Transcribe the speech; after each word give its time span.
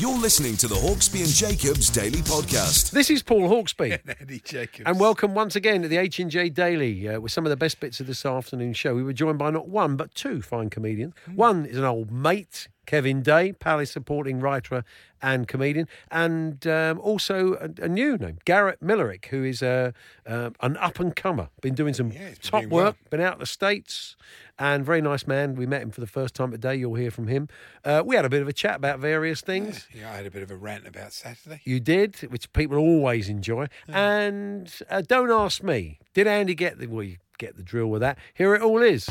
You're 0.00 0.16
listening 0.16 0.56
to 0.58 0.68
the 0.68 0.76
Hawksbee 0.76 1.24
and 1.24 1.28
Jacobs 1.28 1.90
Daily 1.90 2.20
Podcast. 2.20 2.92
This 2.92 3.10
is 3.10 3.20
Paul 3.20 3.48
Hawksbee. 3.48 3.98
and 4.06 4.16
Eddie 4.20 4.38
Jacobs. 4.38 4.84
And 4.86 5.00
welcome 5.00 5.34
once 5.34 5.56
again 5.56 5.82
to 5.82 5.88
the 5.88 5.96
H&J 5.96 6.50
Daily 6.50 7.08
uh, 7.08 7.18
with 7.18 7.32
some 7.32 7.44
of 7.44 7.50
the 7.50 7.56
best 7.56 7.80
bits 7.80 7.98
of 7.98 8.06
this 8.06 8.24
afternoon 8.24 8.74
show. 8.74 8.94
We 8.94 9.02
were 9.02 9.12
joined 9.12 9.38
by 9.38 9.50
not 9.50 9.68
one, 9.68 9.96
but 9.96 10.14
two 10.14 10.40
fine 10.40 10.70
comedians. 10.70 11.14
One 11.34 11.66
is 11.66 11.76
an 11.76 11.82
old 11.82 12.12
mate, 12.12 12.68
Kevin 12.88 13.20
Day, 13.20 13.52
Palace 13.52 13.90
supporting 13.90 14.40
writer 14.40 14.82
and 15.20 15.46
comedian, 15.46 15.86
and 16.10 16.66
um, 16.66 16.98
also 17.00 17.52
a, 17.56 17.84
a 17.84 17.88
new 17.88 18.16
name, 18.16 18.38
Garrett 18.46 18.80
Millerick, 18.82 19.26
who 19.26 19.44
is 19.44 19.62
uh, 19.62 19.92
um 20.26 20.54
an 20.60 20.78
up-and-comer. 20.78 21.50
Been 21.60 21.74
doing 21.74 21.92
some 21.92 22.10
Yeah, 22.10 22.28
been 22.30 22.36
top 22.40 22.60
doing 22.62 22.70
work, 22.70 22.96
well. 22.96 23.08
been 23.10 23.20
out 23.20 23.34
in 23.34 23.40
the 23.40 23.46
States, 23.46 24.16
and 24.58 24.86
very 24.86 25.02
nice 25.02 25.26
man. 25.26 25.54
We 25.54 25.66
met 25.66 25.82
him 25.82 25.90
for 25.90 26.00
the 26.00 26.06
first 26.06 26.34
time 26.34 26.50
today. 26.50 26.76
You'll 26.76 26.94
hear 26.94 27.10
from 27.10 27.26
him. 27.28 27.48
Uh, 27.84 28.02
we 28.06 28.16
had 28.16 28.24
a 28.24 28.30
bit 28.30 28.40
of 28.40 28.48
a 28.48 28.54
chat 28.54 28.76
about 28.76 29.00
various 29.00 29.42
things. 29.42 29.86
Yeah, 29.94 30.10
I 30.10 30.16
had 30.16 30.24
a 30.24 30.30
bit 30.30 30.42
of 30.42 30.50
a 30.50 30.56
rant 30.56 30.86
about 30.86 31.12
Saturday. 31.12 31.60
You 31.64 31.80
did, 31.80 32.16
which 32.30 32.50
people 32.54 32.78
always 32.78 33.28
enjoy. 33.28 33.66
And 33.86 34.72
uh, 34.88 35.02
don't 35.02 35.30
ask 35.30 35.62
me, 35.62 35.98
did 36.14 36.26
Andy 36.26 36.54
get 36.54 36.78
the? 36.78 36.86
Well, 36.86 37.02
you 37.02 37.18
get 37.36 37.56
the 37.58 37.62
drill 37.62 37.88
with 37.88 38.00
that. 38.00 38.16
Here 38.32 38.54
it 38.54 38.62
all 38.62 38.82
is. 38.82 39.06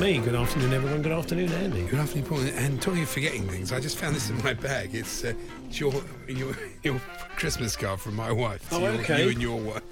Me. 0.00 0.18
Good 0.18 0.34
afternoon, 0.34 0.74
everyone. 0.74 1.00
Good 1.00 1.12
afternoon, 1.12 1.50
Andy. 1.52 1.84
Good 1.86 1.98
afternoon, 1.98 2.26
Paul. 2.26 2.40
And 2.40 2.80
talking 2.82 3.02
of 3.02 3.08
forgetting 3.08 3.48
things, 3.48 3.72
I 3.72 3.80
just 3.80 3.96
found 3.96 4.14
this 4.14 4.28
in 4.28 4.36
my 4.44 4.52
bag. 4.52 4.94
It's, 4.94 5.24
uh, 5.24 5.32
it's 5.68 5.80
your, 5.80 5.92
your 6.28 6.54
your 6.82 7.00
Christmas 7.36 7.74
card 7.76 7.98
from 8.00 8.14
my 8.14 8.30
wife. 8.30 8.68
Oh, 8.72 8.80
Your- 8.80 8.90
okay. 9.00 9.22
You 9.24 9.30
and 9.30 9.40
your 9.40 9.58
wife. 9.58 9.82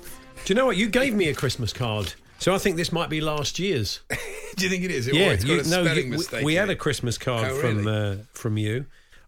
Do 0.44 0.52
you 0.52 0.56
know 0.56 0.66
what? 0.66 0.76
You 0.76 0.88
gave 0.88 1.14
me 1.14 1.28
a 1.30 1.34
Christmas 1.34 1.72
card, 1.72 2.12
so 2.38 2.54
I 2.54 2.58
think 2.58 2.76
this 2.76 2.92
might 2.92 3.08
be 3.08 3.22
last 3.22 3.58
year's. 3.58 4.00
Do 4.56 4.64
you 4.64 4.70
think 4.70 4.84
it 4.84 4.90
is? 4.90 5.08
Oh, 5.08 5.12
yeah, 5.12 5.30
it's 5.30 5.44
got 5.44 5.52
you- 5.54 5.60
a 5.60 5.64
spelling 5.64 5.96
you- 5.96 6.02
we- 6.04 6.10
mistake. 6.10 6.44
we 6.44 6.54
had 6.54 6.68
a. 6.70 6.76
Christmas 6.76 7.16
card 7.16 7.48
Oh, 7.50 7.58
from 7.58 7.86
uh, 7.86 8.16
from 8.34 8.58
you. 8.58 8.84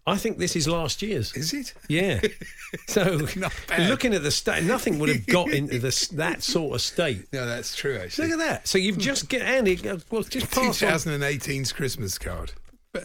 I 0.07 0.15
think 0.17 0.37
this 0.37 0.55
is 0.55 0.67
last 0.67 1.01
year's. 1.01 1.33
Is 1.35 1.53
it? 1.53 1.73
Yeah. 1.87 2.21
So 2.87 3.03
looking 3.79 4.13
at 4.13 4.23
the 4.23 4.31
state, 4.31 4.63
nothing 4.65 4.99
would 4.99 5.07
have 5.07 5.25
got 5.25 5.49
into 5.53 5.79
this 5.79 6.07
that 6.09 6.43
sort 6.43 6.75
of 6.75 6.81
state. 6.81 7.25
No, 7.31 7.45
that's 7.45 7.75
true, 7.75 7.97
actually. 7.97 8.27
Look 8.29 8.39
at 8.41 8.45
that. 8.45 8.67
So 8.67 8.77
you've 8.77 8.97
just 8.97 9.29
get 9.29 9.41
Andy. 9.41 9.77
uh, 9.87 9.99
Well, 10.11 10.23
just 10.23 10.51
pass 10.51 10.83
on. 10.83 10.89
2018's 10.89 11.71
Christmas 11.71 12.17
card. 12.17 12.51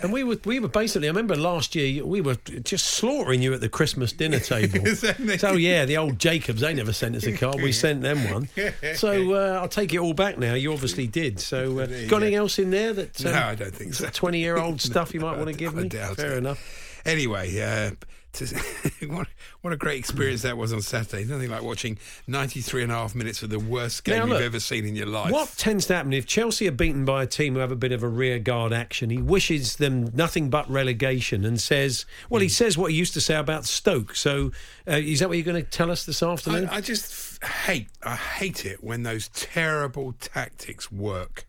And 0.03 0.13
we 0.13 0.25
were 0.25 0.39
we 0.45 0.59
were 0.59 0.67
basically. 0.69 1.07
I 1.07 1.11
remember 1.11 1.37
last 1.37 1.77
year 1.77 2.05
we 2.05 2.21
were 2.21 2.37
just 2.65 2.87
slaughtering 2.87 3.41
you 3.43 3.53
at 3.55 3.61
the 3.61 3.69
Christmas 3.69 4.11
dinner 4.13 4.39
table. 4.41 4.81
Me? 5.19 5.37
so 5.37 5.53
yeah, 5.53 5.85
the 5.85 5.97
old 5.97 6.19
Jacobs. 6.19 6.61
They 6.63 6.75
never 6.75 6.93
sent 6.93 7.15
us 7.15 7.25
a 7.25 7.33
card. 7.37 7.57
We 7.63 7.71
sent 7.73 8.03
them 8.03 8.19
one. 8.33 8.49
So 8.97 9.35
uh, 9.35 9.61
I'll 9.61 9.69
take 9.69 9.93
it 9.95 9.99
all 9.99 10.15
back 10.15 10.39
now. 10.39 10.55
You 10.55 10.73
obviously 10.73 11.07
did. 11.07 11.39
So 11.41 11.79
uh, 11.81 11.87
got 12.09 12.23
anything 12.23 12.35
else 12.37 12.59
in 12.59 12.71
there 12.71 12.93
that? 12.95 13.23
No, 13.23 13.33
I 13.33 13.55
don't 13.55 13.75
think 13.75 13.95
so. 13.95 14.09
Twenty 14.09 14.39
year 14.41 14.57
old 14.57 14.81
stuff 14.81 15.15
you 15.15 15.21
might 15.21 15.37
want 15.37 15.49
to 15.51 15.55
give 15.57 15.77
I 15.79 15.83
me. 15.83 15.89
doubt 15.89 16.17
Fair 16.17 16.33
it. 16.35 16.39
enough. 16.39 16.89
Anyway, 17.05 17.61
uh, 17.61 17.91
what, 19.09 19.29
what 19.61 19.73
a 19.75 19.77
great 19.77 19.99
experience 19.99 20.41
that 20.41 20.57
was 20.57 20.73
on 20.73 20.81
Saturday. 20.81 21.25
Nothing 21.25 21.51
like 21.51 21.63
watching 21.63 21.99
93 22.27 22.85
and 22.85 22.91
a 22.93 22.95
half 22.95 23.15
minutes 23.15 23.43
of 23.43 23.51
the 23.51 23.59
worst 23.59 24.05
game 24.05 24.17
Now, 24.17 24.23
you've 24.25 24.33
look, 24.35 24.43
ever 24.43 24.59
seen 24.61 24.87
in 24.87 24.97
your 24.97 25.07
life. 25.07 25.31
What 25.31 25.53
tends 25.59 25.85
to 25.87 25.95
happen 25.97 26.15
if 26.15 26.25
Chelsea 26.27 26.67
are 26.67 26.73
beaten 26.73 27.05
by 27.05 27.25
a 27.25 27.27
team 27.27 27.53
who 27.55 27.61
have 27.61 27.71
a 27.73 27.77
bit 27.77 27.93
of 27.93 28.03
a 28.03 28.09
rear 28.09 28.39
guard 28.39 28.73
action? 28.73 29.11
He 29.11 29.19
wishes 29.21 29.77
them 29.77 30.11
nothing 30.15 30.49
but 30.49 30.69
relegation 30.71 31.45
and 31.45 31.61
says, 31.61 32.07
well, 32.31 32.39
Hmm. 32.41 32.45
he 32.45 32.49
says 32.49 32.79
what 32.79 32.91
he 32.93 32.97
used 32.97 33.13
to 33.15 33.21
say 33.21 33.35
about 33.35 33.67
Stoke. 33.67 34.17
So, 34.17 34.51
uh, 34.89 34.93
is 34.93 35.21
that 35.21 35.29
what 35.29 35.37
you're 35.37 35.45
going 35.45 35.63
to 35.63 35.71
tell 35.71 35.91
us 35.91 36.07
this 36.07 36.23
afternoon? 36.23 36.69
I, 36.71 36.77
I 36.77 36.81
just 36.81 37.39
f- 37.43 37.51
hate, 37.67 37.89
I 38.03 38.17
hate 38.17 38.65
it 38.65 38.83
when 38.83 39.03
those 39.03 39.29
terrible 39.29 40.15
tactics 40.21 40.91
work. 40.91 41.47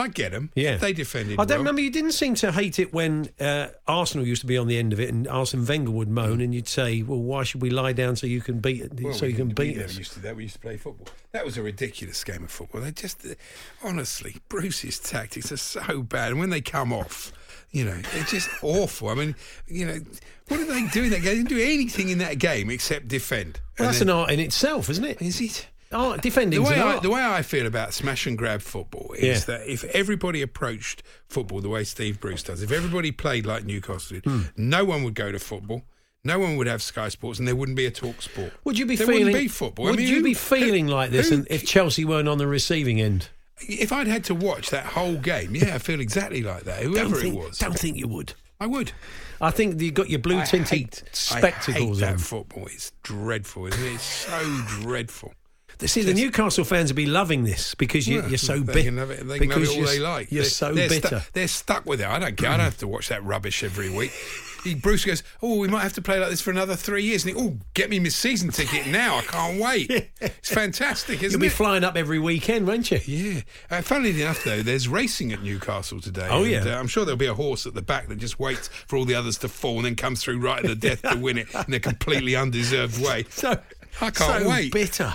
I 0.00 0.06
get 0.06 0.30
them. 0.30 0.50
Yeah. 0.54 0.76
They 0.76 0.92
defended 0.92 1.40
I 1.40 1.44
don't 1.44 1.48
well. 1.48 1.58
remember. 1.58 1.80
You 1.80 1.90
didn't 1.90 2.12
seem 2.12 2.36
to 2.36 2.52
hate 2.52 2.78
it 2.78 2.92
when 2.92 3.30
uh, 3.40 3.68
Arsenal 3.88 4.24
used 4.24 4.42
to 4.42 4.46
be 4.46 4.56
on 4.56 4.68
the 4.68 4.78
end 4.78 4.92
of 4.92 5.00
it, 5.00 5.08
and 5.08 5.26
Arsene 5.26 5.66
Wenger 5.66 5.90
would 5.90 6.08
moan, 6.08 6.40
and 6.40 6.54
you'd 6.54 6.68
say, 6.68 7.02
"Well, 7.02 7.18
why 7.18 7.42
should 7.42 7.60
we 7.62 7.70
lie 7.70 7.92
down 7.92 8.14
so 8.14 8.28
you 8.28 8.40
can 8.40 8.60
beat 8.60 8.80
it, 8.82 9.00
Well, 9.02 9.12
so 9.12 9.26
you 9.26 9.34
can 9.34 9.48
beat 9.48 9.76
us?" 9.78 9.98
used 9.98 10.12
to 10.12 10.20
that. 10.20 10.36
We 10.36 10.44
used 10.44 10.54
to 10.54 10.60
play 10.60 10.76
football. 10.76 11.08
That 11.32 11.44
was 11.44 11.56
a 11.58 11.62
ridiculous 11.62 12.22
game 12.22 12.44
of 12.44 12.50
football. 12.52 12.80
They 12.80 12.92
just, 12.92 13.26
uh, 13.26 13.30
honestly, 13.82 14.36
Bruce's 14.48 15.00
tactics 15.00 15.50
are 15.50 15.56
so 15.56 16.02
bad. 16.02 16.30
And 16.30 16.38
when 16.40 16.50
they 16.50 16.60
come 16.60 16.92
off, 16.92 17.32
you 17.72 17.84
know, 17.84 17.96
they're 18.12 18.22
just 18.24 18.48
awful. 18.62 19.08
I 19.08 19.14
mean, 19.14 19.34
you 19.66 19.84
know, 19.84 19.98
what 20.46 20.58
did 20.58 20.68
they 20.68 20.86
do 20.92 21.04
in 21.04 21.10
that 21.10 21.22
game? 21.22 21.24
They 21.24 21.34
didn't 21.36 21.48
do 21.48 21.58
anything 21.60 22.08
in 22.10 22.18
that 22.18 22.38
game 22.38 22.70
except 22.70 23.08
defend. 23.08 23.58
Well, 23.78 23.88
that's 23.88 23.98
then- 23.98 24.10
an 24.10 24.14
art 24.14 24.30
in 24.30 24.38
itself, 24.40 24.88
isn't 24.90 25.04
it? 25.04 25.20
Is 25.20 25.40
it? 25.40 25.66
Oh, 25.90 26.14
The 26.16 26.20
defending's 26.20 26.68
way, 26.68 26.78
I, 26.80 26.98
the 26.98 27.08
way 27.10 27.22
I 27.24 27.40
feel 27.42 27.66
about 27.66 27.94
smash 27.94 28.26
and 28.26 28.36
grab 28.36 28.60
football 28.60 29.14
is 29.18 29.48
Yeah. 29.48 29.56
that 29.58 29.66
if 29.72 29.84
everybody 29.84 30.42
approached 30.42 31.02
football 31.28 31.60
the 31.62 31.70
way 31.70 31.84
Steve 31.84 32.20
Bruce 32.20 32.42
does, 32.42 32.62
if 32.62 32.70
everybody 32.70 33.10
played 33.10 33.46
like 33.46 33.64
Newcastle 33.64 34.16
did, 34.20 34.24
Hmm. 34.24 34.42
no 34.56 34.84
one 34.84 35.02
would 35.04 35.14
go 35.14 35.32
to 35.32 35.38
football, 35.38 35.84
no 36.24 36.38
one 36.38 36.56
would 36.56 36.66
have 36.66 36.82
Sky 36.82 37.08
Sports, 37.08 37.38
and 37.38 37.48
there 37.48 37.56
wouldn't 37.56 37.76
be 37.76 37.86
a 37.86 37.90
talk 37.90 38.20
sport. 38.20 38.52
Would 38.64 38.78
you 38.78 38.84
be 38.84 38.96
there 38.96 39.06
feeling? 39.06 39.24
wouldn't 39.26 39.42
be 39.44 39.48
football. 39.48 39.86
I 39.86 39.90
Would 39.92 39.98
mean, 40.00 40.08
you 40.08 40.16
who- 40.16 40.24
be 40.24 40.34
feeling 40.34 40.88
who- 40.88 40.92
like 40.94 41.10
this 41.10 41.30
who 41.30 41.36
and 41.36 41.46
if 41.48 41.64
Chelsea 41.64 42.04
weren't 42.04 42.28
on 42.28 42.36
the 42.38 42.46
receiving 42.46 43.00
end? 43.00 43.28
If 43.66 43.90
I'd 43.90 44.06
had 44.08 44.24
to 44.24 44.34
watch 44.34 44.68
that 44.70 44.84
whole 44.86 45.16
game, 45.16 45.54
yeah, 45.54 45.74
I 45.74 45.78
feel 45.78 46.00
exactly 46.00 46.42
like 46.42 46.64
that. 46.64 46.82
Whoever 46.82 47.16
think, 47.16 47.34
it 47.34 47.38
was, 47.38 47.58
Don't 47.58 47.78
think 47.78 47.96
you 47.96 48.08
would. 48.08 48.34
I 48.60 48.66
would. 48.66 48.92
I 49.40 49.50
think 49.52 49.80
you've 49.80 49.94
got 49.94 50.10
your 50.10 50.18
blue 50.18 50.44
tinted 50.44 51.02
spectacles 51.12 52.02
I 52.02 52.06
hate 52.06 52.12
on. 52.12 52.18
football. 52.18 52.66
It's 52.66 52.92
dreadful, 53.04 53.66
isn't 53.68 53.82
it? 53.84 53.94
It's 53.94 54.02
so 54.02 54.62
dreadful. 54.80 55.32
See, 55.86 56.02
the 56.02 56.14
Newcastle 56.14 56.64
fans 56.64 56.90
will 56.90 56.96
be 56.96 57.06
loving 57.06 57.44
this 57.44 57.74
because 57.74 58.08
you, 58.08 58.22
you're 58.26 58.38
so 58.38 58.58
they 58.58 58.72
bitter. 58.72 58.82
can 58.88 58.96
have 58.98 59.10
it, 59.10 59.26
they 59.28 59.38
can 59.38 59.50
have 59.50 59.62
it 59.62 59.68
all 59.68 59.84
they 59.84 59.98
like. 60.00 60.32
You're 60.32 60.42
They're- 60.42 60.50
so 60.50 60.72
they're 60.74 60.88
stu- 60.88 61.00
bitter. 61.02 61.22
they're 61.34 61.48
stuck 61.48 61.86
with 61.86 62.00
it. 62.00 62.06
I 62.08 62.18
don't 62.18 62.36
care. 62.36 62.50
I 62.50 62.56
don't 62.56 62.64
have 62.64 62.78
to 62.78 62.88
watch 62.88 63.08
that 63.10 63.22
rubbish 63.24 63.62
every 63.62 63.88
week. 63.90 64.10
He- 64.64 64.74
Bruce 64.74 65.04
goes, 65.04 65.22
"Oh, 65.40 65.56
we 65.58 65.68
might 65.68 65.82
have 65.82 65.92
to 65.94 66.02
play 66.02 66.18
like 66.18 66.30
this 66.30 66.40
for 66.40 66.50
another 66.50 66.74
three 66.74 67.04
years." 67.04 67.24
And 67.24 67.36
he, 67.36 67.40
"Oh, 67.42 67.56
get 67.74 67.88
me 67.90 68.00
my 68.00 68.08
season 68.08 68.50
ticket 68.50 68.88
now! 68.88 69.18
I 69.18 69.22
can't 69.22 69.60
wait. 69.60 70.10
It's 70.20 70.52
fantastic, 70.52 71.20
You'll 71.22 71.28
isn't 71.28 71.40
be 71.40 71.46
it?" 71.46 71.52
flying 71.52 71.84
up 71.84 71.96
every 71.96 72.18
weekend, 72.18 72.66
won't 72.66 72.90
you? 72.90 72.98
Yeah. 73.06 73.40
Uh, 73.70 73.80
funnily 73.82 74.20
enough, 74.20 74.42
though, 74.42 74.62
there's 74.62 74.88
racing 74.88 75.32
at 75.32 75.42
Newcastle 75.44 76.00
today. 76.00 76.26
Oh, 76.28 76.42
and, 76.42 76.50
yeah. 76.66 76.76
uh, 76.76 76.80
I'm 76.80 76.88
sure 76.88 77.04
there'll 77.04 77.16
be 77.16 77.26
a 77.26 77.34
horse 77.34 77.66
at 77.66 77.74
the 77.74 77.82
back 77.82 78.08
that 78.08 78.18
just 78.18 78.40
waits 78.40 78.68
for 78.88 78.96
all 78.96 79.04
the 79.04 79.14
others 79.14 79.38
to 79.38 79.48
fall 79.48 79.76
and 79.76 79.84
then 79.84 79.94
comes 79.94 80.22
through 80.24 80.40
right 80.40 80.58
at 80.58 80.66
the 80.66 80.74
death 80.74 81.02
to 81.02 81.16
win 81.20 81.38
it 81.38 81.46
in 81.68 81.72
a 81.74 81.80
completely 81.80 82.34
undeserved 82.34 83.00
way. 83.00 83.26
So 83.30 83.52
I 84.00 84.10
can't 84.10 84.42
so 84.42 84.48
wait. 84.50 84.72
Bitter, 84.72 85.14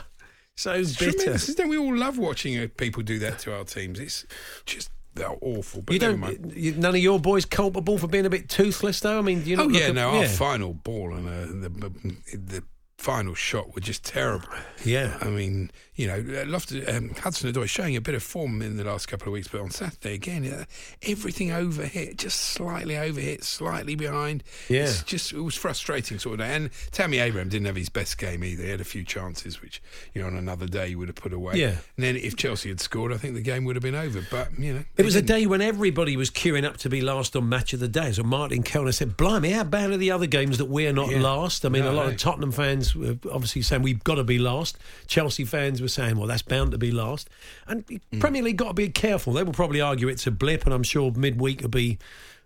so 0.55 0.73
It's 0.73 0.95
bitter. 0.97 1.11
tremendous. 1.13 1.55
Don't 1.55 1.69
we 1.69 1.77
all 1.77 1.95
love 1.95 2.17
watching 2.17 2.57
uh, 2.57 2.67
people 2.77 3.03
do 3.03 3.19
that 3.19 3.39
to 3.39 3.55
our 3.55 3.63
teams? 3.63 4.00
It's 4.00 4.25
just 4.65 4.89
they're 5.15 5.35
awful. 5.41 5.81
But 5.83 5.94
You 5.94 6.00
don't. 6.00 6.19
mind. 6.19 6.53
You, 6.55 6.71
none 6.73 6.95
of 6.95 7.01
your 7.01 7.19
boys 7.19 7.45
culpable 7.45 7.97
for 8.00 8.07
being 8.07 8.25
a 8.25 8.29
bit 8.29 8.50
toothless, 8.50 9.00
though. 9.00 9.19
I 9.19 9.21
mean, 9.21 9.44
do 9.44 9.50
you 9.51 9.57
not 9.57 9.67
Oh 9.67 9.69
yeah, 9.69 9.88
at- 9.88 9.95
no, 9.95 10.09
our 10.17 10.27
final 10.27 10.73
ball 10.73 11.13
and 11.13 11.27
uh, 11.27 11.67
the, 11.69 12.38
the 12.38 12.63
final 12.97 13.35
shot 13.35 13.75
were 13.75 13.81
just 13.81 14.03
terrible. 14.03 14.47
Yeah. 14.83 15.17
I 15.21 15.25
mean, 15.29 15.69
you 15.95 16.07
know, 16.07 16.43
Loftus, 16.47 16.87
um, 16.93 17.11
Hudson 17.21 17.51
Odoi 17.53 17.67
showing 17.67 17.95
a 17.95 18.01
bit 18.01 18.15
of 18.15 18.23
form 18.23 18.61
in 18.61 18.77
the 18.77 18.83
last 18.83 19.07
couple 19.07 19.27
of 19.27 19.33
weeks, 19.33 19.47
but 19.47 19.61
on 19.61 19.69
Saturday 19.69 20.15
again, 20.15 20.45
uh, 20.51 20.65
everything 21.03 21.49
overhit, 21.49 22.17
just 22.17 22.39
slightly 22.39 22.95
overhit, 22.95 23.43
slightly 23.43 23.95
behind. 23.95 24.43
Yeah. 24.69 24.83
It's 24.83 25.03
just 25.03 25.33
it 25.33 25.39
was 25.41 25.55
frustrating 25.55 26.17
sort 26.19 26.39
of 26.39 26.45
day. 26.47 26.53
And 26.55 26.69
Tammy 26.91 27.19
Abraham 27.19 27.49
didn't 27.49 27.67
have 27.67 27.75
his 27.75 27.89
best 27.89 28.17
game 28.17 28.43
either. 28.43 28.63
He 28.63 28.69
had 28.69 28.81
a 28.81 28.85
few 28.85 29.03
chances 29.03 29.61
which, 29.61 29.81
you 30.13 30.21
know, 30.21 30.27
on 30.27 30.35
another 30.35 30.65
day 30.67 30.89
he 30.89 30.95
would 30.95 31.09
have 31.09 31.15
put 31.15 31.31
away. 31.33 31.55
Yeah. 31.55 31.67
And 31.97 32.03
then 32.05 32.15
if 32.15 32.35
Chelsea 32.35 32.69
had 32.69 32.79
scored, 32.79 33.13
I 33.13 33.17
think 33.17 33.35
the 33.35 33.41
game 33.41 33.65
would 33.65 33.75
have 33.75 33.83
been 33.83 33.95
over. 33.95 34.25
But 34.31 34.57
you 34.57 34.73
know, 34.73 34.83
It 34.97 35.05
was 35.05 35.15
a 35.15 35.21
didn't. 35.21 35.41
day 35.41 35.45
when 35.45 35.61
everybody 35.61 36.17
was 36.17 36.29
queuing 36.31 36.63
up 36.65 36.77
to 36.77 36.89
be 36.89 37.01
last 37.01 37.35
on 37.35 37.47
Match 37.49 37.73
of 37.73 37.79
the 37.79 37.87
Day. 37.87 38.11
So 38.13 38.23
Martin 38.23 38.63
Kelner 38.63 38.93
said, 38.93 39.15
Blimey, 39.15 39.51
how 39.51 39.63
bad 39.63 39.91
are 39.91 39.97
the 39.97 40.11
other 40.11 40.25
games 40.27 40.57
that 40.57 40.65
we're 40.65 40.91
not 40.93 41.09
Yeah. 41.11 41.21
last? 41.21 41.65
I 41.65 41.69
mean, 41.69 41.83
No, 41.83 41.91
a 41.91 41.93
lot 41.93 42.05
no. 42.07 42.11
of 42.13 42.17
Tottenham 42.17 42.51
fans 42.51 42.95
were 42.95 43.17
obviously 43.31 43.61
saying 43.61 43.83
we've 43.83 44.03
got 44.03 44.15
to 44.15 44.23
be 44.23 44.39
last. 44.39 44.77
Chelsea 45.07 45.45
fans 45.45 45.81
were 45.83 45.88
saying, 45.89 46.18
well, 46.18 46.27
that's 46.27 46.41
bound 46.41 46.71
to 46.71 46.77
be 46.80 46.89
last. 46.91 47.30
And 47.68 47.85
Mm. 47.85 48.19
Premier 48.19 48.41
League 48.41 48.57
got 48.57 48.69
to 48.69 48.74
be 48.74 48.89
careful. 48.89 49.33
They 49.33 49.44
will 49.44 49.53
probably 49.53 49.80
argue 49.81 50.07
it's 50.07 50.25
a 50.25 50.31
blip, 50.31 50.65
and 50.65 50.74
I'm 50.74 50.83
sure 50.83 51.12
midweek 51.15 51.62
will 51.62 51.69
be. 51.69 52.00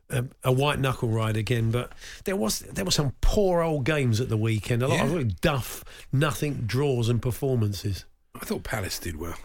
A, 0.09 0.23
a 0.41 0.53
white 0.53 0.79
knuckle 0.79 1.09
ride 1.09 1.35
again, 1.35 1.69
but 1.69 1.91
there 2.23 2.37
was 2.37 2.59
there 2.59 2.85
were 2.85 2.91
some 2.91 3.11
poor 3.19 3.61
old 3.61 3.83
games 3.83 4.21
at 4.21 4.29
the 4.29 4.37
weekend. 4.37 4.81
A 4.81 4.87
lot 4.87 4.95
Yeah. 4.99 5.03
of 5.03 5.11
really 5.11 5.35
duff, 5.41 5.83
nothing 6.13 6.63
draws 6.65 7.09
and 7.09 7.21
performances. 7.21 8.05
I 8.33 8.45
thought 8.45 8.63
Palace 8.63 8.99
did 8.99 9.17
well. 9.19 9.35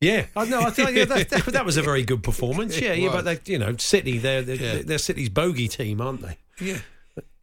Yeah, 0.00 0.24
I 0.34 0.46
know. 0.46 0.60
I 0.62 0.70
thought 0.70 0.94
yeah, 0.94 1.04
that, 1.04 1.28
that, 1.28 1.44
that 1.44 1.66
was 1.66 1.76
a 1.76 1.82
very 1.82 2.04
good 2.04 2.22
performance. 2.22 2.74
Yeah, 2.80 2.94
yeah, 2.94 3.12
but 3.12 3.26
they, 3.26 3.38
you 3.52 3.58
know, 3.58 3.76
City, 3.76 4.16
they're 4.16 4.40
they're, 4.40 4.56
Yeah. 4.56 4.82
they're 4.82 4.96
City's 4.96 5.28
bogey 5.28 5.68
team, 5.68 6.00
aren't 6.00 6.22
they? 6.22 6.38
Yeah. 6.58 6.78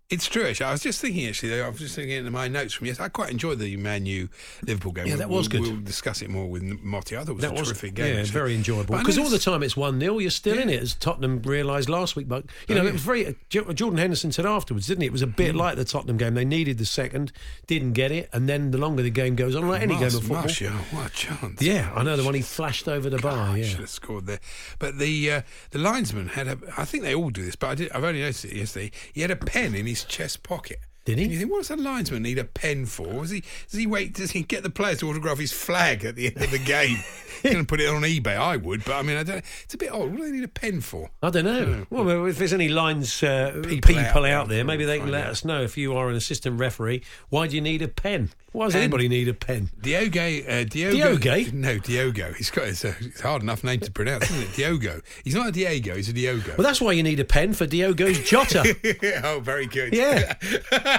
It's 0.10 0.28
true, 0.28 0.46
actually. 0.48 0.66
I 0.66 0.72
was 0.72 0.82
just 0.82 1.00
thinking, 1.02 1.28
actually, 1.28 1.62
I 1.62 1.70
was 1.70 1.78
just 1.78 1.96
thinking 1.96 2.26
in 2.26 2.32
my 2.32 2.48
notes 2.48 2.74
from 2.74 2.88
yesterday. 2.88 3.06
I 3.06 3.10
quite 3.10 3.30
enjoyed 3.30 3.60
the 3.60 3.78
Man 3.78 4.08
U 4.08 4.28
Liverpool 4.66 4.92
game. 4.92 5.06
Yeah, 5.06 5.18
that 5.18 5.30
We'll- 5.30 5.38
was 5.38 5.48
good. 5.48 5.62
We'll 5.62 5.76
discuss 5.78 6.24
it 6.24 6.32
more 6.32 6.50
with 6.50 6.64
Motti. 6.64 7.16
I 7.16 7.24
thought 7.24 7.30
it 7.30 7.34
was 7.36 7.42
That 7.44 7.52
a 7.52 7.60
was 7.60 7.68
terrific 7.68 7.94
game. 7.94 8.16
yeah, 8.16 8.20
actually. 8.22 8.34
very 8.34 8.56
enjoyable. 8.56 8.98
Because 8.98 9.20
all 9.20 9.30
the 9.30 9.38
time 9.38 9.62
it's 9.62 9.78
one 9.78 10.00
0 10.00 10.18
you're 10.18 10.32
still 10.32 10.58
in 10.58 10.68
it, 10.68 10.82
as 10.82 10.96
Tottenham 10.96 11.44
realised 11.44 11.90
last 11.90 12.16
week. 12.16 12.28
But 12.28 12.46
you 12.68 12.74
know, 12.74 12.82
Oh, 12.82 12.88
it 12.88 12.94
was 12.94 13.04
very. 13.04 13.36
Jo- 13.50 13.72
Jordan 13.72 14.00
Henderson 14.00 14.32
said 14.32 14.48
afterwards, 14.48 14.88
didn't 14.88 15.02
he? 15.02 15.06
It 15.08 15.12
was 15.12 15.22
a 15.22 15.28
bit 15.28 15.54
like 15.56 15.76
the 15.76 15.86
Tottenham 15.86 16.18
game. 16.18 16.34
They 16.34 16.44
needed 16.44 16.80
the 16.80 16.86
second, 16.86 17.32
didn't 17.68 17.94
get 17.94 18.12
it, 18.12 18.30
and 18.34 18.50
then 18.50 18.72
the 18.72 18.80
longer 18.80 19.04
the 19.04 19.12
game 19.12 19.36
goes 19.36 19.56
on, 19.56 19.68
like 19.68 19.84
any 19.84 19.94
Mars- 19.94 20.14
game 20.14 20.18
of 20.22 20.24
football. 20.28 20.38
Martial, 20.42 20.72
what 20.92 21.06
a 21.12 21.14
chance. 21.14 21.62
Yeah, 21.62 21.92
I 21.96 22.02
know 22.02 22.18
the 22.18 22.24
one 22.24 22.34
he 22.34 22.42
flashed 22.42 22.88
over 22.88 23.12
the 23.12 23.20
bar. 23.20 23.56
Yeah, 23.56 23.64
should 23.64 23.80
have 23.82 23.90
scored 23.92 24.26
there. 24.26 24.40
But 24.80 24.98
the 24.98 25.32
uh, 25.32 25.42
the 25.70 25.78
linesman 25.78 26.30
had 26.30 26.48
a. 26.48 26.58
I 26.76 26.86
think 26.86 27.04
they 27.04 27.14
all 27.14 27.30
do 27.30 27.46
this, 27.46 27.56
but 27.56 27.68
I 27.68 27.76
did, 27.76 27.92
I've 27.92 28.04
only 28.04 28.22
noticed 28.22 28.46
it 28.46 28.54
yesterday. 28.54 28.90
He 29.14 29.22
had 29.22 29.30
a 29.30 29.36
pen 29.36 29.76
in 29.76 29.86
his 29.86 29.99
chest 30.08 30.44
pocket. 30.44 30.80
Did 31.10 31.18
he? 31.18 31.24
And 31.24 31.34
you 31.34 31.40
think, 31.40 31.52
what 31.52 31.60
does 31.60 31.72
a 31.72 31.76
linesman 31.76 32.22
need 32.24 32.38
a 32.38 32.44
pen 32.44 32.86
for? 32.86 33.08
Was 33.08 33.32
he? 33.32 33.42
Does 33.70 33.80
he 33.80 33.88
wait? 33.88 34.14
Does 34.14 34.32
he 34.32 34.44
get 34.44 34.62
the 34.62 34.70
players 34.70 35.00
to 35.00 35.10
autograph 35.10 35.40
his 35.40 35.52
flag 35.52 36.06
at 36.06 36.16
the 36.16 36.28
end 36.28 36.38
of 36.44 36.52
the 36.52 36.60
game? 36.60 36.98
Going 37.44 37.66
put 37.66 37.80
it 37.80 37.88
on 37.88 38.02
eBay. 38.02 38.36
I 38.38 38.58
would, 38.58 38.84
but 38.84 38.96
I 38.96 39.02
mean, 39.02 39.16
I 39.18 39.24
don't. 39.24 39.44
It's 39.64 39.74
a 39.74 39.78
bit 39.78 39.92
odd. 39.92 40.10
What 40.12 40.18
do 40.18 40.24
they 40.26 40.32
need 40.32 40.44
a 40.44 40.48
pen 40.50 40.82
for? 40.82 41.10
I 41.24 41.30
don't 41.30 41.46
know. 41.46 41.86
Well, 41.90 42.26
if 42.26 42.38
there's 42.38 42.52
any 42.54 42.68
lines 42.68 43.24
uh, 43.24 43.62
people, 43.66 43.96
People 43.96 44.26
out, 44.26 44.32
out 44.32 44.48
there, 44.50 44.58
there, 44.58 44.66
maybe 44.66 44.84
they 44.86 45.00
can 45.00 45.10
let 45.10 45.26
out. 45.26 45.32
us 45.32 45.46
know. 45.46 45.62
If 45.64 45.78
you 45.78 45.96
are 45.96 46.10
an 46.10 46.16
assistant 46.16 46.60
referee, 46.60 47.02
why 47.30 47.48
do 47.48 47.56
you 47.56 47.62
need 47.62 47.82
a 47.82 47.88
pen? 47.88 48.30
Why 48.52 48.66
does 48.66 48.76
And- 48.76 48.84
anybody 48.84 49.08
need 49.08 49.28
a 49.30 49.34
pen? 49.34 49.70
Diogo, 49.80 50.20
uh, 50.22 50.64
Diogo, 50.66 51.18
Diogo? 51.18 51.52
No, 51.54 51.78
Diogo. 51.78 52.34
He's 52.34 52.50
got 52.50 52.68
it's 52.68 52.84
a, 52.84 52.96
it's 53.00 53.20
a 53.22 53.24
hard 53.24 53.42
enough 53.44 53.64
name 53.64 53.80
to 53.82 53.92
pronounce, 53.92 54.30
isn't 54.32 54.42
it? 54.44 54.56
Diogo. 54.56 55.02
He's 55.24 55.36
not 55.36 55.48
a 55.48 55.52
Diego. 55.52 55.96
He's 55.96 56.10
a 56.10 56.14
Diogo. 56.14 56.56
Well, 56.58 56.66
that's 56.66 56.82
why 56.82 56.92
you 56.94 57.04
need 57.04 57.20
a 57.20 57.26
pen 57.26 57.54
for 57.54 57.68
Diogo's 57.68 58.20
Jota. 58.28 58.76
oh, 59.24 59.40
very 59.40 59.68
good. 59.68 59.94
Yeah. 59.94 60.34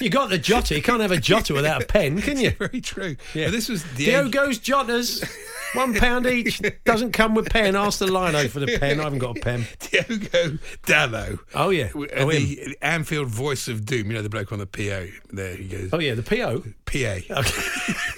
you 0.00 0.10
got 0.10 0.30
the 0.30 0.38
Jota. 0.38 0.74
You 0.76 0.82
can't 0.82 1.00
have 1.00 1.10
a 1.12 1.18
Jota 1.20 1.54
without 1.54 1.82
a 1.82 1.86
pen, 1.86 2.20
can 2.22 2.38
you? 2.38 2.50
very 2.50 2.80
true. 2.80 3.16
Yeah. 3.34 3.46
But 3.46 3.52
this 3.52 3.68
was 3.68 3.82
Diogo. 3.96 4.30
Diogo's 4.30 4.58
Jotas. 4.58 5.24
One 5.74 5.94
pound 5.94 6.26
each. 6.26 6.62
Doesn't 6.84 7.12
come 7.12 7.34
with 7.34 7.50
pen. 7.50 7.74
Ask 7.76 7.98
the 7.98 8.06
lino 8.06 8.46
for 8.48 8.60
the 8.60 8.78
pen. 8.78 9.00
I 9.00 9.04
haven't 9.04 9.18
got 9.18 9.36
a 9.36 9.40
pen. 9.40 9.66
Diogo 9.80 10.58
Dalot. 10.86 11.38
Oh, 11.54 11.70
yeah. 11.70 11.90
Uh, 11.94 12.06
Oh, 12.16 12.28
him. 12.30 12.42
the 12.42 12.76
Anfield 12.80 13.28
voice 13.28 13.68
of 13.68 13.84
doom. 13.84 14.06
You 14.08 14.14
know 14.14 14.22
the 14.22 14.28
bloke 14.30 14.52
on 14.52 14.58
the 14.58 14.66
PO. 14.66 15.08
There 15.32 15.54
he 15.56 15.64
goes. 15.66 15.90
Oh, 15.92 15.98
yeah, 15.98 16.14
the 16.14 16.22
PO. 16.22 16.62
PA. 16.86 17.42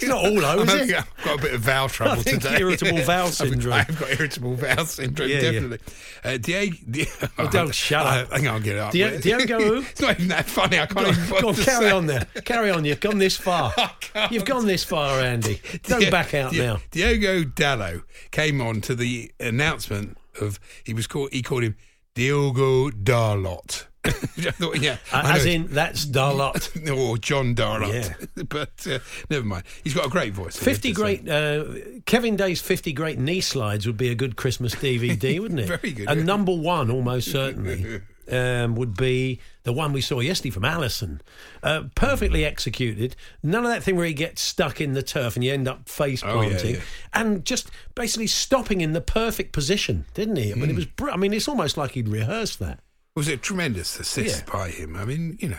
It's 0.01 0.07
not 0.07 0.19
all 0.25 0.45
O, 0.45 0.63
is 0.63 0.69
I'm 0.73 0.79
it? 0.79 0.91
having- 0.91 0.95
I've 0.95 1.25
got 1.25 1.39
a 1.39 1.43
bit 1.43 1.55
of 1.55 1.61
vowel 1.61 1.89
trouble 1.89 2.23
today. 2.23 2.59
irritable 2.61 3.05
bowel 3.05 3.25
I've- 3.27 3.33
syndrome. 3.33 3.73
I've 3.75 3.99
got 3.99 4.11
irritable 4.11 4.55
vowel 4.55 4.85
syndrome, 4.87 5.29
Yeah, 5.29 5.37
yeah. 5.37 5.51
definitely. 5.51 5.79
Uh, 6.25 6.37
Diego, 6.37 6.77
Diego, 6.89 7.11
Oh, 7.39 7.51
don't 7.51 7.75
shut 7.75 8.07
I, 8.07 8.21
up. 8.21 8.29
I 8.33 8.37
think 8.37 8.49
I'll 8.49 8.61
get 8.61 8.77
it 8.77 8.79
up. 8.79 8.93
Dio- 8.93 9.19
Diogo? 9.19 9.81
It's 9.81 10.01
not 10.01 10.13
even 10.17 10.29
that 10.29 10.47
funny. 10.47 10.79
I 10.79 10.87
can't 10.87 11.09
even 11.09 11.25
Go 11.69 11.97
on, 11.97 12.07
bother 12.07 12.21
to 12.21 12.25
carry 12.25 12.31
on 12.31 12.33
there. 12.35 12.43
Carry 12.43 12.71
on. 12.71 12.85
You've 12.85 13.01
gone 13.01 13.19
this 13.19 13.37
far. 13.37 13.73
You've 14.31 14.45
gone 14.45 14.67
this 14.67 14.85
far, 14.85 15.21
Andy. 15.21 15.61
Don't 15.85 16.01
Di- 16.01 16.11
back 16.11 16.35
out 16.35 16.53
Di- 16.53 16.59
now. 16.59 16.79
Diogo 16.91 17.45
Dalot 17.45 18.03
came 18.31 18.61
on 18.61 18.81
to 18.83 18.95
the 18.95 19.31
announcement 19.41 20.17
of 20.41 20.59
he 20.85 20.95
was 20.95 21.07
called 21.07 21.31
he 21.33 21.43
called 21.43 21.63
him 21.65 21.77
Diogo 22.15 22.91
Darlot. 22.91 23.85
I 24.05 24.11
thought, 24.11 24.79
yeah, 24.81 24.97
as 25.13 25.45
in, 25.45 25.67
that's 25.69 26.07
Darlot. 26.07 26.89
or 26.97 27.19
John 27.19 27.55
Darlot. 27.55 28.17
Yeah. 28.37 28.43
but 28.49 28.87
uh, 28.87 29.01
never 29.29 29.45
mind. 29.45 29.65
He's 29.85 29.93
got 29.93 30.07
a 30.07 30.09
great 30.09 30.33
voice. 30.33 30.57
50 30.57 30.93
great, 30.93 31.29
uh, 31.29 31.65
Kevin 32.07 32.37
Day's 32.37 32.61
50 32.61 32.93
great 32.93 33.19
knee 33.19 33.41
slides 33.41 33.87
would 33.87 33.97
be 33.99 34.09
a 34.11 34.15
good 34.15 34.37
Christmas 34.37 34.75
DVD, 34.75 35.41
wouldn't 35.41 35.61
it? 35.61 35.67
Very 35.67 35.93
good, 35.93 36.09
And 36.09 36.21
yeah. 36.21 36.27
number 36.27 36.55
one, 36.55 36.91
almost 36.91 37.31
certainly, 37.31 38.01
um, 38.31 38.77
would 38.77 38.97
be 38.97 39.41
the 39.69 39.73
one 39.75 39.93
we 39.93 40.01
saw 40.01 40.21
yesterday 40.21 40.49
from 40.49 40.63
Alisson. 40.63 41.21
Uh, 41.63 41.83
perfectly 41.95 42.43
executed. 42.43 43.15
None 43.43 43.67
of 43.67 43.71
that 43.71 43.83
thing 43.83 43.97
where 43.97 44.07
he 44.07 44.15
gets 44.15 44.41
stuck 44.41 44.81
in 44.81 44.95
the 44.95 45.03
turf 45.03 45.37
and 45.37 45.45
you 45.45 45.53
end 45.53 45.69
up 45.69 45.91
face 45.91 46.23
Oh, 46.25 46.41
yeah, 46.41 46.49
planting. 46.49 46.75
yeah. 46.77 46.81
And 47.13 47.45
just 47.45 47.71
basically 47.95 48.29
stopping 48.29 48.81
in 48.81 48.95
the 48.95 49.03
perfect 49.03 49.53
position, 49.53 50.07
didn't 50.15 50.37
he? 50.37 50.51
I 50.51 50.55
Hmm. 50.55 50.61
mean, 50.63 50.71
it 50.71 50.77
was. 50.77 50.87
Br- 50.87 51.11
I 51.11 51.17
mean, 51.17 51.35
it's 51.35 51.49
almost 51.49 51.77
like 51.77 51.91
he'd 51.93 52.09
rehearsed 52.09 52.59
that. 52.61 52.79
It 52.79 53.19
was 53.21 53.29
a 53.29 53.37
tremendous 53.37 54.01
assist 54.01 54.45
Yeah. 54.47 54.53
by 54.53 54.71
him. 54.71 54.97
I 54.97 55.05
mean, 55.05 55.37
you 55.39 55.49
know, 55.51 55.59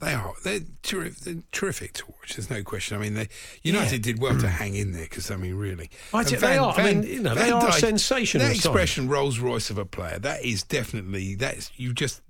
they 0.00 0.12
are 0.12 0.34
they're, 0.44 0.60
terri- 0.82 1.18
they're 1.18 1.42
terrific 1.52 1.94
to 1.94 2.04
watch. 2.06 2.34
There's 2.36 2.50
no 2.50 2.62
question. 2.62 2.98
I 2.98 3.00
mean, 3.00 3.14
they 3.14 3.28
United 3.62 4.02
did 4.02 4.20
well 4.20 4.38
to 4.38 4.48
hang 4.48 4.74
in 4.74 4.92
there 4.92 5.04
because 5.04 5.30
I 5.30 5.36
mean, 5.36 5.54
really, 5.54 5.88
I 6.12 6.18
And 6.20 6.28
think 6.28 6.40
they 6.40 6.58
are. 6.58 6.74
I 6.78 6.82
mean, 6.92 7.02
you 7.02 7.20
know, 7.22 7.34
they 7.34 7.50
are 7.50 7.62
Dijk- 7.62 7.80
sensational 7.80 8.46
That 8.46 8.54
expression, 8.56 9.08
Rolls 9.08 9.38
Royce 9.38 9.70
of 9.70 9.78
a 9.78 9.84
player, 9.86 10.18
that 10.18 10.44
is 10.44 10.62
definitely 10.64 11.34
that's 11.34 11.70
you 11.76 11.92
just. 11.94 12.20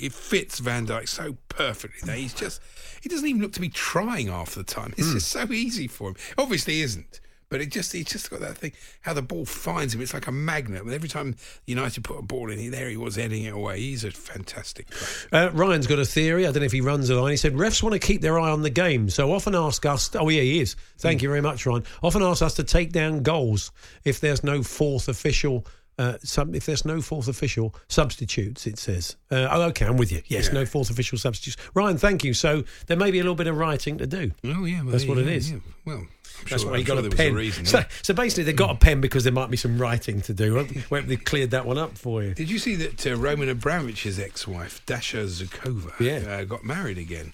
It 0.00 0.12
fits 0.12 0.58
Van 0.58 0.86
Dijk 0.86 1.08
so 1.08 1.36
perfectly 1.48 2.00
that 2.06 2.16
he's 2.18 2.34
just 2.34 2.60
he 3.02 3.08
doesn't 3.08 3.26
even 3.26 3.42
look 3.42 3.52
to 3.52 3.60
be 3.60 3.68
trying 3.68 4.28
half 4.28 4.54
the 4.54 4.64
time. 4.64 4.94
It's 4.96 5.12
just 5.12 5.28
so 5.28 5.50
easy 5.52 5.86
for 5.88 6.08
him. 6.10 6.16
Obviously, 6.38 6.74
he 6.74 6.82
isn't. 6.82 7.20
But 7.50 7.60
it 7.60 7.70
just 7.70 7.92
he's 7.92 8.06
just 8.06 8.30
got 8.30 8.40
that 8.40 8.56
thing 8.56 8.72
how 9.02 9.12
the 9.12 9.20
ball 9.20 9.44
finds 9.44 9.94
him. 9.94 10.00
It's 10.00 10.14
like 10.14 10.26
a 10.26 10.32
magnet. 10.32 10.88
Every 10.90 11.08
time 11.10 11.36
United 11.66 12.02
put 12.02 12.18
a 12.18 12.22
ball 12.22 12.50
in, 12.50 12.70
there 12.70 12.88
he 12.88 12.96
was 12.96 13.16
heading 13.16 13.42
it 13.44 13.52
away. 13.52 13.78
He's 13.78 14.04
a 14.04 14.10
fantastic 14.10 14.88
player. 14.88 15.48
Uh, 15.48 15.50
Ryan's 15.52 15.86
got 15.86 15.98
a 15.98 16.06
theory. 16.06 16.46
I 16.46 16.50
don't 16.52 16.60
know 16.60 16.64
if 16.66 16.72
he 16.72 16.80
runs 16.80 17.10
a 17.10 17.20
line. 17.20 17.32
He 17.32 17.36
said 17.36 17.52
refs 17.52 17.82
want 17.82 17.92
to 17.92 17.98
keep 17.98 18.22
their 18.22 18.40
eye 18.40 18.50
on 18.50 18.62
the 18.62 18.70
game, 18.70 19.10
so 19.10 19.30
often 19.30 19.54
ask 19.54 19.84
us. 19.84 20.16
Oh 20.16 20.30
yeah, 20.30 20.40
he 20.40 20.60
is. 20.60 20.76
Thank 20.96 21.20
you 21.20 21.28
very 21.28 21.42
much, 21.42 21.66
Ryan. 21.66 21.84
Often 22.02 22.22
ask 22.22 22.40
us 22.40 22.54
to 22.54 22.64
take 22.64 22.90
down 22.90 23.22
goals 23.22 23.70
if 24.04 24.18
there's 24.18 24.42
no 24.42 24.62
fourth 24.62 25.08
official. 25.08 25.66
Uh, 25.98 26.16
some, 26.22 26.54
if 26.54 26.64
there's 26.66 26.84
no 26.84 27.00
fourth 27.02 27.28
official 27.28 27.74
substitutes, 27.88 28.66
it 28.66 28.78
says. 28.78 29.16
Uh, 29.30 29.46
oh, 29.50 29.62
okay, 29.62 29.84
I'm 29.86 29.96
with 29.98 30.10
you. 30.10 30.22
Yes, 30.26 30.46
Yeah. 30.48 30.54
no 30.54 30.66
fourth 30.66 30.90
official 30.90 31.18
substitutes. 31.18 31.56
Ryan, 31.74 31.98
thank 31.98 32.24
you. 32.24 32.32
So 32.34 32.64
there 32.86 32.96
may 32.96 33.10
be 33.10 33.18
a 33.18 33.22
little 33.22 33.34
bit 33.36 33.46
of 33.46 33.56
writing 33.56 33.98
to 33.98 34.06
do. 34.06 34.32
Oh 34.44 34.64
yeah, 34.64 34.82
well, 34.82 34.92
That's 34.92 35.04
there 35.04 35.14
what 35.14 35.18
it 35.18 35.28
is. 35.28 35.50
yeah. 35.52 35.58
Well, 35.84 35.98
I'm 35.98 36.08
That's 36.48 36.62
sure, 36.62 36.70
why 36.72 36.78
he 36.78 36.84
got 36.84 36.96
sure 36.98 37.06
a 37.06 37.10
pen. 37.10 37.32
a 37.32 37.34
reason. 37.34 37.66
so, 37.66 37.78
yeah. 37.78 37.84
so 38.02 38.14
basically, 38.14 38.44
they 38.44 38.52
got 38.54 38.70
a 38.70 38.74
pen 38.74 39.00
because 39.00 39.22
there 39.24 39.32
might 39.34 39.50
be 39.50 39.56
some 39.58 39.78
writing 39.78 40.22
to 40.22 40.32
do. 40.34 40.66
We 40.90 41.00
they 41.02 41.16
cleared 41.16 41.50
that 41.50 41.66
one 41.66 41.76
up 41.78 41.98
for 41.98 42.22
you. 42.22 42.34
Did 42.34 42.50
you 42.50 42.58
see 42.58 42.74
that 42.76 43.06
uh, 43.06 43.14
Roman 43.16 43.48
Abramovich's 43.54 44.18
ex-wife 44.18 44.84
Dasha 44.86 45.24
Zhukova 45.24 45.92
Yeah. 46.00 46.30
uh, 46.32 46.44
got 46.44 46.64
married 46.64 46.98
again, 46.98 47.32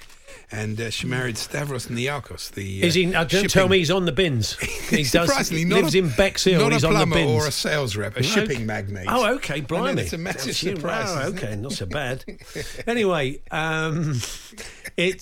and 0.50 0.80
uh, 0.80 0.90
she 0.90 1.06
married 1.06 1.36
Stavros 1.38 1.86
Niarchos. 1.88 2.50
The 2.52 2.82
uh, 2.82 2.86
Is 2.86 2.94
he? 2.94 3.06
Uh, 3.14 3.24
don't 3.24 3.28
shipping- 3.30 3.48
tell 3.48 3.68
me 3.68 3.78
he's 3.78 3.90
on 3.90 4.04
the 4.04 4.12
bins. 4.12 4.56
He 4.88 5.02
does. 5.02 5.28
Surprisingly, 5.28 5.64
not 5.66 5.82
lives 5.82 5.94
a, 5.94 5.98
in 5.98 6.08
Bexhill. 6.08 6.60
Not 6.62 6.72
he's 6.72 6.82
a 6.82 6.86
on 6.86 6.94
the 6.94 6.98
plumber 7.00 7.16
bins. 7.16 7.44
or 7.44 7.46
a 7.46 7.52
sales 7.52 7.94
rep, 7.94 8.16
a 8.16 8.22
shipping 8.22 8.64
magnate. 8.64 9.06
Oh, 9.08 9.34
okay, 9.34 9.60
blimey. 9.60 10.00
it's 10.02 10.14
a 10.14 10.18
massive 10.18 10.46
That's 10.46 10.58
surprise. 10.58 11.08
Oh, 11.10 11.28
okay, 11.34 11.54
not 11.56 11.72
so 11.72 11.84
bad. 11.84 12.24
anyway, 12.86 13.38
um, 13.50 14.18
it 14.96 15.18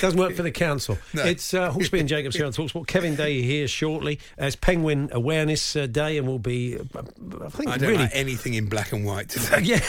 doesn't 0.00 0.18
work 0.18 0.34
for 0.34 0.42
the 0.42 0.50
council. 0.50 0.98
It's 1.14 1.54
uh, 1.54 1.70
Hawksbee 1.70 2.00
and 2.00 2.08
Jacobs 2.08 2.36
here 2.36 2.44
on 2.44 2.52
Talksport. 2.52 2.86
Kevin 2.86 3.14
Day 3.14 3.40
here 3.40 3.66
shortly. 3.68 4.18
as 4.36 4.56
Penguin 4.56 5.08
Awareness 5.12 5.76
uh, 5.76 5.86
Day, 5.86 6.18
and 6.18 6.26
we'll 6.26 6.38
be, 6.38 6.76
uh, 6.76 7.02
I 7.44 7.48
think, 7.48 7.70
I 7.70 7.78
don't 7.78 7.90
really. 7.90 8.02
like 8.02 8.10
anything 8.14 8.54
in 8.54 8.66
black 8.66 8.92
and 8.92 9.04
white 9.06 9.28
today. 9.28 9.60
Yeah, 9.64 9.80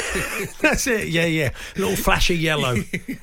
that's 0.61 0.87
it. 0.87 1.09
Yeah, 1.09 1.25
yeah. 1.25 1.49
A 1.75 1.79
little 1.79 1.95
flash 1.95 2.29
of 2.29 2.37
yellow. 2.37 2.77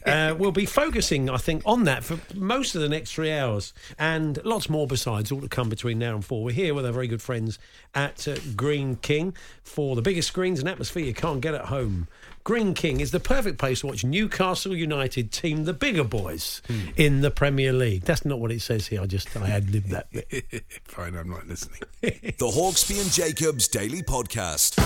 Uh, 0.05 0.35
we'll 0.39 0.53
be 0.53 0.67
focusing, 0.67 1.31
I 1.31 1.39
think, 1.43 1.63
on 1.67 1.85
that 1.85 2.05
for 2.05 2.19
most 2.35 2.75
of 2.75 2.81
the 2.81 2.89
next 2.89 3.15
three 3.15 3.33
hours, 3.33 3.75
and 3.99 4.39
lots 4.45 4.71
more 4.71 4.87
besides, 4.87 5.31
all 5.31 5.41
to 5.41 5.49
come 5.49 5.69
between 5.69 5.99
now 5.99 6.15
and 6.15 6.25
four. 6.25 6.45
We're 6.45 6.53
here 6.53 6.75
with 6.75 6.87
our 6.87 6.93
very 6.93 7.09
good 7.09 7.23
friends 7.23 7.59
at 7.95 8.27
uh, 8.27 8.37
Greene 8.57 8.97
King 8.97 9.35
for 9.63 9.95
the 9.97 10.03
biggest 10.03 10.29
screens 10.29 10.61
and 10.61 10.69
atmosphere 10.69 11.05
you 11.05 11.15
can't 11.15 11.41
get 11.41 11.55
at 11.55 11.67
home. 11.67 12.09
Greene 12.45 12.75
King 12.75 13.01
is 13.01 13.13
the 13.13 13.21
perfect 13.21 13.59
place 13.59 13.81
to 13.81 13.87
watch 13.87 14.05
Newcastle 14.05 14.75
United 14.75 15.31
team 15.31 15.65
the 15.65 15.73
bigger 15.73 16.03
boys 16.03 16.61
in 16.97 17.21
the 17.21 17.31
Premier 17.31 17.73
League. 17.73 18.03
That's 18.03 18.25
not 18.25 18.41
what 18.41 18.51
it 18.51 18.61
says 18.61 18.89
here. 18.89 19.01
I 19.01 19.07
just 19.07 19.37
I 19.37 19.47
had 19.47 19.71
lived 19.71 19.91
that 19.91 20.11
bit. 20.11 20.65
Fine, 20.85 21.17
I'm 21.17 21.31
not 21.31 21.47
listening. 21.47 21.81
The 22.03 22.47
Hawksbee 22.49 23.01
and 23.01 23.13
Jacobs 23.13 23.69
Daily 23.69 24.03
Podcast. 24.03 24.79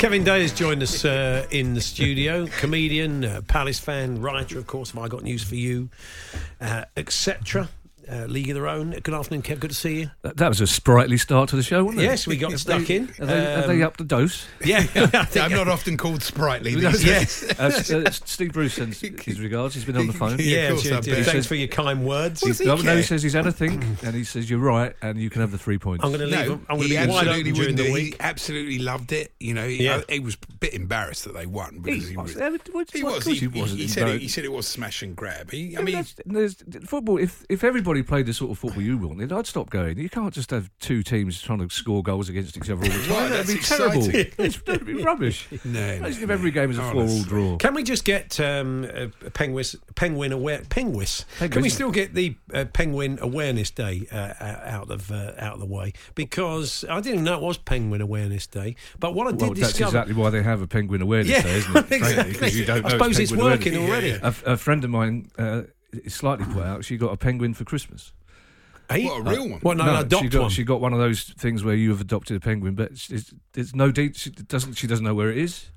Kevin 0.00 0.24
Day 0.24 0.40
has 0.40 0.52
joined 0.54 0.82
us 0.82 1.04
uh, 1.04 1.46
in 1.50 1.74
the 1.74 1.80
studio. 1.82 2.46
Comedian, 2.46 3.22
uh, 3.22 3.42
Palace 3.46 3.78
fan, 3.78 4.22
writer, 4.22 4.58
of 4.58 4.66
course. 4.66 4.92
Have 4.92 5.02
I 5.02 5.08
got 5.08 5.22
news 5.22 5.44
for 5.44 5.56
you, 5.56 5.90
uh, 6.58 6.86
etc. 6.96 7.68
Uh, 8.10 8.24
League 8.26 8.48
of 8.50 8.54
Their 8.54 8.66
Own. 8.66 8.90
Good 8.90 9.14
afternoon, 9.14 9.42
Kev. 9.42 9.60
Good 9.60 9.70
to 9.70 9.76
see 9.76 10.00
you. 10.00 10.10
That, 10.22 10.36
that 10.38 10.48
was 10.48 10.60
a 10.60 10.66
sprightly 10.66 11.16
start 11.16 11.48
to 11.50 11.56
the 11.56 11.62
show, 11.62 11.84
wasn't 11.84 12.02
it? 12.02 12.06
Yes, 12.06 12.26
we 12.26 12.36
got 12.36 12.50
stuck 12.58 12.90
in. 12.90 13.08
Are 13.20 13.26
they, 13.26 13.54
are 13.54 13.66
they 13.68 13.74
Um, 13.82 13.86
up 13.86 13.96
to 13.98 14.04
dose? 14.04 14.46
Yeah, 14.64 14.78
I 14.94 15.24
think- 15.24 15.44
I'm 15.44 15.52
not 15.52 15.68
often 15.68 15.96
called 15.96 16.22
sprightly. 16.22 16.74
No, 16.74 16.90
these 16.90 17.04
days. 17.04 17.44
uh, 17.60 18.02
uh, 18.06 18.10
Steve 18.10 18.52
Bruce 18.52 18.74
sends 18.74 19.00
his 19.00 19.38
regards. 19.40 19.74
He's 19.74 19.84
been 19.84 19.96
on 19.96 20.08
the 20.08 20.12
phone. 20.12 20.38
Yeah, 20.38 20.44
Yeah, 20.44 20.62
of 20.62 20.70
course, 20.74 20.82
sure 20.82 20.96
I 20.96 21.00
do. 21.02 21.22
thanks 21.24 21.46
for 21.46 21.54
your 21.54 21.68
kind 21.68 22.04
words. 22.04 22.42
What's 22.42 22.58
he 22.58 22.64
No, 22.64 22.76
no, 22.76 22.96
he 22.96 23.02
says 23.02 23.22
he's 23.22 23.32
had 23.32 23.46
a 23.46 23.52
think, 23.52 23.84
and 24.02 24.14
he 24.14 24.24
says 24.24 24.50
you're 24.50 24.58
right, 24.58 24.94
and 25.02 25.16
you 25.20 25.30
can 25.30 25.40
have 25.40 25.52
the 25.52 25.58
three 25.58 25.78
points. 25.78 26.04
I'm 26.04 26.10
going 26.10 26.20
to 26.20 26.26
leave. 26.26 26.46
No, 26.48 26.48
them- 26.56 26.66
I'm 26.68 26.76
going 26.78 26.88
to 26.88 26.94
be 26.94 26.96
wide 26.96 27.28
absolutely 27.28 27.40
open 27.52 27.54
during 27.54 27.76
the 27.76 27.92
week. 27.92 28.14
He 28.14 28.20
absolutely 28.20 28.78
loved 28.80 29.12
it. 29.12 29.32
You 29.38 29.54
know, 29.54 29.68
he, 29.68 29.84
Yeah. 29.84 30.02
I- 30.08 30.14
he 30.14 30.18
was 30.20 30.34
a 30.48 30.52
bit 30.56 30.74
embarrassed 30.74 31.24
that 31.24 31.34
they 31.34 31.46
won 31.46 31.78
because 31.78 32.08
he, 32.08 32.16
was. 32.16 32.34
He 32.34 33.04
was. 33.04 33.24
He, 33.24 33.30
course 33.30 33.38
he, 33.40 33.46
wasn't 33.46 33.80
he 33.80 33.86
said 33.88 34.08
it, 34.08 34.20
he 34.20 34.26
said 34.28 34.44
it 34.44 34.52
was 34.52 34.66
smash 34.66 35.02
and 35.02 35.14
grab. 35.14 35.52
He, 35.52 35.76
I 35.76 35.82
mean, 35.82 36.02
football. 36.86 37.16
If 37.18 37.44
if 37.48 37.62
everybody 37.62 37.99
played 38.02 38.26
the 38.26 38.32
sort 38.34 38.50
of 38.50 38.58
football 38.58 38.82
you 38.82 38.98
wanted, 38.98 39.32
I'd 39.32 39.46
stop 39.46 39.70
going. 39.70 39.98
You 39.98 40.08
can't 40.08 40.32
just 40.34 40.50
have 40.50 40.70
two 40.80 41.02
teams 41.02 41.40
trying 41.40 41.58
to 41.66 41.74
score 41.74 42.02
goals 42.02 42.28
against 42.28 42.56
each 42.56 42.70
other 42.70 42.82
all 42.84 42.90
the 42.98 43.06
time. 43.08 43.30
That'd 43.30 43.46
be 43.46 43.58
terrible. 43.62 44.08
It's, 44.38 44.60
that'd 44.62 44.86
be 44.86 44.94
rubbish. 45.02 45.48
No, 45.64 45.78
Imagine 45.80 46.00
no, 46.20 46.24
if 46.24 46.30
every 46.30 46.50
game 46.50 46.70
is 46.70 46.78
a 46.78 46.82
four-all 46.90 47.22
draw. 47.22 47.56
Can 47.58 47.74
we 47.74 47.82
just 47.82 48.04
get 48.04 48.40
um, 48.40 48.84
a 48.84 49.10
a 49.26 49.30
penguin, 49.30 50.32
aware, 50.32 50.62
penguins? 50.68 51.26
Can 51.38 51.60
we 51.62 51.68
still 51.68 51.90
get 51.90 52.14
the 52.14 52.36
uh, 52.54 52.64
Penguin 52.72 53.18
Awareness 53.20 53.70
Day 53.70 54.06
uh, 54.10 54.16
uh, 54.16 54.60
out 54.64 54.90
of 54.90 55.10
uh, 55.10 55.32
out 55.38 55.54
of 55.54 55.60
the 55.60 55.66
way? 55.66 55.92
Because 56.14 56.84
I 56.88 56.96
didn't 57.00 57.12
even 57.14 57.24
know 57.24 57.34
it 57.36 57.42
was 57.42 57.58
Penguin 57.58 58.00
Awareness 58.00 58.46
Day. 58.46 58.76
But 58.98 59.14
what 59.14 59.26
I 59.26 59.30
did 59.32 59.40
Well, 59.40 59.48
that's 59.50 59.72
discover, 59.72 59.88
exactly 59.98 60.14
why 60.14 60.30
they 60.30 60.42
have 60.42 60.62
a 60.62 60.66
penguin 60.66 61.02
awareness 61.02 61.30
Yeah, 61.30 61.42
day, 61.42 61.56
isn't 61.56 61.76
it? 61.76 61.90
Exactly. 61.92 62.32
Because 62.32 62.58
you 62.58 62.64
don't 62.64 62.78
I 62.78 62.88
know 62.88 62.88
suppose 62.90 63.18
it's 63.18 63.32
working 63.32 63.76
awareness. 63.76 64.20
already. 64.22 64.42
A, 64.46 64.52
a 64.52 64.56
friend 64.56 64.84
of 64.84 64.90
mine 64.90 65.30
uh, 65.38 65.62
slightly 66.08 66.44
put 66.46 66.64
out. 66.64 66.84
She 66.84 66.96
got 66.96 67.12
a 67.12 67.16
penguin 67.16 67.54
for 67.54 67.64
Christmas. 67.64 68.12
Hey, 68.90 69.04
What, 69.04 69.24
a 69.24 69.28
uh, 69.28 69.32
real 69.32 69.48
one? 69.48 69.60
Well, 69.62 69.76
no, 69.76 69.84
no, 69.84 69.94
she 69.94 70.00
adopt 70.06 70.30
got 70.30 70.40
one. 70.42 70.50
she 70.50 70.64
got 70.64 70.80
one 70.80 70.92
of 70.92 70.98
those 70.98 71.22
things 71.38 71.62
where 71.62 71.76
you 71.76 71.90
have 71.90 72.00
adopted 72.00 72.36
a 72.36 72.40
penguin, 72.40 72.74
but 72.74 72.90
it's, 72.90 73.32
there's 73.52 73.74
no 73.74 73.92
de- 73.92 74.12
she 74.12 74.30
doesn't 74.30 74.74
she 74.74 74.86
doesn't 74.88 75.04
know 75.04 75.14
where 75.14 75.30
it 75.30 75.38
is. 75.38 75.70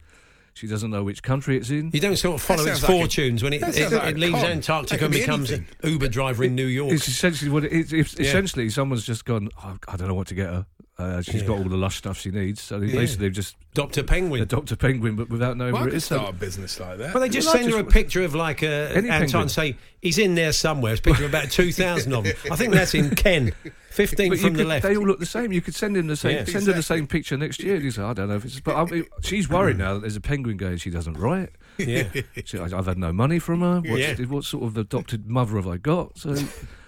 She 0.55 0.67
doesn't 0.67 0.91
know 0.91 1.03
which 1.03 1.23
country 1.23 1.57
it's 1.57 1.69
in. 1.71 1.89
You 1.93 1.99
don't 1.99 2.15
sort 2.15 2.35
of 2.35 2.41
follow 2.41 2.61
its 2.63 2.79
sounds 2.79 2.83
like 2.83 2.89
a- 2.91 2.93
fortunes 2.99 3.43
when 3.43 3.53
it, 3.53 3.61
it, 3.63 3.91
like 3.91 4.15
it 4.15 4.17
leaves 4.19 4.33
con. 4.35 4.45
Antarctica 4.45 5.05
and 5.05 5.13
be 5.13 5.19
becomes 5.19 5.49
an. 5.51 5.65
Uber 5.83 6.07
driver 6.09 6.43
in 6.43 6.53
New 6.55 6.65
York. 6.67 6.91
It's 6.91 7.07
essentially 7.07 7.49
what 7.51 7.63
it 7.65 7.71
is. 7.71 7.91
It's 7.93 8.13
Yeah. 8.19 8.27
essentially 8.27 8.69
someone's 8.69 9.03
just 9.05 9.25
gone. 9.25 9.49
Oh, 9.63 9.77
I 9.87 9.95
don't 9.97 10.07
know 10.07 10.13
what 10.15 10.27
to 10.27 10.35
get 10.35 10.47
her. 10.49 10.65
Uh, 10.99 11.23
she's 11.23 11.41
Yeah. 11.41 11.47
got 11.47 11.57
all 11.57 11.63
the 11.63 11.75
lush 11.75 11.95
stuff 11.97 12.19
she 12.19 12.29
needs, 12.29 12.61
so 12.61 12.79
they 12.79 12.85
Yeah. 12.85 12.93
basically 12.99 13.31
just 13.31 13.55
Dr. 13.73 14.03
Penguin. 14.03 14.45
Doctor 14.47 14.75
penguin, 14.75 15.15
but 15.15 15.27
without 15.27 15.57
knowing 15.57 15.73
Well, 15.73 15.81
I 15.81 15.85
where 15.85 15.87
it 15.89 15.91
could 15.93 15.97
is. 15.97 16.05
So- 16.05 16.17
start 16.17 16.29
a 16.29 16.37
business 16.37 16.79
like 16.79 16.99
that. 16.99 17.13
Well, 17.15 17.21
they 17.21 17.29
just 17.29 17.47
Well, 17.47 17.55
I 17.55 17.61
send 17.61 17.73
her 17.73 17.79
a 17.79 17.83
picture 17.83 18.23
of 18.23 18.35
like 18.35 18.61
a 18.61 18.95
Anton 18.95 19.09
penguin. 19.09 19.49
say 19.49 19.75
he's 20.03 20.19
in 20.19 20.35
there 20.35 20.51
somewhere. 20.53 20.91
It's 20.93 20.99
a 20.99 21.03
picture 21.03 21.25
of 21.25 21.31
about 21.31 21.49
two 21.49 21.71
thousand 21.71 22.13
of 22.13 22.25
them. 22.25 22.33
I 22.51 22.55
think 22.55 22.73
that's 22.75 22.93
in 22.93 23.09
Ken, 23.15 23.51
fifteen 23.89 24.29
But 24.29 24.37
you 24.37 24.43
from 24.45 24.53
the 24.53 24.65
left. 24.65 24.83
They 24.83 24.95
all 24.95 25.07
look 25.07 25.19
the 25.19 25.25
same. 25.25 25.51
You 25.51 25.61
could 25.61 25.73
send 25.73 25.97
him 25.97 26.05
the 26.05 26.15
same. 26.15 26.35
Yeah. 26.37 26.45
send 26.45 26.67
her 26.67 26.73
the 26.73 26.83
same 26.83 27.07
picture 27.07 27.37
next 27.37 27.63
year. 27.63 27.73
And 27.73 27.83
he's 27.83 27.97
like, 27.97 28.11
I 28.11 28.13
don't 28.13 28.29
know 28.29 28.35
if 28.35 28.45
it's. 28.45 28.59
But 28.59 28.75
I 28.75 28.85
mean, 28.85 29.05
she's 29.23 29.49
worried 29.49 29.79
now 29.79 29.95
that 29.95 30.01
there's 30.01 30.15
a 30.15 30.21
penguin 30.21 30.57
going. 30.57 30.77
She 30.77 30.91
doesn't 30.91 31.15
write. 31.17 31.49
yeah. 31.79 32.03
She, 32.45 32.59
I- 32.59 32.65
I've 32.65 32.85
had 32.85 32.99
no 32.99 33.11
money 33.11 33.39
from 33.39 33.61
her. 33.61 33.81
What, 33.81 33.99
Yeah. 33.99 34.13
what 34.25 34.43
sort 34.43 34.63
of 34.65 34.77
adopted 34.77 35.27
mother 35.27 35.55
have 35.55 35.67
I 35.67 35.77
got? 35.77 36.19
So 36.19 36.35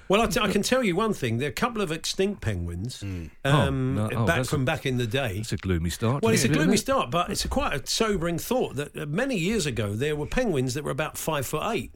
Well, 0.07 0.21
I, 0.21 0.27
t- 0.27 0.39
I 0.39 0.51
can 0.51 0.61
tell 0.61 0.83
you 0.83 0.95
one 0.95 1.13
thing: 1.13 1.37
there 1.39 1.47
are 1.47 1.51
a 1.51 1.53
couple 1.53 1.81
of 1.81 1.91
extinct 1.91 2.41
penguins 2.41 3.01
um, 3.01 3.31
Oh, 3.43 3.69
no, 3.71 4.09
oh, 4.15 4.25
back 4.25 4.45
from 4.45 4.61
a- 4.61 4.65
back 4.65 4.85
in 4.85 4.97
the 4.97 5.07
day. 5.07 5.37
it's 5.39 5.51
a 5.51 5.57
gloomy 5.57 5.89
start. 5.89 6.21
Well, 6.23 6.33
it's 6.33 6.43
a 6.43 6.45
isn't 6.45 6.55
it? 6.55 6.57
gloomy 6.59 6.77
start, 6.77 7.09
but 7.11 7.29
it's 7.31 7.43
a 7.45 7.47
quite 7.47 7.73
a 7.73 7.87
sobering 7.87 8.37
thought 8.37 8.75
that 8.75 8.95
uh, 8.97 9.05
many 9.07 9.35
years 9.35 9.65
ago 9.65 9.93
there 9.93 10.15
were 10.15 10.27
penguins 10.27 10.73
that 10.75 10.83
were 10.83 10.91
about 10.91 11.17
five 11.17 11.45
foot 11.47 11.63
eight. 11.73 11.91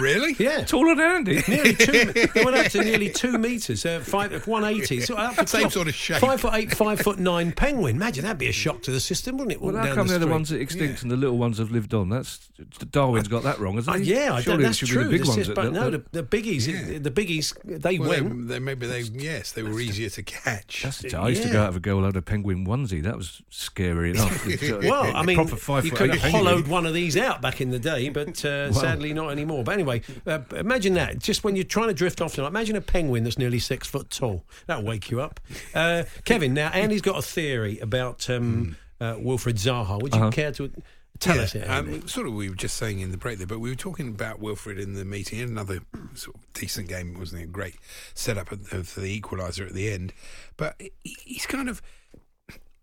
Really? 0.00 0.34
Yeah. 0.38 0.64
Taller 0.64 0.94
than 0.94 1.04
Andy. 1.10 1.42
Nearly 1.48 1.74
two, 1.74 2.12
they 2.34 2.44
went 2.44 2.56
up 2.56 2.66
to 2.72 2.82
nearly 2.84 3.10
two 3.10 3.38
metres, 3.38 3.84
uh, 3.86 4.00
five, 4.00 4.46
180. 4.46 5.00
So 5.00 5.16
up 5.16 5.36
to 5.36 5.46
Same 5.46 5.62
clock. 5.62 5.72
sort 5.72 5.88
of 5.88 5.94
shape. 5.94 6.18
Five 6.18 6.40
foot 6.40 6.54
eight, 6.54 6.74
five 6.74 7.00
foot 7.00 7.18
nine 7.18 7.52
penguin. 7.52 7.96
Imagine 7.96 8.24
that'd 8.24 8.38
be 8.38 8.48
a 8.48 8.52
shock 8.52 8.82
to 8.82 8.90
the 8.90 9.00
system, 9.00 9.36
wouldn't 9.36 9.52
it? 9.52 9.60
Well, 9.60 9.72
walking 9.74 9.88
how 9.88 9.94
come 9.94 10.06
the 10.06 10.12
they're 10.12 10.20
the 10.20 10.26
ones 10.26 10.48
that 10.50 10.60
extinct 10.60 11.02
and 11.02 11.10
the 11.10 11.16
little 11.16 11.38
ones 11.38 11.58
have 11.58 11.70
lived 11.70 11.94
on? 11.94 12.08
That's 12.08 12.48
Darwin's 12.90 13.28
got 13.28 13.42
that 13.44 13.58
wrong, 13.58 13.76
hasn't 13.76 13.96
Uh, 13.96 13.98
he? 14.00 14.12
yeah, 14.14 14.34
I 14.34 14.40
Surely 14.40 14.58
don't, 14.58 14.62
that's 14.62 14.82
it 14.82 14.86
should 14.86 14.92
true. 14.94 15.04
be 15.08 15.18
the 15.18 15.18
big 15.18 15.28
ones. 15.28 15.38
is- 15.38 15.48
but 15.48 15.64
that- 15.64 15.72
no, 15.72 15.90
the, 15.90 16.02
the 16.12 16.22
biggies, 16.22 16.66
Yeah. 16.66 16.98
the 16.98 17.10
biggies, 17.10 17.54
they 17.64 17.98
Well, 17.98 18.08
went. 18.08 18.48
they, 18.48 18.54
they, 18.54 18.58
maybe 18.60 18.86
they 18.86 19.00
yes, 19.00 19.52
they 19.52 19.62
were 19.62 19.78
easier 19.80 20.08
to 20.10 20.22
catch. 20.22 20.82
That's 20.82 21.04
it. 21.04 21.14
I 21.14 21.28
used 21.28 21.42
to 21.42 21.50
go 21.50 21.62
out 21.62 21.68
with 21.68 21.76
a 21.78 21.80
girl 21.80 21.98
who 21.98 22.04
had 22.04 22.16
a 22.16 22.22
penguin 22.22 22.66
onesie. 22.66 23.02
That 23.02 23.16
was 23.16 23.42
scary 23.50 24.10
enough. 24.10 24.44
Well, 24.86 25.14
I 25.16 25.22
mean, 25.24 25.36
proper 25.36 25.56
five 25.56 25.84
you 25.84 25.90
could 25.90 26.14
have 26.14 26.30
hollowed 26.32 26.66
one 26.68 26.86
of 26.86 26.94
these 26.94 27.16
out 27.16 27.40
back 27.40 27.60
in 27.60 27.70
the 27.70 27.78
day, 27.78 28.08
but 28.08 28.44
uh, 28.44 28.72
sadly 28.72 29.12
not 29.12 29.30
anymore. 29.30 29.64
But 29.64 29.72
anyway, 29.74 29.85
uh, 30.26 30.40
imagine 30.54 30.94
that. 30.94 31.18
Just 31.18 31.44
when 31.44 31.56
you're 31.56 31.64
trying 31.64 31.88
to 31.88 31.94
drift 31.94 32.20
off 32.20 32.34
tonight, 32.34 32.48
imagine 32.48 32.76
a 32.76 32.80
penguin 32.80 33.24
that's 33.24 33.38
nearly 33.38 33.58
six 33.58 33.86
foot 33.86 34.10
tall. 34.10 34.44
That'll 34.66 34.84
wake 34.84 35.10
you 35.10 35.20
up. 35.20 35.40
Uh, 35.74 36.04
Kevin, 36.24 36.54
now 36.54 36.68
Andy's 36.70 37.02
got 37.02 37.18
a 37.18 37.22
theory 37.22 37.78
about 37.80 38.28
um, 38.30 38.76
uh, 39.00 39.16
Wilfred 39.18 39.56
Zaha. 39.56 40.00
Would 40.02 40.14
you 40.14 40.20
Uh-huh. 40.20 40.30
care 40.30 40.52
to 40.52 40.70
tell 41.18 41.36
Yeah, 41.36 41.42
us 41.42 41.54
it? 41.54 41.64
Um, 41.68 42.06
sort 42.08 42.26
of, 42.26 42.34
we 42.34 42.48
were 42.48 42.54
just 42.54 42.76
saying 42.76 43.00
in 43.00 43.10
the 43.10 43.16
break 43.16 43.38
there, 43.38 43.46
but 43.46 43.58
we 43.58 43.70
were 43.70 43.74
talking 43.76 44.08
about 44.08 44.38
Wilfred 44.40 44.78
in 44.78 44.94
the 44.94 45.04
meeting. 45.04 45.40
Another 45.40 45.80
sort 46.14 46.36
of 46.36 46.42
decent 46.52 46.88
game, 46.88 47.18
wasn't 47.18 47.42
it? 47.42 47.52
Great 47.52 47.76
setup 48.14 48.52
of, 48.52 48.72
of 48.72 48.94
the 48.94 49.20
equaliser 49.20 49.66
at 49.66 49.72
the 49.74 49.90
end, 49.90 50.12
but 50.56 50.74
he, 50.78 50.92
he's 51.24 51.46
kind 51.46 51.68
of 51.68 51.80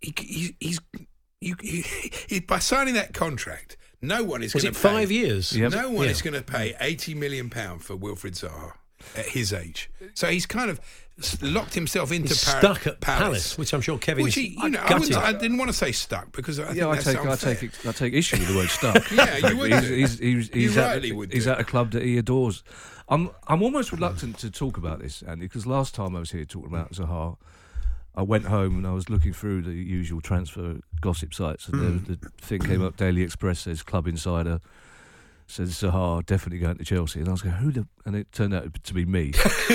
he, 0.02 0.14
he's 0.18 0.54
he's 0.60 0.80
you, 1.42 1.56
he, 2.30 2.40
by 2.40 2.60
signing 2.60 2.94
that 2.94 3.14
contract, 3.14 3.76
no 4.04 4.24
one 4.24 4.44
is 4.44 4.54
Was 4.54 4.64
going 4.64 4.74
it 4.74 4.76
to 4.78 4.82
pay, 4.88 4.94
five 4.94 5.12
years? 5.12 5.56
Yep. 5.58 5.72
No 5.72 5.90
one 5.90 6.06
Yeah. 6.06 6.12
is 6.12 6.22
going 6.22 6.34
to 6.36 6.44
pay 6.44 6.76
eighty 6.80 7.14
million 7.16 7.50
pound 7.50 7.84
for 7.84 7.96
Wilfred 7.96 8.34
Zaha 8.36 8.74
at 9.18 9.26
his 9.28 9.52
age. 9.52 9.90
So 10.14 10.28
he's 10.28 10.46
kind 10.46 10.70
of 10.70 10.80
locked 11.42 11.76
himself 11.76 12.12
into 12.12 12.30
He's 12.30 12.44
Par- 12.44 12.60
stuck 12.60 12.88
at 12.88 13.00
Palace, 13.02 13.58
which 13.58 13.72
I'm 13.74 13.82
sure 13.82 13.98
Kevin 14.00 14.24
Which 14.24 14.34
he, 14.36 14.58
you 14.62 14.70
know, 14.70 14.80
I, 14.80 14.88
gutted. 14.90 15.00
wouldn't- 15.10 15.18
I 15.24 15.34
didn't 15.34 15.58
want 15.58 15.70
to 15.70 15.78
say 15.78 15.92
stuck 15.92 16.32
because 16.32 16.60
I 16.60 16.66
think 16.68 16.78
Yeah, 16.78 16.88
I 16.88 16.96
that's 16.96 17.06
take, 17.06 17.18
I 17.26 17.36
take, 17.36 17.86
I 17.88 17.92
take 17.92 18.14
issue 18.14 18.38
with 18.38 18.48
the 18.48 18.56
word 18.56 18.70
stuck. 18.70 19.12
Yeah, 19.12 19.50
you 19.50 19.58
would 19.58 19.72
He's, 19.74 19.82
do. 19.88 19.94
he's, 19.96 20.20
he's, 20.20 20.50
he's, 20.50 20.78
at, 20.78 21.04
would 21.16 21.32
he's 21.32 21.46
do. 21.46 21.52
at 21.52 21.60
a 21.60 21.64
club 21.64 21.92
that 21.92 22.04
he 22.04 22.18
adores. 22.18 22.64
I'm, 23.10 23.30
I'm 23.48 23.62
almost 23.62 23.92
reluctant 23.92 24.40
to 24.40 24.50
talk 24.50 24.78
about 24.78 25.00
this, 25.02 25.22
Andy, 25.22 25.46
because 25.46 25.68
last 25.68 25.94
time 25.94 26.16
I 26.16 26.20
was 26.20 26.32
here 26.32 26.46
talking 26.46 26.70
about 26.70 26.94
Zaha, 26.94 27.38
I 28.16 28.22
went 28.22 28.46
home 28.46 28.78
and 28.78 28.86
I 28.88 28.92
was 28.92 29.10
looking 29.10 29.34
through 29.34 29.64
the 29.64 29.72
usual 29.74 30.22
transfer 30.22 30.80
gossip 31.02 31.34
sites, 31.34 31.68
and 31.68 31.76
Hmm. 32.02 32.12
the, 32.12 32.18
the 32.18 32.30
thing 32.42 32.62
came 32.62 32.84
up. 32.84 32.96
Daily 32.98 33.22
Express 33.24 33.62
says 33.62 33.82
Club 33.84 34.08
Insider 34.08 34.60
says 35.46 35.72
Zaha 35.72 36.26
definitely 36.26 36.60
going 36.60 36.78
to 36.78 36.86
Chelsea, 36.86 37.20
and 37.20 37.28
I 37.28 37.32
was 37.32 37.42
going, 37.42 37.56
who 37.56 37.72
the? 37.72 37.86
And 38.06 38.16
it 38.16 38.32
turned 38.32 38.54
out 38.54 38.82
to 38.84 38.94
be 38.94 39.04
me, 39.06 39.34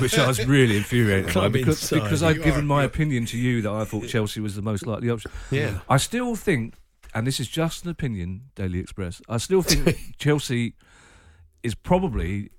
which 0.00 0.18
I 0.18 0.26
was 0.26 0.44
really 0.46 0.76
infuriated 0.76 1.32
by 1.32 1.48
because, 1.48 1.80
Insider. 1.82 2.02
because 2.02 2.22
I'd 2.22 2.36
You 2.36 2.42
given 2.42 2.60
are- 2.64 2.66
my 2.66 2.74
you're- 2.82 2.86
opinion 2.86 3.24
to 3.26 3.38
you 3.38 3.62
that 3.62 3.70
I 3.72 3.84
thought 3.84 4.08
Chelsea 4.08 4.40
was 4.40 4.56
the 4.56 4.62
most 4.62 4.86
likely 4.86 5.08
option. 5.08 5.30
Yeah. 5.50 5.78
I 5.88 5.96
still 5.96 6.34
think, 6.36 6.74
and 7.14 7.26
this 7.26 7.40
is 7.40 7.48
just 7.48 7.84
an 7.84 7.90
opinion, 7.90 8.50
Daily 8.56 8.78
Express. 8.78 9.22
I 9.28 9.38
still 9.38 9.62
think 9.62 10.14
Chelsea 10.18 10.74
is 11.62 11.74
probably 11.74 12.50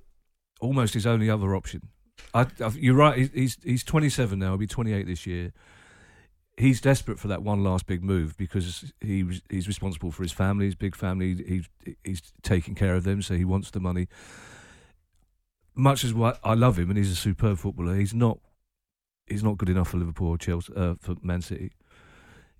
almost 0.61 0.93
his 0.95 1.05
only 1.05 1.29
other 1.29 1.55
option. 1.55 1.89
I, 2.33 2.47
you're 2.75 2.95
right. 2.95 3.29
He's 3.33 3.57
he's 3.63 3.83
27 3.83 4.39
now. 4.39 4.49
He'll 4.49 4.57
be 4.57 4.67
28 4.67 5.07
this 5.07 5.25
year. 5.25 5.53
He's 6.57 6.81
desperate 6.81 7.19
for 7.19 7.27
that 7.27 7.43
one 7.43 7.63
last 7.63 7.87
big 7.87 8.03
move 8.03 8.37
because 8.37 8.93
he 9.01 9.25
he's 9.49 9.67
responsible 9.67 10.11
for 10.11 10.23
his 10.23 10.31
family, 10.31 10.65
his 10.65 10.75
big 10.75 10.95
family. 10.95 11.35
He's 11.35 11.69
he's 12.03 12.21
taking 12.41 12.75
care 12.75 12.95
of 12.95 13.03
them, 13.03 13.21
so 13.21 13.35
he 13.35 13.45
wants 13.45 13.71
the 13.71 13.79
money. 13.79 14.07
Much 15.73 16.03
as 16.03 16.13
what 16.13 16.39
I 16.43 16.53
love 16.53 16.77
him 16.77 16.89
and 16.89 16.97
he's 16.97 17.11
a 17.11 17.15
superb 17.15 17.57
footballer, 17.57 17.95
he's 17.95 18.13
not 18.13 18.39
he's 19.27 19.43
not 19.43 19.57
good 19.57 19.69
enough 19.69 19.89
for 19.89 19.97
Liverpool 19.97 20.29
or 20.29 20.37
Chelsea 20.37 20.73
uh, 20.75 20.95
for 20.99 21.15
Man 21.21 21.41
City. 21.41 21.71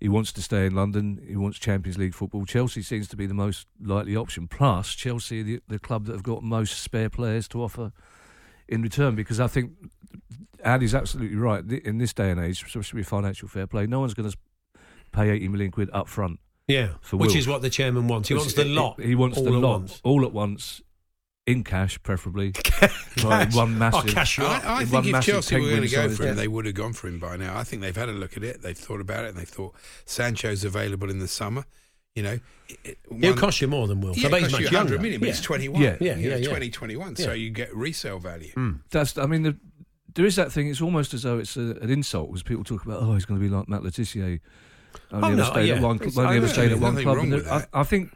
He 0.00 0.08
wants 0.08 0.32
to 0.32 0.42
stay 0.42 0.66
in 0.66 0.74
London. 0.74 1.22
He 1.24 1.36
wants 1.36 1.60
Champions 1.60 1.96
League 1.96 2.14
football. 2.14 2.44
Chelsea 2.44 2.82
seems 2.82 3.06
to 3.08 3.16
be 3.16 3.26
the 3.26 3.34
most 3.34 3.68
likely 3.80 4.16
option. 4.16 4.48
Plus, 4.48 4.96
Chelsea, 4.96 5.44
the, 5.44 5.60
the 5.68 5.78
club 5.78 6.06
that 6.06 6.12
have 6.12 6.24
got 6.24 6.42
most 6.42 6.80
spare 6.80 7.08
players 7.08 7.46
to 7.48 7.62
offer 7.62 7.92
in 8.72 8.82
return. 8.82 9.14
Because 9.14 9.38
I 9.40 9.46
think 9.46 9.72
Andy's 10.64 10.94
absolutely 10.94 11.36
right. 11.36 11.64
In 11.64 11.98
this 11.98 12.12
day 12.12 12.30
and 12.30 12.40
age, 12.40 12.62
especially 12.64 13.00
with 13.00 13.08
financial 13.08 13.48
fair 13.48 13.66
play, 13.66 13.86
no 13.86 14.00
one's 14.00 14.14
going 14.14 14.30
to 14.30 14.36
pay 15.12 15.30
80 15.30 15.48
million 15.48 15.70
quid 15.70 15.90
up 15.92 16.08
front. 16.08 16.40
Yeah, 16.68 16.90
For 17.00 17.16
which 17.16 17.34
is 17.34 17.46
what 17.46 17.60
the 17.60 17.70
chairman 17.70 18.08
wants. 18.08 18.28
He 18.28 18.34
wants 18.34 18.54
the 18.54 18.64
lot. 18.64 19.00
He 19.00 19.14
wants 19.14 19.36
all 19.36 19.44
the 19.44 19.52
at 19.52 19.58
lot 19.58 19.80
once. 19.80 20.00
all 20.04 20.24
at 20.24 20.32
once, 20.32 20.80
in 21.46 21.64
cash, 21.64 22.02
preferably. 22.02 22.52
Like 23.22 23.54
one 23.54 23.74
oh, 23.74 23.78
massive. 23.78 24.08
Oh, 24.08 24.12
cash 24.12 24.38
you. 24.38 24.44
I, 24.44 24.60
I 24.64 24.84
think 24.84 25.04
one 25.04 25.14
if 25.14 25.24
Chelsea 25.24 25.60
were 25.60 25.68
going 25.68 25.82
to 25.82 25.88
go 25.88 26.08
for 26.08 26.22
him, 26.22 26.28
deal. 26.30 26.34
they 26.34 26.48
would 26.48 26.64
have 26.64 26.74
gone 26.74 26.94
for 26.94 27.08
him 27.08 27.18
by 27.20 27.36
now. 27.36 27.56
I 27.56 27.62
think 27.62 27.82
they've 27.82 27.94
had 27.94 28.08
a 28.08 28.12
look 28.12 28.38
at 28.38 28.42
it. 28.42 28.62
They've 28.62 28.76
thought 28.76 29.00
about 29.02 29.26
it, 29.26 29.28
and 29.28 29.36
they've 29.36 29.46
thought 29.48 29.74
Sancho's 30.06 30.64
available 30.64 31.10
in 31.10 31.18
the 31.18 31.28
summer. 31.28 31.66
You 32.14 32.22
know, 32.22 32.38
it- 32.68 32.78
it- 32.84 32.98
He'll 33.20 33.34
cost 33.34 33.60
you 33.62 33.68
more 33.68 33.86
than 33.86 34.00
Will. 34.00 34.14
Yeah, 34.14 34.28
I 34.28 34.30
bet 34.30 34.40
it 34.40 34.42
he's 34.44 34.50
costs 34.52 34.58
you 34.60 34.64
much 34.66 34.72
100 34.74 34.90
younger. 34.90 35.02
million, 35.02 35.20
but 35.20 35.26
Yeah. 35.28 35.32
he's 35.32 35.40
21. 35.42 35.80
Yeah. 35.82 35.96
Yeah, 36.00 36.16
You 36.16 36.28
yeah, 36.30 36.36
yeah. 36.36 36.44
2021, 36.44 37.16
so 37.16 37.32
you 37.32 37.50
get 37.50 37.74
resale 37.74 38.18
value. 38.18 38.52
Hmm. 38.52 38.72
That's. 38.90 39.16
I 39.16 39.26
mean, 39.26 39.42
the, 39.44 39.56
there 40.14 40.26
is 40.26 40.36
that 40.36 40.52
thing. 40.52 40.68
It's 40.68 40.82
almost 40.82 41.14
as 41.14 41.22
though 41.22 41.38
it's 41.38 41.56
a, 41.56 41.60
an 41.80 41.88
insult 41.90 42.28
because 42.30 42.42
people 42.42 42.64
talk 42.64 42.84
about. 42.84 43.00
Oh, 43.02 43.14
he's 43.14 43.24
going 43.24 43.40
to 43.40 43.44
be 43.46 43.54
like 43.54 43.66
Matt 43.68 43.82
Le 43.82 43.90
Tissier. 43.90 44.40
Only 45.10 45.28
Oh, 45.28 45.28
ever 45.28 45.36
no, 45.36 45.44
stayed 45.44 45.68
yeah. 45.68 45.74
at 45.76 45.82
one. 45.82 46.00
Only 46.18 46.36
ever 46.36 46.48
stayed 46.48 46.72
at 46.72 46.78
one 46.78 46.96
club. 47.02 47.16
wrong 47.16 47.32
And 47.32 47.34
with 47.42 47.48
I. 47.50 47.66
I 47.72 47.82
think 47.82 48.12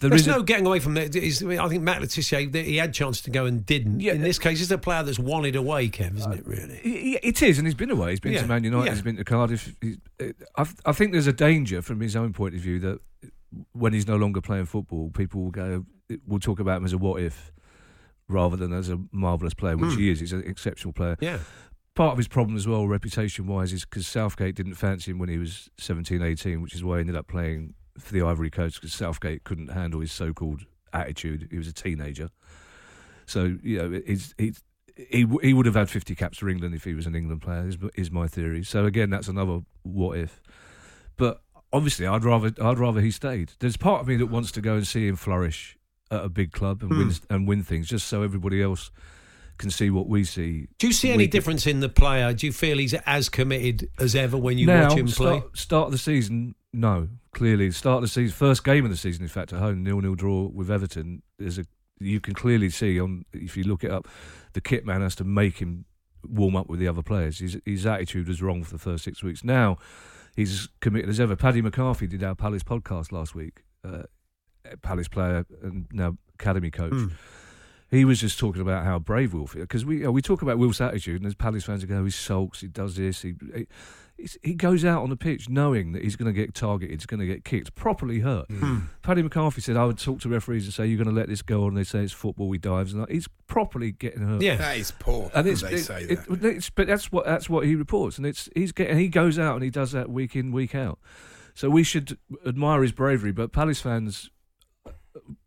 there 0.00 0.08
There's 0.08 0.26
no 0.26 0.42
getting 0.42 0.66
away 0.66 0.78
from 0.78 0.94
that. 0.94 1.14
I 1.14 1.68
think 1.68 1.82
Matt 1.82 2.00
Le 2.00 2.06
Tissier, 2.06 2.54
he 2.54 2.78
had 2.78 2.94
chance 2.94 3.20
to 3.22 3.30
go 3.30 3.44
and 3.44 3.64
didn't. 3.66 4.00
Yeah. 4.00 4.14
In 4.14 4.22
this 4.22 4.38
case, 4.38 4.62
it's 4.62 4.70
a 4.70 4.78
player 4.78 5.02
that's 5.02 5.18
wanted 5.18 5.56
away, 5.56 5.88
Kev, 5.88 6.16
isn't 6.16 6.32
it, 6.32 6.46
really? 6.46 6.78
It 6.82 7.42
is, 7.42 7.58
and 7.58 7.66
he's 7.66 7.74
been 7.74 7.90
away. 7.90 8.10
He's 8.10 8.20
been 8.20 8.32
Yeah, 8.32 8.40
to 8.40 8.46
Man 8.46 8.64
United. 8.64 8.86
yeah. 8.86 8.92
He's 8.92 9.02
been 9.02 9.16
to 9.16 9.24
Cardiff. 9.24 9.74
I, 10.56 10.66
I 10.86 10.92
think 10.92 11.12
there's 11.12 11.26
a 11.26 11.34
danger 11.34 11.82
from 11.82 12.00
his 12.00 12.16
own 12.16 12.32
point 12.32 12.54
of 12.54 12.62
view 12.62 12.78
that 12.78 13.00
when 13.72 13.92
he's 13.92 14.08
no 14.08 14.16
longer 14.16 14.40
playing 14.40 14.64
football, 14.64 15.10
people 15.10 15.42
will 15.42 15.50
go, 15.50 15.84
will 16.26 16.40
talk 16.40 16.60
about 16.60 16.78
him 16.78 16.86
as 16.86 16.94
a 16.94 16.98
what 16.98 17.20
if, 17.20 17.52
rather 18.26 18.56
than 18.56 18.72
as 18.72 18.88
a 18.88 18.98
marvelous 19.12 19.52
player, 19.52 19.76
which 19.76 19.96
he 19.96 20.06
hmm. 20.06 20.12
is. 20.12 20.20
He's 20.20 20.32
an 20.32 20.44
exceptional 20.46 20.94
player. 20.94 21.18
Yeah. 21.20 21.40
Part 21.94 22.12
of 22.12 22.18
his 22.18 22.28
problem 22.28 22.56
as 22.56 22.66
well, 22.66 22.88
reputation 22.88 23.46
wise, 23.46 23.74
is 23.74 23.84
because 23.84 24.06
Southgate 24.06 24.54
didn't 24.54 24.76
fancy 24.76 25.10
him 25.10 25.18
when 25.18 25.28
he 25.28 25.36
was 25.36 25.68
17, 25.78 26.22
18, 26.22 26.62
which 26.62 26.74
is 26.74 26.82
why 26.82 26.96
he 26.96 27.00
ended 27.00 27.16
up 27.16 27.28
playing 27.28 27.74
for 28.00 28.12
the 28.12 28.22
Ivory 28.22 28.50
Coast 28.50 28.76
because 28.76 28.92
Southgate 28.92 29.44
couldn't 29.44 29.68
handle 29.68 30.00
his 30.00 30.12
so-called 30.12 30.62
attitude. 30.92 31.48
He 31.50 31.58
was 31.58 31.68
a 31.68 31.72
teenager, 31.72 32.30
so 33.26 33.56
you 33.62 33.78
know 33.78 34.00
he's, 34.06 34.34
he's, 34.38 34.62
he 34.96 35.26
he 35.42 35.54
would 35.54 35.66
have 35.66 35.74
had 35.74 35.88
50 35.88 36.14
caps 36.14 36.38
for 36.38 36.48
England 36.48 36.74
if 36.74 36.84
he 36.84 36.94
was 36.94 37.06
an 37.06 37.14
England 37.14 37.42
player. 37.42 37.66
Is, 37.66 37.78
is 37.94 38.10
my 38.10 38.26
theory. 38.26 38.62
So 38.64 38.84
again, 38.84 39.10
that's 39.10 39.28
another 39.28 39.60
what 39.82 40.18
if. 40.18 40.40
But 41.16 41.42
obviously, 41.72 42.06
I'd 42.06 42.24
rather 42.24 42.52
I'd 42.60 42.78
rather 42.78 43.00
he 43.00 43.10
stayed. 43.10 43.52
There's 43.60 43.76
part 43.76 44.02
of 44.02 44.08
me 44.08 44.16
that 44.16 44.26
wants 44.26 44.52
to 44.52 44.60
go 44.60 44.74
and 44.74 44.86
see 44.86 45.06
him 45.06 45.16
flourish 45.16 45.76
at 46.10 46.24
a 46.24 46.28
big 46.28 46.52
club 46.52 46.82
and 46.82 46.90
win 46.90 47.08
hmm. 47.08 47.34
and 47.34 47.48
win 47.48 47.62
things, 47.62 47.88
just 47.88 48.06
so 48.06 48.22
everybody 48.22 48.62
else 48.62 48.90
can 49.60 49.70
see 49.70 49.90
what 49.90 50.08
we 50.08 50.24
see. 50.24 50.66
Do 50.78 50.86
you 50.86 50.92
see 50.92 51.10
any 51.10 51.26
difference 51.26 51.66
in 51.66 51.80
the 51.80 51.88
player? 51.88 52.32
Do 52.32 52.46
you 52.46 52.52
feel 52.52 52.78
he's 52.78 52.94
as 52.94 53.28
committed 53.28 53.90
as 53.98 54.16
ever 54.16 54.36
when 54.36 54.58
you 54.58 54.66
now, 54.66 54.88
watch 54.88 54.98
him 54.98 55.06
play? 55.06 55.38
Start, 55.38 55.58
start 55.58 55.86
of 55.86 55.92
the 55.92 55.98
season, 55.98 56.54
no. 56.72 57.08
Clearly, 57.32 57.70
start 57.70 57.96
of 57.96 58.02
the 58.02 58.08
season, 58.08 58.34
first 58.34 58.64
game 58.64 58.84
of 58.84 58.90
the 58.90 58.96
season, 58.96 59.22
in 59.22 59.28
fact, 59.28 59.52
at 59.52 59.60
home, 59.60 59.84
nil 59.84 60.00
nil 60.00 60.14
draw 60.14 60.48
with 60.48 60.70
Everton. 60.70 61.22
There's 61.38 61.58
a 61.58 61.64
you 62.00 62.18
can 62.18 62.34
clearly 62.34 62.70
see 62.70 62.98
on 62.98 63.24
if 63.32 63.56
you 63.56 63.64
look 63.64 63.84
it 63.84 63.90
up, 63.90 64.08
the 64.54 64.60
kit 64.60 64.84
man 64.84 65.02
has 65.02 65.14
to 65.16 65.24
make 65.24 65.58
him 65.58 65.84
warm 66.26 66.56
up 66.56 66.68
with 66.68 66.80
the 66.80 66.88
other 66.88 67.02
players. 67.02 67.38
His 67.38 67.58
his 67.64 67.86
attitude 67.86 68.26
was 68.26 68.42
wrong 68.42 68.64
for 68.64 68.72
the 68.72 68.78
first 68.78 69.04
six 69.04 69.22
weeks. 69.22 69.44
Now 69.44 69.78
he's 70.34 70.52
as 70.52 70.68
committed 70.80 71.10
as 71.10 71.20
ever. 71.20 71.36
Paddy 71.36 71.62
McCarthy 71.62 72.06
did 72.06 72.24
our 72.24 72.34
Palace 72.34 72.62
podcast 72.62 73.12
last 73.12 73.34
week. 73.34 73.62
Uh, 73.84 74.02
Palace 74.82 75.08
player 75.08 75.46
and 75.62 75.86
now 75.92 76.16
academy 76.34 76.70
coach. 76.70 76.92
Hmm. 76.92 77.06
He 77.90 78.04
was 78.04 78.20
just 78.20 78.38
talking 78.38 78.62
about 78.62 78.84
how 78.84 79.00
brave 79.00 79.34
Will 79.34 79.48
feels 79.48 79.64
because 79.64 79.84
we 79.84 79.98
you 79.98 80.04
know, 80.04 80.12
we 80.12 80.22
talk 80.22 80.42
about 80.42 80.58
Will's 80.58 80.80
attitude, 80.80 81.22
and 81.22 81.26
as 81.26 81.34
Palace 81.34 81.64
fans 81.64 81.84
go, 81.84 82.04
he 82.04 82.10
sulks, 82.10 82.60
he 82.60 82.68
does 82.68 82.96
this, 82.96 83.22
he 83.22 83.34
he, 83.54 83.66
he 84.42 84.54
goes 84.54 84.84
out 84.84 85.02
on 85.02 85.10
the 85.10 85.16
pitch 85.16 85.48
knowing 85.48 85.92
that 85.92 86.02
he's 86.02 86.16
going 86.16 86.32
to 86.32 86.38
get 86.38 86.54
targeted, 86.54 86.94
he's 87.00 87.06
going 87.06 87.20
to 87.20 87.26
get 87.26 87.44
kicked, 87.44 87.74
properly 87.74 88.20
hurt. 88.20 88.46
Hmm. 88.48 88.56
Hmm. 88.58 88.78
Paddy 89.02 89.22
McCarthy 89.22 89.60
said, 89.60 89.76
"I 89.76 89.84
would 89.84 89.98
talk 89.98 90.20
to 90.20 90.28
referees 90.28 90.64
and 90.64 90.74
say 90.74 90.86
you're 90.86 91.02
going 91.02 91.14
to 91.14 91.18
let 91.18 91.28
this 91.28 91.42
go 91.42 91.62
on." 91.62 91.68
And 91.68 91.76
they 91.76 91.84
say 91.84 92.00
it's 92.04 92.12
football, 92.12 92.50
he 92.52 92.58
dives, 92.58 92.92
and 92.92 93.06
he's 93.10 93.28
properly 93.46 93.92
getting 93.92 94.22
hurt. 94.22 94.42
Yeah. 94.42 94.56
That 94.56 94.76
is 94.78 94.90
poor. 94.92 95.30
And 95.34 95.46
it's, 95.48 95.62
they 95.62 95.74
it- 95.74 95.78
say 95.84 96.02
it- 96.02 96.26
that. 96.28 96.44
it's- 96.44 96.70
but 96.70 96.86
that's 96.86 97.10
what 97.12 97.24
that's 97.24 97.48
what 97.48 97.66
he 97.66 97.74
reports, 97.74 98.16
and 98.18 98.26
it's 98.26 98.48
he's 98.54 98.72
getting 98.72 98.98
he 98.98 99.08
goes 99.08 99.38
out 99.38 99.54
and 99.54 99.64
he 99.64 99.70
does 99.70 99.92
that 99.92 100.10
week 100.10 100.36
in 100.36 100.52
week 100.52 100.74
out. 100.74 100.98
So 101.54 101.68
we 101.68 101.82
should 101.82 102.16
admire 102.46 102.82
his 102.82 102.92
bravery. 102.92 103.32
But 103.32 103.52
Palace 103.52 103.80
fans, 103.80 104.30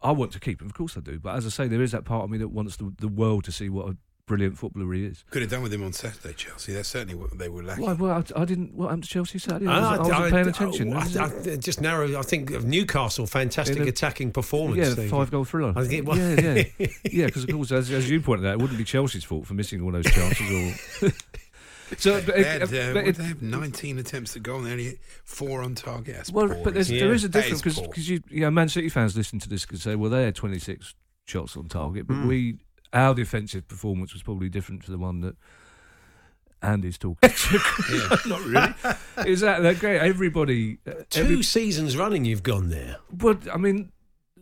I 0.01 0.11
want 0.11 0.31
to 0.33 0.39
keep 0.39 0.61
him, 0.61 0.67
of 0.67 0.73
course 0.73 0.97
I 0.97 0.99
do. 0.99 1.17
But 1.19 1.35
as 1.35 1.45
I 1.45 1.49
say, 1.49 1.67
there 1.67 1.81
is 1.81 1.91
that 1.93 2.03
part 2.05 2.25
of 2.25 2.29
me 2.29 2.37
that 2.39 2.49
wants 2.49 2.75
the, 2.75 2.93
the 2.99 3.07
world 3.07 3.45
to 3.45 3.51
see 3.51 3.69
what 3.69 3.87
a 3.89 3.97
brilliant 4.25 4.57
footballer 4.57 4.93
he 4.93 5.05
is. 5.05 5.23
Could 5.29 5.41
have 5.41 5.51
done 5.51 5.63
with 5.63 5.73
him 5.73 5.83
on 5.83 5.93
Saturday, 5.93 6.33
Chelsea. 6.33 6.73
That's 6.73 6.87
certainly 6.89 7.15
what 7.15 7.37
they 7.37 7.49
were 7.49 7.63
lacking. 7.63 7.85
Why? 7.85 7.93
Well, 7.93 8.11
I, 8.35 8.41
I 8.41 8.45
didn't. 8.45 8.73
What 8.73 8.85
happened 8.85 9.03
to 9.03 9.09
Chelsea 9.09 9.39
Saturday? 9.39 9.67
I, 9.67 9.95
I- 9.95 9.97
was, 9.97 10.09
I 10.09 10.11
wasn't 10.11 10.13
I- 10.23 10.29
paying 10.31 10.45
I- 10.45 10.49
attention. 10.49 10.93
I, 10.93 10.99
I- 11.49 11.53
I 11.53 11.55
just 11.57 11.81
narrow. 11.81 12.17
I 12.17 12.21
think 12.21 12.51
of 12.51 12.65
Newcastle, 12.65 13.27
fantastic 13.27 13.77
In 13.77 13.83
a- 13.83 13.87
attacking 13.87 14.31
performance. 14.31 14.77
yeah, 14.77 14.89
the 14.89 14.95
thing. 14.95 15.09
five 15.09 15.29
goal 15.31 15.43
thriller. 15.45 15.73
I 15.75 15.81
think 15.81 15.93
it 15.93 16.05
was- 16.05 16.17
Yeah, 16.17 16.63
yeah, 16.79 16.87
yeah. 17.11 17.25
Because 17.25 17.43
of 17.43 17.51
course, 17.51 17.71
as, 17.71 17.91
as 17.91 18.09
you 18.09 18.21
pointed 18.21 18.45
out, 18.47 18.53
it 18.53 18.61
wouldn't 18.61 18.77
be 18.77 18.85
Chelsea's 18.85 19.23
fault 19.23 19.45
for 19.45 19.53
missing 19.55 19.81
all 19.81 19.91
those 19.91 20.05
chances. 20.05 20.49
Or 21.03 21.09
so, 21.97 22.21
but, 22.25 22.35
they 22.35 22.43
had, 22.43 22.61
uh, 22.63 22.67
it- 22.99 23.15
they 23.17 23.23
have 23.25 23.41
19 23.41 23.99
attempts 23.99 24.35
at 24.35 24.43
goal 24.43 24.59
and 24.59 24.67
they 24.67 24.71
only 24.71 24.99
four 25.25 25.61
on 25.61 25.75
target. 25.75 26.15
That's 26.15 26.31
Well, 26.31 26.47
poor, 26.47 26.63
but 26.63 26.73
there's, 26.73 26.89
isn't 26.89 27.05
there 27.05 27.13
is 27.13 27.23
a 27.25 27.29
difference 27.29 27.61
because 27.61 28.09
you, 28.09 28.21
you 28.29 28.41
know, 28.41 28.51
Man 28.51 28.69
City 28.69 28.89
fans 28.89 29.15
listen 29.17 29.39
to 29.39 29.49
this 29.49 29.65
could 29.65 29.81
say, 29.81 29.95
well, 29.95 30.09
they 30.09 30.23
had 30.23 30.35
26 30.35 30.95
shots 31.25 31.55
on 31.57 31.67
target, 31.67 32.07
but 32.07 32.25
we 32.25 32.57
our 32.93 33.13
defensive 33.13 33.67
performance 33.67 34.13
was 34.13 34.23
probably 34.23 34.49
different 34.49 34.83
to 34.85 34.91
the 34.91 34.97
one 34.97 35.21
that 35.21 35.35
Andy's 36.61 36.97
talking. 36.97 37.29
About. 37.49 38.25
Not 38.25 38.41
really. 38.45 39.29
Is 39.31 39.41
that 39.41 39.61
that 39.63 39.79
great? 39.79 39.99
Everybody, 39.99 40.77
uh, 40.87 40.91
Two 41.09 41.21
every- 41.23 41.43
seasons 41.43 41.97
running, 41.97 42.23
you've 42.25 42.43
gone 42.43 42.69
there. 42.69 42.97
but 43.11 43.39
I 43.53 43.57
mean, 43.57 43.91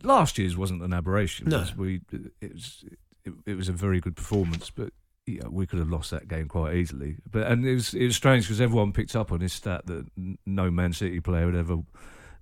last 0.04 0.38
year's 0.38 0.56
wasn't 0.56 0.84
an 0.84 0.94
aberration. 0.94 1.50
No. 1.50 1.66
We 1.76 2.02
it 2.42 2.54
was 2.54 2.86
it, 3.26 3.34
it 3.46 3.56
was 3.56 3.70
a 3.70 3.74
very 3.74 4.00
good 4.00 4.16
performance, 4.16 4.70
but. 4.70 4.94
Yeah, 5.28 5.48
we 5.50 5.68
could 5.68 5.78
have 5.78 5.88
lost 5.90 6.10
that 6.10 6.28
game 6.28 6.48
quite 6.48 6.74
easily, 6.76 7.16
but 7.30 7.46
and 7.46 7.64
it 7.64 7.76
was 7.76 7.94
it 7.94 8.06
was 8.06 8.16
strange 8.16 8.46
because 8.46 8.60
everyone 8.60 8.92
picked 8.92 9.16
up 9.16 9.32
on 9.32 9.38
this 9.40 9.54
stat 9.54 9.86
that 9.86 10.08
no 10.48 10.72
Man 10.72 10.94
City 10.94 11.20
player 11.20 11.46
had 11.46 11.56
ever, 11.56 11.78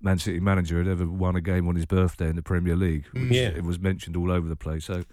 Man 0.02 0.18
City 0.18 0.40
manager 0.40 0.78
had 0.78 0.88
ever 0.88 1.06
won 1.06 1.36
a 1.36 1.42
game 1.42 1.68
on 1.68 1.76
his 1.76 1.86
birthday 1.86 2.30
in 2.30 2.38
the 2.38 2.42
Premier 2.42 2.78
League. 2.78 3.06
Which 3.12 3.32
Yeah. 3.34 3.50
it 3.50 3.66
was 3.66 3.80
mentioned 3.80 4.16
all 4.16 4.32
over 4.32 4.48
the 4.48 4.56
place. 4.56 4.86
So 4.86 5.04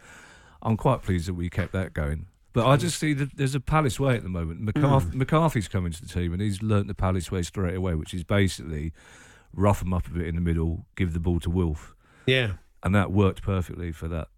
I'm 0.67 0.77
quite 0.77 1.03
pleased 1.03 1.29
that 1.29 1.35
we 1.35 1.49
kept 1.49 1.73
that 1.73 1.95
going. 1.95 2.27
But 2.53 2.67
I 2.67 2.77
just 2.77 2.99
see 2.99 3.13
that 3.15 3.37
there's 3.37 3.55
a 3.55 3.61
Palace 3.61 4.01
way 4.01 4.17
at 4.17 4.23
the 4.23 4.29
moment. 4.29 4.59
Hmm. 4.61 4.65
McCarthy, 4.67 5.17
McCarthy's 5.17 5.69
coming 5.69 5.93
to 5.93 6.03
the 6.03 6.09
team 6.09 6.33
and 6.33 6.43
he's 6.43 6.63
learnt 6.63 6.89
the 6.89 6.95
Palace 6.95 7.31
way 7.31 7.43
straight 7.43 7.75
away, 7.77 7.95
which 7.95 8.13
is 8.15 8.25
basically 8.25 8.93
rough 9.53 9.79
them 9.81 9.93
up 9.95 10.07
a 10.07 10.11
bit 10.11 10.27
in 10.27 10.35
the 10.35 10.41
middle, 10.41 10.87
give 10.97 11.13
the 11.13 11.21
ball 11.21 11.39
to 11.41 11.51
Wolf, 11.51 11.95
Yeah. 12.27 12.53
and 12.83 12.95
that 12.95 13.13
worked 13.13 13.43
perfectly 13.43 13.93
for 13.93 14.09
that. 14.09 14.29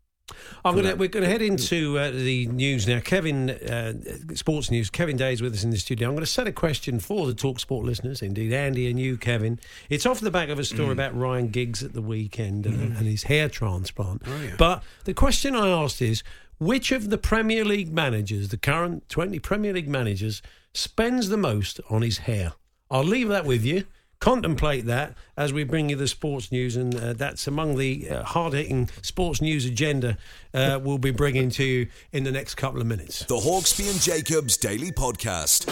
I'm 0.64 0.74
gonna, 0.74 0.96
we're 0.96 1.08
going 1.08 1.24
to 1.24 1.30
head 1.30 1.42
into 1.42 1.98
uh, 1.98 2.10
the 2.10 2.46
news 2.46 2.86
now. 2.86 3.00
Kevin, 3.00 3.50
uh, 3.50 3.94
sports 4.34 4.70
news. 4.70 4.90
Kevin 4.90 5.16
Day 5.16 5.32
is 5.32 5.42
with 5.42 5.54
us 5.54 5.64
in 5.64 5.70
the 5.70 5.78
studio. 5.78 6.08
I'm 6.08 6.14
going 6.14 6.24
to 6.24 6.30
set 6.30 6.46
a 6.46 6.52
question 6.52 7.00
for 7.00 7.26
the 7.26 7.34
Talk 7.34 7.60
Sport 7.60 7.86
listeners, 7.86 8.22
indeed 8.22 8.52
Andy 8.52 8.90
and 8.90 8.98
you, 8.98 9.16
Kevin. 9.16 9.58
It's 9.88 10.06
off 10.06 10.20
the 10.20 10.30
back 10.30 10.48
of 10.48 10.58
a 10.58 10.64
story 10.64 10.92
about 10.92 11.16
Ryan 11.16 11.48
Giggs 11.48 11.82
at 11.82 11.92
the 11.92 12.02
weekend 12.02 12.66
and, 12.66 12.96
and 12.96 13.06
his 13.06 13.24
hair 13.24 13.48
transplant. 13.48 14.22
Oh, 14.26 14.40
yeah. 14.42 14.54
But 14.58 14.82
the 15.04 15.14
question 15.14 15.54
I 15.54 15.68
asked 15.68 16.02
is, 16.02 16.22
which 16.58 16.90
of 16.90 17.10
the 17.10 17.18
Premier 17.18 17.64
League 17.64 17.92
managers, 17.92 18.48
the 18.48 18.56
current 18.56 19.08
20 19.08 19.38
Premier 19.38 19.72
League 19.72 19.88
managers, 19.88 20.42
spends 20.74 21.28
the 21.28 21.36
most 21.36 21.80
on 21.88 22.02
his 22.02 22.18
hair? 22.18 22.52
I'll 22.90 23.04
leave 23.04 23.28
that 23.28 23.44
with 23.44 23.64
you. 23.64 23.84
Contemplate 24.20 24.86
that 24.86 25.14
as 25.36 25.52
we 25.52 25.62
bring 25.62 25.88
you 25.90 25.96
the 25.96 26.08
sports 26.08 26.50
news, 26.50 26.76
and 26.76 26.94
uh, 26.96 27.12
that's 27.12 27.46
among 27.46 27.76
the 27.76 28.10
uh, 28.10 28.24
hard-hitting 28.24 28.90
sports 29.00 29.40
news 29.40 29.64
agenda 29.64 30.18
uh, 30.54 30.78
we'll 30.82 30.98
be 30.98 31.12
bringing 31.12 31.50
to 31.50 31.64
you 31.64 31.88
in 32.12 32.24
the 32.24 32.32
next 32.32 32.56
couple 32.56 32.80
of 32.80 32.86
minutes. 32.86 33.24
The 33.26 33.36
Hawksbee 33.36 33.90
and 33.90 34.00
Jacobs 34.00 34.56
Daily 34.56 34.90
Podcast. 34.90 35.68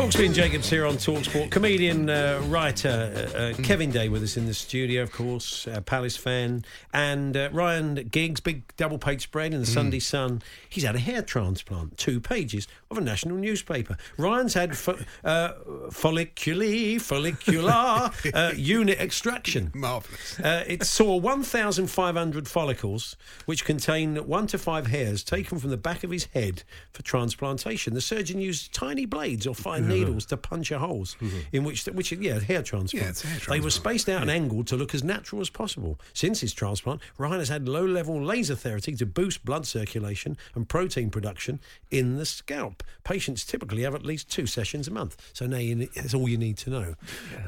And 0.00 0.34
Jacobs 0.34 0.70
here 0.70 0.86
on 0.86 0.94
Talksport. 0.94 1.50
Comedian, 1.50 2.08
uh, 2.08 2.40
writer 2.46 2.88
uh, 3.34 3.38
uh, 3.38 3.54
Kevin 3.62 3.90
Day 3.90 4.08
with 4.08 4.22
us 4.22 4.38
in 4.38 4.46
the 4.46 4.54
studio, 4.54 5.02
of 5.02 5.12
course, 5.12 5.68
uh, 5.68 5.82
Palace 5.82 6.16
fan, 6.16 6.64
and 6.94 7.36
uh, 7.36 7.50
Ryan 7.52 7.94
Giggs, 8.10 8.40
big 8.40 8.62
double 8.78 8.96
page 8.96 9.22
spread 9.22 9.52
in 9.52 9.60
the 9.60 9.66
Sunday 9.66 9.98
Sun. 9.98 10.40
He's 10.70 10.84
had 10.84 10.94
a 10.94 10.98
hair 10.98 11.20
transplant, 11.20 11.98
two 11.98 12.18
pages 12.18 12.66
of 12.90 12.96
a 12.96 13.02
national 13.02 13.36
newspaper. 13.36 13.98
Ryan's 14.16 14.54
had 14.54 14.76
fo- 14.76 14.98
uh, 15.22 15.52
folliculi, 15.90 16.98
follicular 16.98 18.10
uh, 18.34 18.52
unit 18.56 18.98
extraction. 18.98 19.70
Marvellous. 19.74 20.40
Uh, 20.40 20.64
it 20.66 20.84
saw 20.84 21.16
1,500 21.16 22.48
follicles, 22.48 23.16
which 23.44 23.66
contain 23.66 24.16
one 24.26 24.46
to 24.46 24.56
five 24.56 24.86
hairs 24.86 25.22
taken 25.22 25.58
from 25.58 25.70
the 25.70 25.76
back 25.76 26.04
of 26.04 26.10
his 26.10 26.24
head 26.32 26.62
for 26.92 27.02
transplantation. 27.02 27.92
The 27.92 28.00
surgeon 28.00 28.40
used 28.40 28.72
tiny 28.72 29.04
blades 29.04 29.46
or 29.46 29.54
fine 29.54 29.89
needles 29.90 30.26
to 30.26 30.36
puncture 30.36 30.78
holes 30.78 31.16
in 31.52 31.64
which, 31.64 31.84
which 31.86 32.12
yeah, 32.12 32.40
hair 32.40 32.62
transplant. 32.62 33.04
Yeah, 33.04 33.10
it's 33.10 33.22
hair 33.22 33.38
They 33.48 33.60
were 33.60 33.70
spaced 33.70 34.08
out 34.08 34.22
and 34.22 34.30
angled 34.30 34.66
to 34.68 34.76
look 34.76 34.94
as 34.94 35.04
natural 35.04 35.40
as 35.40 35.50
possible. 35.50 35.98
Since 36.12 36.40
his 36.40 36.52
transplant, 36.52 37.00
Ryan 37.18 37.38
has 37.40 37.48
had 37.48 37.68
low-level 37.68 38.22
laser 38.22 38.54
therapy 38.54 38.94
to 38.96 39.06
boost 39.06 39.44
blood 39.44 39.66
circulation 39.66 40.36
and 40.54 40.68
protein 40.68 41.10
production 41.10 41.60
in 41.90 42.16
the 42.16 42.26
scalp. 42.26 42.82
Patients 43.04 43.44
typically 43.44 43.82
have 43.82 43.94
at 43.94 44.04
least 44.04 44.30
two 44.30 44.46
sessions 44.46 44.88
a 44.88 44.90
month, 44.90 45.16
so 45.32 45.46
now 45.46 45.58
you, 45.58 45.88
that's 45.94 46.14
all 46.14 46.28
you 46.28 46.38
need 46.38 46.56
to 46.58 46.70
know. 46.70 46.94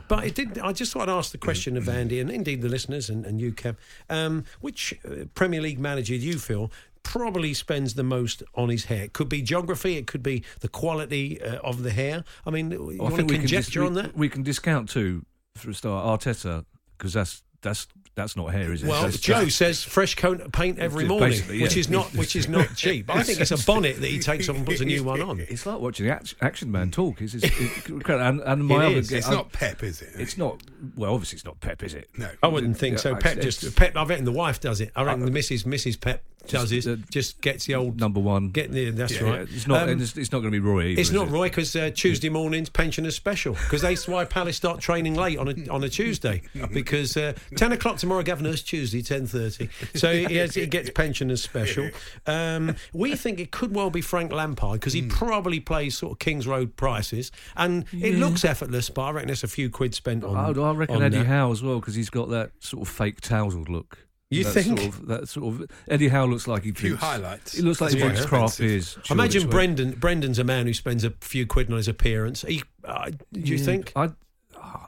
But 0.09 0.25
it 0.25 0.35
did. 0.35 0.59
I 0.59 0.73
just 0.73 0.93
thought 0.93 1.09
I'd 1.09 1.13
ask 1.13 1.33
the 1.33 1.39
question 1.39 1.77
of 1.77 1.89
Andy 1.89 2.21
and 2.21 2.31
indeed 2.31 2.63
the 2.63 2.69
listeners 2.69 3.09
and, 3.11 3.25
and 3.25 3.41
you, 3.41 3.53
Kev. 3.53 3.77
Um, 4.11 4.45
which 4.61 4.95
uh, 5.05 5.25
Premier 5.35 5.61
League 5.61 5.79
manager 5.79 6.15
do 6.15 6.21
you 6.21 6.39
feel? 6.39 6.71
Probably 7.03 7.53
spends 7.55 7.95
the 7.95 8.03
most 8.05 8.43
on 8.55 8.69
his 8.69 8.85
hair. 8.87 9.05
It 9.05 9.13
could 9.13 9.29
be 9.29 9.43
geography. 9.43 9.97
It 9.97 10.07
could 10.07 10.23
be 10.23 10.45
the 10.61 10.69
quality 10.69 11.43
uh, 11.43 11.57
of 11.59 11.83
the 11.83 11.91
hair. 11.91 12.25
I 12.47 12.51
mean, 12.51 12.71
you 12.71 12.79
Well, 12.99 13.11
want 13.11 13.17
to 13.17 13.25
we 13.25 13.39
can, 13.39 13.47
dis- 13.47 13.77
on 13.77 13.95
that? 13.95 14.17
we 14.17 14.29
can 14.29 14.43
discount 14.43 14.89
two 14.89 15.25
for 15.57 15.71
a 15.71 15.75
start 15.75 16.21
Arteta 16.21 16.65
because 16.97 17.13
that's 17.13 17.43
that's 17.61 17.87
that's 18.15 18.37
not 18.37 18.53
hair, 18.53 18.73
is 18.73 18.83
it? 18.83 18.89
Well, 18.89 19.03
That's 19.05 19.19
Joe 19.19 19.49
says 19.49 19.83
fresh 19.83 20.17
coat 20.17 20.41
of 20.41 20.53
paint 20.53 20.79
every 20.79 21.07
morning, 21.07 21.31
basically, 21.31 21.63
which 21.63 21.77
is 21.77 21.89
not 21.89 22.07
which 22.15 22.37
is 22.37 22.47
not 22.49 22.75
cheap. 22.77 23.09
I 23.09 23.23
think 23.23 23.41
it's 23.41 23.51
a 23.53 23.65
bonnet 23.67 24.01
that 24.01 24.07
he 24.09 24.19
takes 24.19 24.49
off 24.49 24.57
and 24.57 24.67
puts 24.67 24.81
a 24.81 24.85
new 24.85 25.03
one 25.05 25.23
on. 25.23 25.41
It's 25.41 25.65
like 25.65 25.81
watching 25.81 26.07
the 26.07 26.13
act- 26.13 26.35
Action 26.43 26.71
Man 26.71 26.91
talk. 26.91 27.21
It's 27.23 27.35
and, 27.89 28.41
and 28.41 28.67
my 28.67 28.85
It 28.85 28.87
other, 28.87 28.97
is. 28.99 29.13
It's 29.13 29.29
I- 29.29 29.35
not 29.35 29.53
Pep, 29.53 29.83
is 29.83 30.03
it? 30.03 30.11
It's 30.19 30.37
not. 30.37 30.63
Well, 30.97 31.15
obviously, 31.15 31.37
it's 31.37 31.45
not 31.45 31.61
Pep, 31.61 31.83
is 31.83 31.95
it? 31.95 32.11
No. 32.19 32.29
I 32.43 32.49
wouldn't 32.49 32.77
think 32.77 32.99
so. 32.99 33.13
Yeah, 33.13 33.19
Pep 33.19 33.41
just 33.41 33.77
Pep. 33.77 33.97
I 33.97 34.05
reckon 34.05 34.25
the 34.25 34.33
wife 34.33 34.61
does 34.61 34.81
it. 34.81 34.91
I 34.97 35.05
reckon 35.05 35.25
the 35.25 35.31
Mrs. 35.31 35.65
Mrs. 35.65 35.99
Pep 36.01 36.23
does 36.49 36.87
uh, 36.87 36.97
Just 37.11 37.41
gets 37.41 37.67
the 37.67 37.75
old 37.75 38.01
Number 38.01 38.21
one. 38.21 38.49
Get 38.49 38.73
the. 38.73 38.91
That's 38.91 39.21
Yeah, 39.21 39.31
right. 39.31 39.49
It's 39.51 39.67
not. 39.67 39.83
Um, 39.83 39.89
and 39.91 40.03
it's, 40.03 40.17
it's 40.17 40.33
not 40.33 40.41
going 40.41 40.53
to 40.53 40.61
be 40.61 40.67
Roy. 40.67 40.87
Either, 40.87 41.01
It's 41.01 41.11
not 41.11 41.29
it? 41.29 41.31
Roy 41.31 41.49
because 41.49 41.75
uh, 41.77 41.91
Tuesday 41.95 42.29
mornings 42.29 42.69
pensioners 42.69 43.15
special 43.17 43.55
because 43.55 43.83
that's 43.83 44.09
why 44.09 44.25
Palace 44.25 44.57
start 44.57 44.81
training 44.81 45.15
late 45.15 45.39
on 45.39 45.49
a 45.49 45.69
on 45.71 45.85
a 45.85 45.89
Tuesday 45.89 46.43
because 46.73 47.17
uh, 47.17 47.35
ten 47.57 47.73
o'clock 47.73 47.99
tomorrow 47.99 48.23
Governor's 48.23 48.63
Tuesday 48.63 49.03
ten 49.03 49.27
thirty 49.27 49.69
so 49.95 50.13
he, 50.13 50.37
has, 50.37 50.55
he 50.55 50.67
gets 50.67 50.91
pensioners 50.91 51.43
special. 51.43 51.91
Um, 52.27 52.77
we 52.93 53.15
think 53.17 53.41
it 53.41 53.51
could 53.51 53.75
well 53.75 53.91
be 53.91 54.01
Frank 54.01 54.33
Lampard 54.33 54.81
because 54.81 54.93
he 54.93 55.03
probably 55.03 55.61
plays 55.61 55.97
sort 55.97 56.13
of 56.13 56.19
Kings 56.19 56.47
Road 56.47 56.77
prices 56.77 57.31
and 57.57 57.85
it 57.93 58.17
looks 58.17 58.45
effortless, 58.45 58.91
but 58.91 59.03
I 59.03 59.11
reckon 59.13 59.29
there's 59.29 59.45
a 59.45 59.49
few 59.49 59.71
quid 59.71 59.95
spent 59.95 60.25
on. 60.25 60.37
I, 60.37 60.61
I 60.61 60.73
reckon 60.73 60.97
on 60.97 61.03
Eddie 61.03 61.19
that. 61.19 61.27
Howe 61.27 61.53
as 61.53 61.63
well 61.63 61.81
because 61.81 61.95
he's 61.95 62.11
got 62.11 62.29
that 62.31 62.53
sort 62.61 62.83
of 62.83 62.89
fake 62.89 63.21
tousled 63.21 63.69
look. 63.69 64.07
You 64.39 64.45
that 64.45 64.51
think? 64.53 64.79
Sort 64.81 64.89
of, 64.95 65.07
that 65.09 65.29
sort 65.29 65.55
of 65.63 65.71
Eddie 65.89 66.09
Howe 66.09 66.25
looks 66.27 66.47
like 66.47 66.63
he 66.65 66.73
few 66.73 66.91
drinks. 66.91 67.03
highlights. 67.05 67.53
He 67.57 67.63
looks 67.63 67.81
like 67.81 67.93
he 67.93 67.99
That's 67.99 68.13
drinks 68.15 68.27
quite 68.29 68.39
craft 68.41 68.61
expensive. 68.61 68.97
beers. 69.03 69.11
Imagine 69.11 69.37
as 69.39 69.45
well. 69.47 69.51
Brendan. 69.53 69.91
Brendan's 69.93 70.39
a 70.39 70.45
man 70.45 70.67
who 70.67 70.75
spends 70.75 71.05
a 71.05 71.11
few 71.21 71.47
quid 71.47 71.71
on 71.71 71.77
his 71.77 71.89
appearance. 71.89 72.43
He, 72.43 72.63
uh, 72.85 73.11
do 73.11 73.41
you 73.41 73.57
Yeah. 73.57 73.65
think? 73.65 73.93
I, 73.97 74.11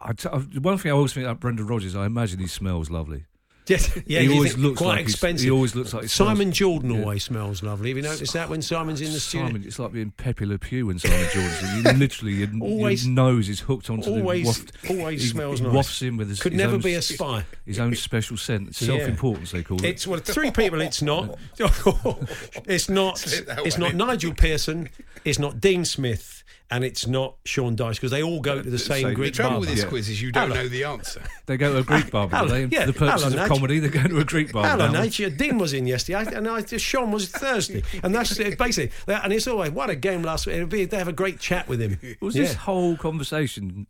I, 0.00 0.12
t- 0.12 0.28
I- 0.28 0.38
one 0.60 0.78
thing 0.78 0.92
I 0.92 0.94
always 0.94 1.12
think 1.12 1.24
about 1.26 1.40
Brendan 1.40 1.66
Rodgers, 1.66 1.94
I 1.96 2.06
imagine 2.06 2.38
he 2.40 2.46
smells 2.46 2.90
lovely. 2.90 3.24
Yes, 3.66 3.96
yeah, 4.06 4.20
he 4.20 4.26
you 4.26 4.32
always 4.34 4.58
looks 4.58 4.76
quite 4.78 4.88
like 4.88 4.98
he's- 5.00 5.10
expensive. 5.12 5.44
He 5.44 5.50
always 5.50 5.74
looks 5.74 5.94
like 5.94 6.02
he 6.02 6.08
Simon 6.08 6.36
smells- 6.36 6.56
Jordan 6.58 6.90
Yeah. 6.90 7.00
always 7.00 7.24
smells 7.24 7.62
lovely. 7.62 7.88
Have 7.88 7.96
you 7.96 8.02
noticed 8.02 8.32
that 8.34 8.50
when 8.50 8.60
Simon's 8.60 9.00
in 9.00 9.12
the 9.12 9.20
studio? 9.20 9.46
Simon, 9.46 9.64
it's 9.66 9.78
like 9.78 9.92
being 9.92 10.10
Pepe 10.10 10.44
Le 10.44 10.58
Pew 10.58 10.86
when 10.88 10.98
Simon 10.98 11.26
Jordan. 11.32 11.76
You 11.76 11.82
literally, 11.98 12.32
your, 12.34 12.48
Always- 12.60 13.06
your 13.06 13.14
nose 13.14 13.48
is 13.48 13.60
hooked 13.60 13.88
onto 13.88 14.10
always- 14.10 14.42
the 14.56 14.64
waft. 14.64 14.90
always 14.90 15.22
he, 15.22 15.28
smells 15.28 15.60
he 15.60 15.64
nice. 15.66 15.74
wafts 15.74 16.02
in 16.02 16.16
with 16.18 16.28
his, 16.28 16.40
Could 16.40 16.52
his 16.52 16.60
never 16.60 16.74
own, 16.74 16.80
be 16.82 16.94
a 16.94 16.98
s- 16.98 17.06
spy. 17.06 17.44
His 17.64 17.78
own 17.78 17.94
special 17.94 18.36
scent, 18.36 18.74
self-importance 18.74 19.52
they 19.52 19.62
call 19.62 19.78
it. 19.78 19.84
It's 19.86 20.06
well, 20.06 20.20
three 20.20 20.50
people. 20.50 20.80
It's 20.82 21.00
not. 21.00 21.38
it's 22.66 22.88
not. 22.88 23.18
Slip 23.18 23.48
It's 23.64 23.78
not. 23.78 23.94
Nigel 23.94 24.34
Pearson. 24.34 24.88
It's 25.24 25.38
not 25.38 25.60
Dean 25.60 25.84
Smith, 25.86 26.44
and 26.70 26.82
it's 26.82 27.06
not 27.06 27.36
Sean 27.44 27.76
Dyche 27.76 27.94
because 27.96 28.10
they 28.10 28.22
all 28.22 28.40
go 28.40 28.60
to 28.62 28.68
the 28.70 28.78
same 28.78 28.94
same- 29.02 29.08
The 29.10 29.14
Greek 29.14 29.34
trouble 29.34 29.60
with 29.60 29.68
this 29.68 29.80
Yeah. 29.82 29.88
quiz 29.88 30.08
is 30.08 30.20
you 30.22 30.32
don't 30.32 30.48
Hello. 30.50 30.62
know 30.62 30.68
the 30.68 30.84
answer. 30.84 31.22
They 31.46 31.56
go 31.56 31.72
to 31.72 31.78
a 31.78 31.82
Greek 31.82 32.10
barber. 32.10 32.36
Hello, 32.36 32.48
don't 32.48 32.70
they? 32.70 32.76
yeah, 32.76 32.86
the 32.86 32.92
purposes 32.92 33.32
hello, 33.32 33.42
of 33.44 33.48
comedy, 33.50 33.78
they 33.80 33.88
go 33.88 34.02
to 34.02 34.18
a 34.18 34.24
Greek 34.24 34.50
barber. 34.52 34.68
Hello, 34.70 34.90
now. 34.90 35.02
nature. 35.02 35.28
Dean 35.30 35.58
was 35.58 35.72
in 35.74 35.86
yesterday, 35.86 36.34
and 36.34 36.48
I 36.48 36.62
just 36.62 36.84
Sean 36.84 37.10
was 37.12 37.28
Thursday, 37.28 37.82
and 38.02 38.14
that's 38.14 38.38
it, 38.40 38.56
basically. 38.58 38.90
And 39.12 39.32
it's 39.32 39.46
always 39.46 39.70
what 39.72 39.90
a 39.90 39.94
game 39.96 40.22
last 40.22 40.46
week. 40.46 40.56
It'll 40.56 40.66
be 40.68 40.84
they 40.86 40.96
have 40.98 41.08
a 41.08 41.12
great 41.12 41.38
chat 41.38 41.68
with 41.68 41.80
him. 41.80 41.98
Was 42.20 42.34
Yeah. 42.34 42.42
this 42.44 42.54
whole 42.54 42.96
conversation 42.96 43.86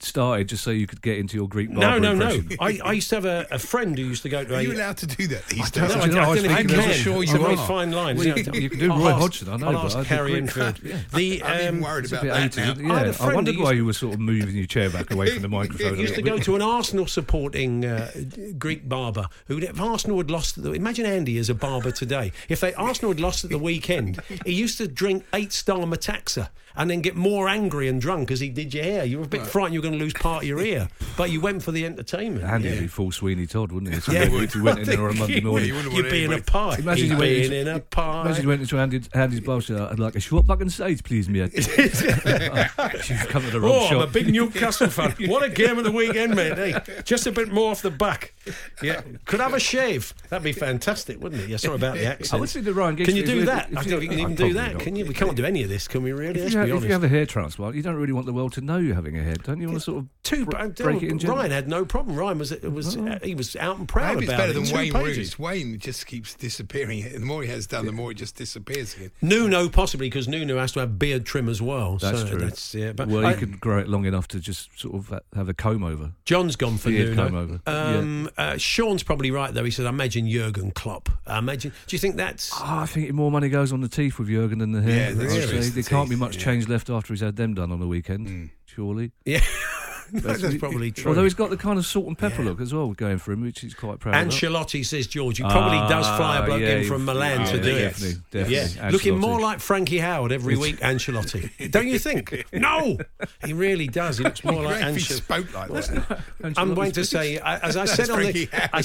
started 0.00 0.48
just 0.48 0.62
so 0.62 0.70
you 0.70 0.86
could 0.86 1.02
get 1.02 1.18
into 1.18 1.36
your 1.36 1.48
Greek 1.48 1.68
No, 1.70 1.80
barber 1.80 2.00
no, 2.00 2.14
no. 2.14 2.28
impression? 2.30 2.56
I, 2.60 2.78
I 2.88 2.92
used 2.92 3.08
to 3.10 3.16
have 3.16 3.24
a, 3.24 3.46
a 3.50 3.58
friend 3.58 3.98
who 3.98 4.04
used 4.04 4.22
to 4.22 4.28
go 4.28 4.44
to 4.44 4.54
Are 4.54 4.58
a. 4.60 4.62
you 4.62 4.72
allowed 4.72 4.96
to 4.98 5.06
do 5.08 5.26
that 5.26 5.44
these 5.48 5.68
don't 5.72 5.88
days? 5.88 5.96
know. 5.96 6.04
No, 6.06 6.30
I, 6.30 6.36
Do 6.36 6.42
you 6.44 6.48
I 6.50 6.58
I 6.58 6.62
don't 6.62 6.66
know 6.68 6.78
if 6.78 6.84
can. 6.84 6.90
I'm 6.90 6.92
sure 6.92 7.22
It's 7.24 7.32
you 7.32 7.38
a 7.38 7.42
very 7.42 7.54
are. 7.56 7.66
fine 7.66 7.90
line. 7.90 8.16
Well, 8.16 8.26
you 8.28 8.34
can- 8.34 8.54
you 8.54 8.70
can 8.70 8.78
do 8.78 8.92
I'll 8.92 8.98
Roy 9.00 9.08
ask- 9.10 9.20
Hodgson, 9.20 9.48
I 9.48 9.56
know, 9.56 9.66
I'll 9.66 9.72
but 9.72 9.84
ask 9.86 9.96
I 9.96 10.02
do 10.02 10.06
Carrie 10.06 10.30
Greek. 10.30 10.42
Enfield. 10.42 10.80
Yeah. 10.84 10.98
The, 11.12 11.42
I'm 11.42 11.60
even 11.60 11.74
um, 11.74 11.80
worried 11.80 12.04
It's 12.04 12.12
a 12.12 12.20
about 12.20 12.22
bit 12.22 12.52
that 12.54 12.76
80s, 12.76 12.82
now. 12.82 12.94
I 12.94 12.98
had 12.98 13.06
a 13.06 13.08
Yeah, 13.08 13.10
I, 13.10 13.12
friend 13.12 13.34
wondered 13.34 13.54
who 13.56 13.62
why 13.64 13.70
used- 13.70 13.76
you 13.78 13.84
were 13.86 13.92
sort 13.92 14.14
of 14.14 14.20
moving 14.20 14.56
your 14.56 14.66
chair 14.66 14.90
back 14.90 15.10
away 15.10 15.30
from 15.30 15.42
the 15.42 15.48
microphone. 15.58 15.94
a 15.94 15.96
used 15.96 16.14
to 16.14 16.20
little 16.20 16.30
go 16.30 16.36
bit. 16.36 16.44
to 16.44 16.54
an 16.54 16.62
Arsenal 16.62 17.06
supporting 17.08 17.84
uh, 17.84 18.10
Greek 18.56 18.88
barber 18.88 19.26
who, 19.48 19.58
if 19.58 19.80
Arsenal 19.80 20.18
had 20.18 20.30
lost, 20.30 20.56
at 20.58 20.62
the, 20.64 20.72
imagine 20.72 21.04
Andy 21.06 21.36
as 21.38 21.50
a 21.50 21.54
barber 21.54 21.90
today. 21.90 22.30
If 22.48 22.60
they 22.60 22.72
Arsenal 22.74 23.10
had 23.10 23.20
lost 23.20 23.42
at 23.42 23.50
the 23.50 23.58
weekend, 23.58 24.20
he 24.46 24.52
used 24.52 24.78
to 24.78 24.86
drink 24.86 25.24
eight 25.34 25.52
star 25.52 25.78
Metaxa 25.78 26.50
and 26.78 26.88
then 26.90 27.00
get 27.02 27.16
more 27.16 27.48
angry 27.48 27.88
and 27.88 28.00
drunk 28.00 28.30
as 28.30 28.40
he 28.40 28.48
did 28.48 28.72
your 28.72 28.84
hair. 28.84 29.04
You 29.04 29.18
were 29.18 29.24
a 29.24 29.28
bit 29.28 29.42
frightened 29.42 29.74
you 29.74 29.80
were 29.80 29.88
going 29.88 29.98
to 29.98 30.02
lose 30.04 30.14
part 30.14 30.44
of 30.44 30.48
your 30.48 30.60
ear, 30.60 30.88
but 31.16 31.30
you 31.30 31.40
went 31.40 31.62
for 31.62 31.72
the 31.72 31.84
entertainment. 31.84 32.44
Andy 32.44 32.68
yeah. 32.68 32.74
would 32.74 32.80
be 32.82 32.86
full 32.86 33.12
Sweeney 33.12 33.46
Todd, 33.46 33.72
wouldn't 33.72 33.92
he? 33.92 34.12
Yeah. 34.12 34.22
if 34.30 34.54
you 34.54 34.62
went 34.62 34.78
in 34.78 34.86
there 34.86 35.04
on 35.08 35.10
a 35.16 35.18
Monday 35.18 35.40
morning. 35.40 35.68
you 35.68 35.74
wouldn't 35.74 35.94
You'd 35.94 36.10
be 36.10 36.24
in 36.24 36.30
a 36.30 36.34
anybody- 36.36 36.42
pie. 36.42 36.76
Imagine 36.78 37.08
You'd 37.10 37.18
went 37.18 37.32
into- 37.32 37.56
in 37.56 37.68
a 37.68 37.80
pie. 37.80 38.20
Imagine 38.22 38.42
you 38.42 38.48
went 38.48 38.60
into 38.62 38.78
Andy, 38.78 39.02
Andy's 39.12 39.40
bar 39.40 39.60
shop. 39.60 39.90
I'd 39.92 39.98
like 39.98 40.14
a 40.14 40.20
short 40.20 40.46
back 40.46 40.60
and 40.60 40.72
sides, 40.72 41.02
please, 41.02 41.28
mate. 41.28 41.52
You've 41.54 43.28
come 43.28 43.42
to 43.42 43.50
the 43.50 43.60
wrong 43.60 43.72
Oh, 43.78 43.86
I'm 43.88 44.00
a 44.00 44.06
big 44.06 44.28
Newcastle 44.32 44.88
fan. 44.88 45.14
What 45.28 45.42
a 45.42 45.48
game 45.50 45.78
of 45.78 45.84
the 45.84 45.92
weekend, 45.92 46.34
mate. 46.36 46.56
Hey, 46.56 47.02
just 47.04 47.26
a 47.26 47.32
bit 47.32 47.50
more 47.52 47.70
off 47.72 47.82
the 47.82 47.90
back. 47.90 48.34
Yeah, 48.82 49.02
could 49.24 49.40
have 49.40 49.52
a 49.54 49.60
shave. 49.60 50.14
That'd 50.30 50.44
be 50.44 50.52
fantastic, 50.52 51.20
wouldn't 51.20 51.42
it? 51.42 51.48
Yeah, 51.48 51.56
sorry 51.58 51.76
about 51.76 51.96
the 51.96 52.06
accent. 52.06 52.34
I 52.34 52.36
would 52.40 52.48
say 52.48 52.60
that 52.60 52.72
Ryan 52.72 52.94
Giggs 52.96 53.08
Can 53.08 53.16
you 53.16 53.26
do 53.26 53.44
that? 53.46 53.66
I 53.76 53.82
don't 53.82 53.84
think 53.84 54.02
you 54.02 54.08
can 54.08 54.18
even 54.20 54.34
do 54.34 54.52
that, 54.54 54.74
not. 54.74 54.82
can 54.82 54.96
you? 54.96 55.04
We 55.06 55.14
can't 55.14 55.36
do 55.36 55.44
any 55.44 55.62
of 55.62 55.68
this, 55.68 55.88
can 55.88 56.02
we? 56.02 56.12
Really? 56.12 56.40
If 56.68 56.74
you, 56.74 56.80
be 56.80 56.80
have, 56.80 56.82
if 56.82 56.82
honest. 56.82 56.86
you 56.88 56.92
have 56.92 57.04
a 57.04 57.08
hair 57.08 57.26
transplant, 57.26 57.74
you 57.76 57.82
don't 57.82 57.96
really 57.96 58.12
want 58.12 58.26
the 58.26 58.32
world 58.32 58.52
to 58.54 58.60
know 58.60 58.78
you're 58.78 58.94
having 58.94 59.18
a 59.18 59.22
hair, 59.22 59.34
don't 59.34 59.60
you? 59.60 59.66
want 59.68 59.78
to 59.78 59.84
sort 59.84 59.98
of 59.98 60.06
Two, 60.22 60.44
br- 60.44 60.56
uh, 60.56 60.68
break 60.68 61.02
it 61.02 61.10
in 61.10 61.18
general. 61.18 61.38
Ryan 61.38 61.50
had 61.50 61.68
no 61.68 61.84
problem. 61.86 62.16
Ryan 62.16 62.38
was 62.38 62.50
was 62.62 62.96
uh, 62.96 63.18
he 63.22 63.34
was 63.34 63.56
out 63.56 63.78
and 63.78 63.88
proud 63.88 64.14
Maybe 64.16 64.24
it's 64.26 64.28
about 64.32 64.38
better 64.38 64.50
it. 64.50 64.54
than 64.54 64.64
Two 64.64 64.74
Wayne 64.76 64.92
pages. 64.92 65.16
Roos. 65.16 65.38
Wayne 65.38 65.78
just 65.78 66.06
keeps 66.06 66.34
disappearing. 66.34 67.02
The 67.12 67.20
more 67.20 67.42
he 67.42 67.48
has 67.48 67.66
done, 67.66 67.86
the 67.86 67.92
more 67.92 68.10
it 68.10 68.14
just 68.18 68.36
disappears 68.36 68.94
again. 68.94 69.10
Nuno 69.22 69.68
possibly 69.70 70.06
because 70.10 70.28
Nuno 70.28 70.58
has 70.58 70.72
to 70.72 70.80
have 70.80 70.98
beard 70.98 71.24
trim 71.24 71.48
as 71.48 71.62
well. 71.62 71.96
That's 71.96 72.20
so 72.20 72.26
true. 72.28 72.38
That's, 72.40 72.74
yeah, 72.74 72.92
but 72.92 73.08
well, 73.08 73.24
I- 73.24 73.30
you 73.32 73.36
could 73.38 73.60
grow 73.60 73.78
it 73.78 73.88
long 73.88 74.04
enough 74.04 74.28
to 74.28 74.40
just 74.40 74.68
sort 74.78 74.94
of 74.96 75.20
have 75.34 75.48
a 75.48 75.54
comb 75.54 75.82
over. 75.82 76.12
John's 76.26 76.56
gone 76.56 76.76
for 76.76 76.90
Beard 76.90 77.16
Nuno. 77.16 77.28
comb 77.28 77.34
over. 77.36 77.60
Um, 77.66 78.30
uh, 78.36 78.56
Sean's 78.58 79.02
probably 79.02 79.30
right 79.30 79.54
though. 79.54 79.64
He 79.64 79.70
says, 79.70 79.86
"I 79.86 79.90
imagine 79.90 80.28
Jurgen 80.30 80.72
Klopp." 80.72 81.08
I 81.26 81.38
imagine. 81.38 81.72
Do 81.86 81.96
you 81.96 82.00
think 82.00 82.16
that's? 82.16 82.52
Oh, 82.54 82.64
I 82.80 82.86
think 82.86 83.10
more 83.12 83.30
money 83.30 83.48
goes 83.48 83.72
on 83.72 83.80
the 83.80 83.88
teeth 83.88 84.18
with 84.18 84.28
Jurgen 84.28 84.58
than 84.58 84.72
the 84.72 84.82
hair. 84.82 85.10
Yeah, 85.10 85.12
that's 85.14 85.32
I'd 85.34 85.36
true. 85.42 85.48
say. 85.52 85.56
It's 85.56 85.70
the 85.70 85.74
There 85.82 85.90
can't 85.90 86.10
be 86.10 86.16
much 86.16 86.36
yeah. 86.36 86.42
Change 86.48 86.66
left 86.66 86.88
after 86.88 87.12
he's 87.12 87.20
had 87.20 87.36
them 87.36 87.52
done 87.52 87.70
on 87.70 87.78
the 87.78 87.86
weekend, 87.86 88.26
hmm. 88.26 88.46
surely. 88.64 89.12
Yeah, 89.26 89.44
that's 90.12 90.56
probably 90.56 90.90
true. 90.90 91.10
Although 91.10 91.24
he's 91.24 91.34
got 91.34 91.50
the 91.50 91.56
kind 91.56 91.78
of 91.78 91.86
salt 91.86 92.06
and 92.06 92.16
pepper 92.18 92.42
Yeah. 92.42 92.48
look 92.50 92.60
as 92.60 92.72
well 92.74 92.88
going 92.92 93.18
for 93.18 93.32
him, 93.32 93.42
which 93.42 93.60
he's 93.60 93.74
quite 93.74 93.98
proud 94.00 94.14
of. 94.14 94.28
Ancelotti 94.32 94.84
says 94.84 95.06
George, 95.06 95.38
he 95.38 95.42
probably 95.44 95.78
does 95.88 96.06
fly 96.16 96.38
a 96.38 96.42
Ah, 96.42 96.46
bloke 96.46 96.60
yeah, 96.60 96.76
in 96.76 96.84
from 96.88 97.04
Milan 97.04 97.46
to 97.46 97.60
do 97.60 97.68
it. 97.70 97.80
definitely, 97.80 98.20
definitely. 98.30 98.54
Yeah, 98.80 98.90
looking 98.90 99.18
more 99.18 99.40
like 99.40 99.60
Frankie 99.60 99.98
Howerd 99.98 100.32
every 100.32 100.56
week. 100.56 100.78
Ancelotti, 100.80 101.70
don't 101.70 101.86
you 101.88 101.98
think? 101.98 102.44
No, 102.52 102.98
he 103.44 103.52
really 103.52 103.86
does. 103.86 104.18
He 104.18 104.24
looks 104.24 104.44
more 104.44 104.62
like 104.62 104.80
Ancelotti. 104.80 105.12
spoke 105.12 105.54
like 105.54 105.68
that. 105.68 106.20
I'm 106.56 106.74
going 106.74 106.92
to 106.92 107.04
say, 107.04 107.38
as 107.38 107.76
I 107.76 107.84
said 107.84 108.10
on 108.10 108.20
the, 108.20 108.48
I, 108.72 108.82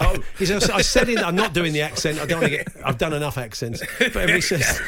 oh, 0.00 0.74
I 0.74 0.82
said 0.82 1.08
in, 1.08 1.18
I'm 1.18 1.36
not 1.36 1.52
doing 1.54 1.72
the 1.72 1.82
accent. 1.82 2.18
I 2.20 2.26
don't 2.26 2.40
want 2.40 2.52
to 2.52 2.58
get. 2.58 2.68
I've 2.84 2.98
done 2.98 3.12
enough 3.12 3.38
accents. 3.38 3.82
But 4.12 4.30
he 4.30 4.40
says, 4.40 4.80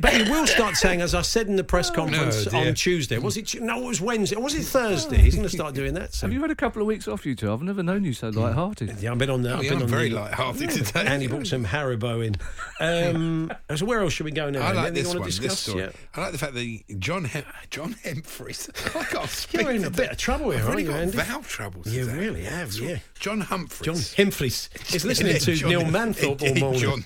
but 0.00 0.12
he 0.12 0.30
will 0.30 0.46
start 0.46 0.76
saying, 0.76 1.00
as 1.00 1.14
I 1.14 1.22
said 1.22 1.46
in 1.48 1.56
the 1.56 1.64
press 1.64 1.90
conference 1.90 2.44
dear. 2.46 2.68
on 2.68 2.74
Tuesday. 2.74 3.18
Was 3.18 3.36
it? 3.36 3.60
No, 3.60 3.82
it 3.82 3.86
was 3.86 4.00
Wednesday. 4.00 4.36
Was 4.36 4.54
it 4.54 4.64
Thursday? 4.64 5.19
He's 5.20 5.34
going 5.34 5.46
to 5.48 5.54
start 5.54 5.74
doing 5.74 5.94
that. 5.94 6.14
So. 6.14 6.26
Have 6.26 6.32
you 6.34 6.40
had 6.40 6.50
a 6.50 6.54
couple 6.54 6.82
of 6.82 6.88
weeks 6.88 7.06
off, 7.08 7.24
you 7.26 7.34
two? 7.34 7.52
I've 7.52 7.62
never 7.62 7.82
known 7.82 8.04
you 8.04 8.12
so 8.12 8.28
light-hearted. 8.30 8.98
Yeah, 9.00 9.12
I've 9.12 9.18
been 9.18 9.30
on 9.30 9.42
the. 9.42 9.52
Oh, 9.52 9.56
I've 9.58 9.64
yeah, 9.64 9.70
been 9.70 9.78
I'm 9.78 9.82
on 9.84 9.88
very 9.88 10.08
the, 10.10 10.16
light-hearted 10.16 10.70
today. 10.70 11.04
And 11.06 11.22
he 11.22 11.28
brought 11.28 11.46
some 11.46 11.64
Haribo 11.64 12.24
in. 12.26 12.36
Um, 12.80 13.52
so 13.76 13.84
where 13.86 14.00
else 14.00 14.12
should 14.12 14.24
we 14.26 14.32
go 14.32 14.50
now? 14.50 14.60
I 14.60 14.72
like 14.72 14.76
Anything 14.88 14.94
this 14.94 15.06
one. 15.08 15.20
want 15.20 15.32
to 15.32 15.40
This 15.40 15.58
story. 15.58 15.80
Yeah. 15.84 15.90
I 16.14 16.20
like 16.22 16.32
the 16.32 16.38
fact 16.38 16.54
that 16.54 16.80
John 16.98 17.24
Hem- 17.24 17.44
John 17.70 17.94
Humphrys. 18.04 18.96
I 18.96 19.04
can't 19.04 19.28
speak. 19.28 19.60
You're 19.62 19.70
in 19.72 19.84
a 19.84 19.90
bit 19.90 20.10
of 20.10 20.16
trouble 20.18 20.50
here, 20.50 20.60
I've 20.60 20.66
aren't 20.66 20.76
really 20.76 20.82
you, 20.84 20.90
got 20.90 21.00
Andy? 21.00 21.16
valve 21.18 21.48
trouble. 21.48 21.82
You 21.86 22.04
today. 22.06 22.18
really 22.18 22.44
have, 22.44 22.72
yeah. 22.74 22.98
John 23.18 23.42
Humphrys. 23.42 23.82
John 23.84 23.94
Himfleys 23.96 24.94
is 24.94 25.04
listening 25.04 25.38
to 25.38 25.54
John- 25.54 25.68
Neil 25.70 25.82
Manthorp 25.82 26.42
all 26.42 26.54
morning. 26.60 26.80
John, 26.80 27.04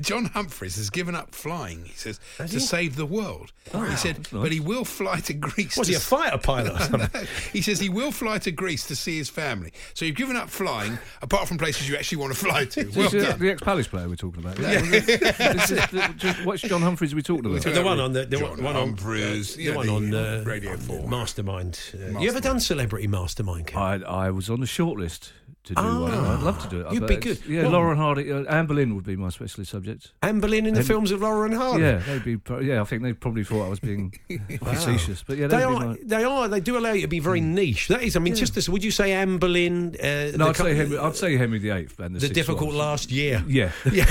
John 0.00 0.26
Humphrys 0.30 0.76
has 0.76 0.90
given 0.90 1.14
up 1.14 1.34
flying, 1.34 1.84
he 1.84 1.94
says, 1.94 2.20
to 2.38 2.60
save 2.60 2.96
the 2.96 3.06
world. 3.06 3.52
he 3.72 3.96
said, 3.96 4.18
nice. 4.18 4.28
but 4.30 4.52
he 4.52 4.60
will 4.60 4.84
fly 4.84 5.20
to 5.20 5.32
Greece. 5.34 5.76
Was 5.76 5.88
he 5.88 5.94
a 5.94 6.00
fighter 6.00 6.38
pilot 6.38 6.72
or 6.74 6.78
something? 6.84 7.26
He 7.52 7.62
says 7.62 7.78
he 7.80 7.88
will 7.88 8.12
fly 8.12 8.38
to 8.38 8.50
Greece 8.50 8.86
to 8.88 8.96
see 8.96 9.16
his 9.18 9.28
family. 9.30 9.72
So 9.94 10.04
you've 10.04 10.16
given 10.16 10.36
up 10.36 10.48
flying, 10.50 10.98
apart 11.22 11.48
from 11.48 11.58
places 11.58 11.88
you 11.88 11.96
actually 11.96 12.18
want 12.18 12.32
to 12.34 12.38
fly 12.38 12.64
to. 12.66 12.90
Well 12.96 13.10
done. 13.10 13.38
the 13.38 13.50
ex 13.50 13.62
Palace 13.62 13.86
player 13.88 14.08
we're 14.08 14.16
talking 14.16 14.44
about. 14.44 14.58
Yeah. 14.58 14.80
This 14.80 15.70
is 15.70 15.86
the- 15.90 16.14
just- 16.16 16.44
What's 16.44 16.62
John 16.62 16.80
Humphrys 16.82 17.14
we 17.14 17.22
talking 17.22 17.46
about? 17.46 17.62
The 17.62 17.82
one 17.82 18.00
on 18.00 18.12
the, 18.12 18.26
the 18.26 18.36
John 18.38 18.62
one 18.62 18.76
on 18.76 18.88
Humphreys, 18.88 19.54
the 19.56 19.62
yeah, 19.64 19.74
one 19.76 19.86
the 19.86 19.92
on 19.94 20.14
uh, 20.14 20.42
Radio 20.46 20.72
on 20.72 20.78
4. 20.78 21.08
Mastermind. 21.08 21.80
Uh, 21.94 22.18
You 22.18 22.28
ever 22.28 22.40
done 22.40 22.60
Celebrity 22.60 23.06
Mastermind? 23.06 23.66
Ken? 23.68 23.80
I, 23.80 24.26
I 24.26 24.30
was 24.30 24.48
on 24.50 24.60
the 24.60 24.66
shortlist 24.66 25.30
to 25.68 25.74
do 25.74 25.80
Ah, 25.80 26.00
one. 26.02 26.12
I'd 26.12 26.42
love 26.42 26.60
to 26.62 26.68
do 26.68 26.80
it. 26.80 26.92
you'd 26.92 27.06
be 27.06 27.16
good. 27.16 27.38
Yeah, 27.46 27.62
What- 27.64 27.72
Lauren 27.72 27.96
Hardy, 27.96 28.30
uh, 28.32 28.42
Anne 28.44 28.66
Boleyn 28.66 28.94
would 28.94 29.04
be 29.04 29.16
my 29.16 29.28
specialist 29.30 29.70
subject. 29.70 30.12
Anne 30.22 30.40
Boleyn 30.40 30.66
in 30.66 30.74
the 30.74 30.82
films 30.82 31.10
of 31.12 31.22
Laurel 31.22 31.44
and 31.44 31.54
Hardy. 31.54 31.82
Yeah, 31.84 31.98
they'd 32.06 32.24
be. 32.24 32.36
pro- 32.36 32.60
Yeah, 32.60 32.80
I 32.80 32.84
think 32.84 33.02
they 33.02 33.12
probably 33.12 33.44
thought 33.44 33.64
I 33.64 33.68
was 33.68 33.80
being 33.80 34.12
facetious, 34.62 35.22
but 35.26 35.38
yeah, 35.38 35.46
They 35.46 35.62
are, 35.62 35.70
my- 35.72 35.96
they 36.04 36.24
are. 36.24 36.48
They 36.48 36.60
do 36.60 36.76
allow 36.76 36.92
you 36.92 37.02
to 37.02 37.08
be 37.08 37.20
very 37.20 37.40
niche. 37.40 37.88
That 37.88 38.02
is, 38.02 38.16
I 38.16 38.20
mean, 38.20 38.34
just 38.34 38.54
this. 38.54 38.68
Would 38.68 38.84
you 38.84 38.90
say 38.90 39.12
Anne 39.12 39.38
Boleyn? 39.38 39.94
Uh, 40.02 40.32
No, 40.36 40.48
I'd 40.48 40.56
say 40.56 40.74
Henry. 40.74 40.98
I'd 40.98 41.16
say 41.16 41.36
Henry 41.36 41.58
VIII 41.58 41.88
and 41.98 42.16
the, 42.16 42.20
the 42.20 42.28
difficult 42.28 42.74
last 42.74 43.10
year. 43.10 43.42
Yeah, 43.48 43.70
Yeah, 43.92 44.04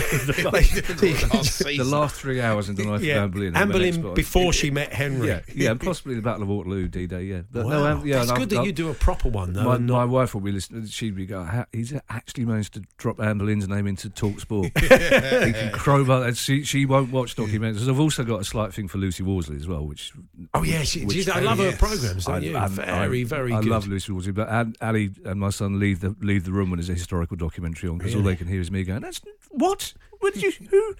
Last 0.51 1.59
the 1.63 1.83
last 1.85 2.15
three 2.19 2.41
hours 2.41 2.69
in 2.69 2.75
the 2.75 2.83
life 2.87 3.01
yeah. 3.01 3.17
of 3.17 3.23
Anne 3.23 3.29
Boleyn. 3.31 3.55
Anne 3.55 3.69
Boleyn 3.71 4.13
before 4.13 4.53
she 4.53 4.71
met 4.71 4.93
Henry. 4.93 5.27
Yeah, 5.27 5.41
yeah, 5.53 5.71
and 5.71 5.79
possibly 5.81 6.15
the 6.15 6.21
Battle 6.21 6.43
of 6.43 6.49
Waterloo, 6.49 6.87
D-Day. 6.87 7.23
Yeah, 7.23 7.41
but 7.51 7.65
Wow. 7.65 7.97
no, 7.99 8.03
yeah, 8.03 8.19
That's 8.19 8.31
good 8.33 8.49
that 8.51 8.65
you 8.65 8.71
do 8.71 8.89
a 8.89 8.93
proper 8.93 9.29
one, 9.29 9.53
though. 9.53 9.63
My, 9.63 9.75
and 9.75 9.87
my 9.87 9.99
not- 9.99 10.09
wife 10.09 10.33
will 10.33 10.41
be 10.41 10.51
listening. 10.51 10.85
She'd 10.87 11.15
be 11.15 11.25
going, 11.25 11.46
"Ha- 11.47 11.65
he's 11.71 11.93
actually 12.09 12.45
managed 12.45 12.73
to 12.75 12.83
drop 12.97 13.19
Anne 13.19 13.37
Boleyn's 13.37 13.67
name 13.67 13.87
into 13.87 14.09
Talk 14.09 14.39
Sport. 14.39 14.71
he 14.79 14.87
can 14.87 15.71
crowbar 15.71 16.21
that. 16.21 16.37
She, 16.37 16.63
she 16.63 16.85
won't 16.85 17.11
watch 17.11 17.35
documentaries. 17.35 17.87
I've 17.89 17.99
also 17.99 18.23
got 18.23 18.41
a 18.41 18.43
slight 18.43 18.73
thing 18.73 18.87
for 18.87 18.97
Lucy 18.97 19.23
Worsley 19.23 19.55
as 19.55 19.67
well, 19.67 19.85
which. 19.85 20.13
oh 20.53 20.63
yeah, 20.63 20.83
she, 20.83 21.05
which- 21.05 21.27
I 21.29 21.39
love 21.39 21.57
her 21.59 21.71
programs. 21.73 22.25
Don't 22.25 22.43
you? 22.43 22.57
I- 22.57 22.67
very, 22.67 23.21
I- 23.21 23.23
very 23.25 23.53
I 23.53 23.61
good. 23.61 23.69
love 23.69 23.87
Lucy 23.87 24.11
Worsley, 24.11 24.31
but 24.33 24.49
Ali 24.81 25.11
and 25.25 25.39
my 25.39 25.49
son 25.49 25.79
leave 25.79 25.99
the 26.01 26.15
leave 26.21 26.43
the 26.45 26.51
room 26.51 26.69
when 26.69 26.77
there's 26.79 26.89
a 26.89 26.93
historical 26.93 27.37
documentary 27.37 27.89
on 27.89 27.97
because 27.97 28.15
all 28.15 28.21
they 28.21 28.35
can 28.35 28.47
hear 28.47 28.61
is 28.61 28.69
me 28.71 28.83
going, 28.83 29.01
"That's 29.01 29.21
what? 29.51 29.93
What 30.19 30.33
did 30.33 30.43
you? 30.43 30.67
Who? 30.71 30.95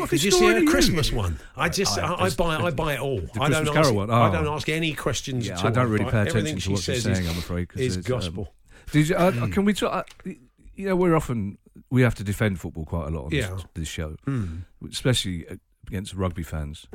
What 0.00 0.10
Did 0.10 0.24
you 0.24 0.32
see 0.32 0.48
a 0.48 0.54
her 0.54 0.58
you?" 0.58 0.68
Christmas 0.68 1.12
one? 1.12 1.38
I 1.56 1.68
just, 1.68 1.96
I- 1.96 2.12
I, 2.14 2.24
I, 2.24 2.30
buy, 2.30 2.56
I 2.56 2.70
buy 2.72 2.94
it 2.94 3.00
all. 3.00 3.20
I 3.40 3.48
don't 3.48 3.62
Christmas 3.64 3.86
ask, 3.86 3.94
one? 3.94 4.10
I 4.10 4.28
Oh. 4.28 4.32
don't 4.32 4.48
ask 4.48 4.68
any 4.68 4.92
questions. 4.94 5.46
Yeah, 5.46 5.54
at 5.54 5.60
all. 5.60 5.66
I 5.68 5.70
don't 5.70 5.88
really 5.90 6.10
pay 6.10 6.22
attention 6.22 6.58
to 6.58 6.70
what 6.72 6.80
she's 6.82 7.04
saying. 7.04 7.28
I'm 7.28 7.38
afraid 7.38 7.68
'cause 7.68 7.80
is 7.80 7.96
it's, 7.98 8.10
um, 8.10 8.16
gospel. 8.18 8.52
Did 8.92 9.08
you, 9.08 9.16
uh, 9.16 9.48
Can 9.48 9.64
we 9.64 9.72
talk? 9.74 9.92
Uh, 10.24 10.30
you 10.74 10.86
know, 10.88 10.96
we're 10.96 11.14
often 11.16 11.58
we 11.90 12.02
have 12.02 12.14
to 12.16 12.24
defend 12.24 12.60
football 12.60 12.84
quite 12.84 13.08
a 13.08 13.10
lot 13.10 13.26
on 13.26 13.30
Yeah. 13.32 13.50
this, 13.50 13.64
this 13.74 13.88
show, 13.88 14.16
Mm. 14.26 14.64
especially 14.90 15.46
against 15.86 16.14
rugby 16.14 16.42
fans. 16.42 16.86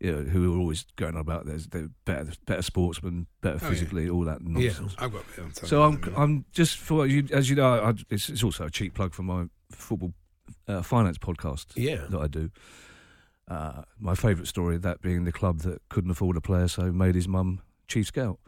You 0.00 0.12
know, 0.12 0.22
who 0.22 0.54
are 0.54 0.58
always 0.58 0.86
going 0.96 1.14
on 1.14 1.20
about 1.20 1.44
there's 1.44 1.66
they're 1.66 1.90
better, 2.06 2.32
better 2.46 2.62
sportsmen, 2.62 3.26
better 3.42 3.58
Oh, 3.60 3.64
yeah. 3.66 3.70
physically, 3.70 4.08
all 4.08 4.24
that 4.24 4.42
nonsense. 4.42 4.94
I've 4.98 5.12
got 5.12 5.24
a 5.24 5.26
bit 5.36 5.44
on 5.44 5.50
time. 5.50 5.68
So 5.68 5.82
I'm, 5.82 6.02
I'm 6.16 6.44
just 6.52 6.78
for 6.78 7.06
you, 7.06 7.26
as 7.32 7.50
you 7.50 7.56
know, 7.56 7.74
I, 7.84 7.94
it's, 8.08 8.30
it's 8.30 8.42
also 8.42 8.64
a 8.64 8.70
cheap 8.70 8.94
plug 8.94 9.12
for 9.12 9.22
my 9.24 9.44
football 9.70 10.14
uh, 10.66 10.80
finance 10.82 11.18
podcast 11.18 11.66
Yeah. 11.76 12.06
that 12.08 12.18
I 12.18 12.28
do. 12.28 12.50
Uh, 13.46 13.82
my 13.98 14.14
favourite 14.14 14.46
story 14.48 14.78
that 14.78 15.02
being 15.02 15.24
the 15.24 15.32
club 15.32 15.58
that 15.60 15.82
couldn't 15.90 16.10
afford 16.12 16.36
a 16.36 16.40
player, 16.40 16.68
so 16.68 16.90
made 16.92 17.14
his 17.14 17.28
mum 17.28 17.60
chief 17.88 18.06
scout. 18.06 18.38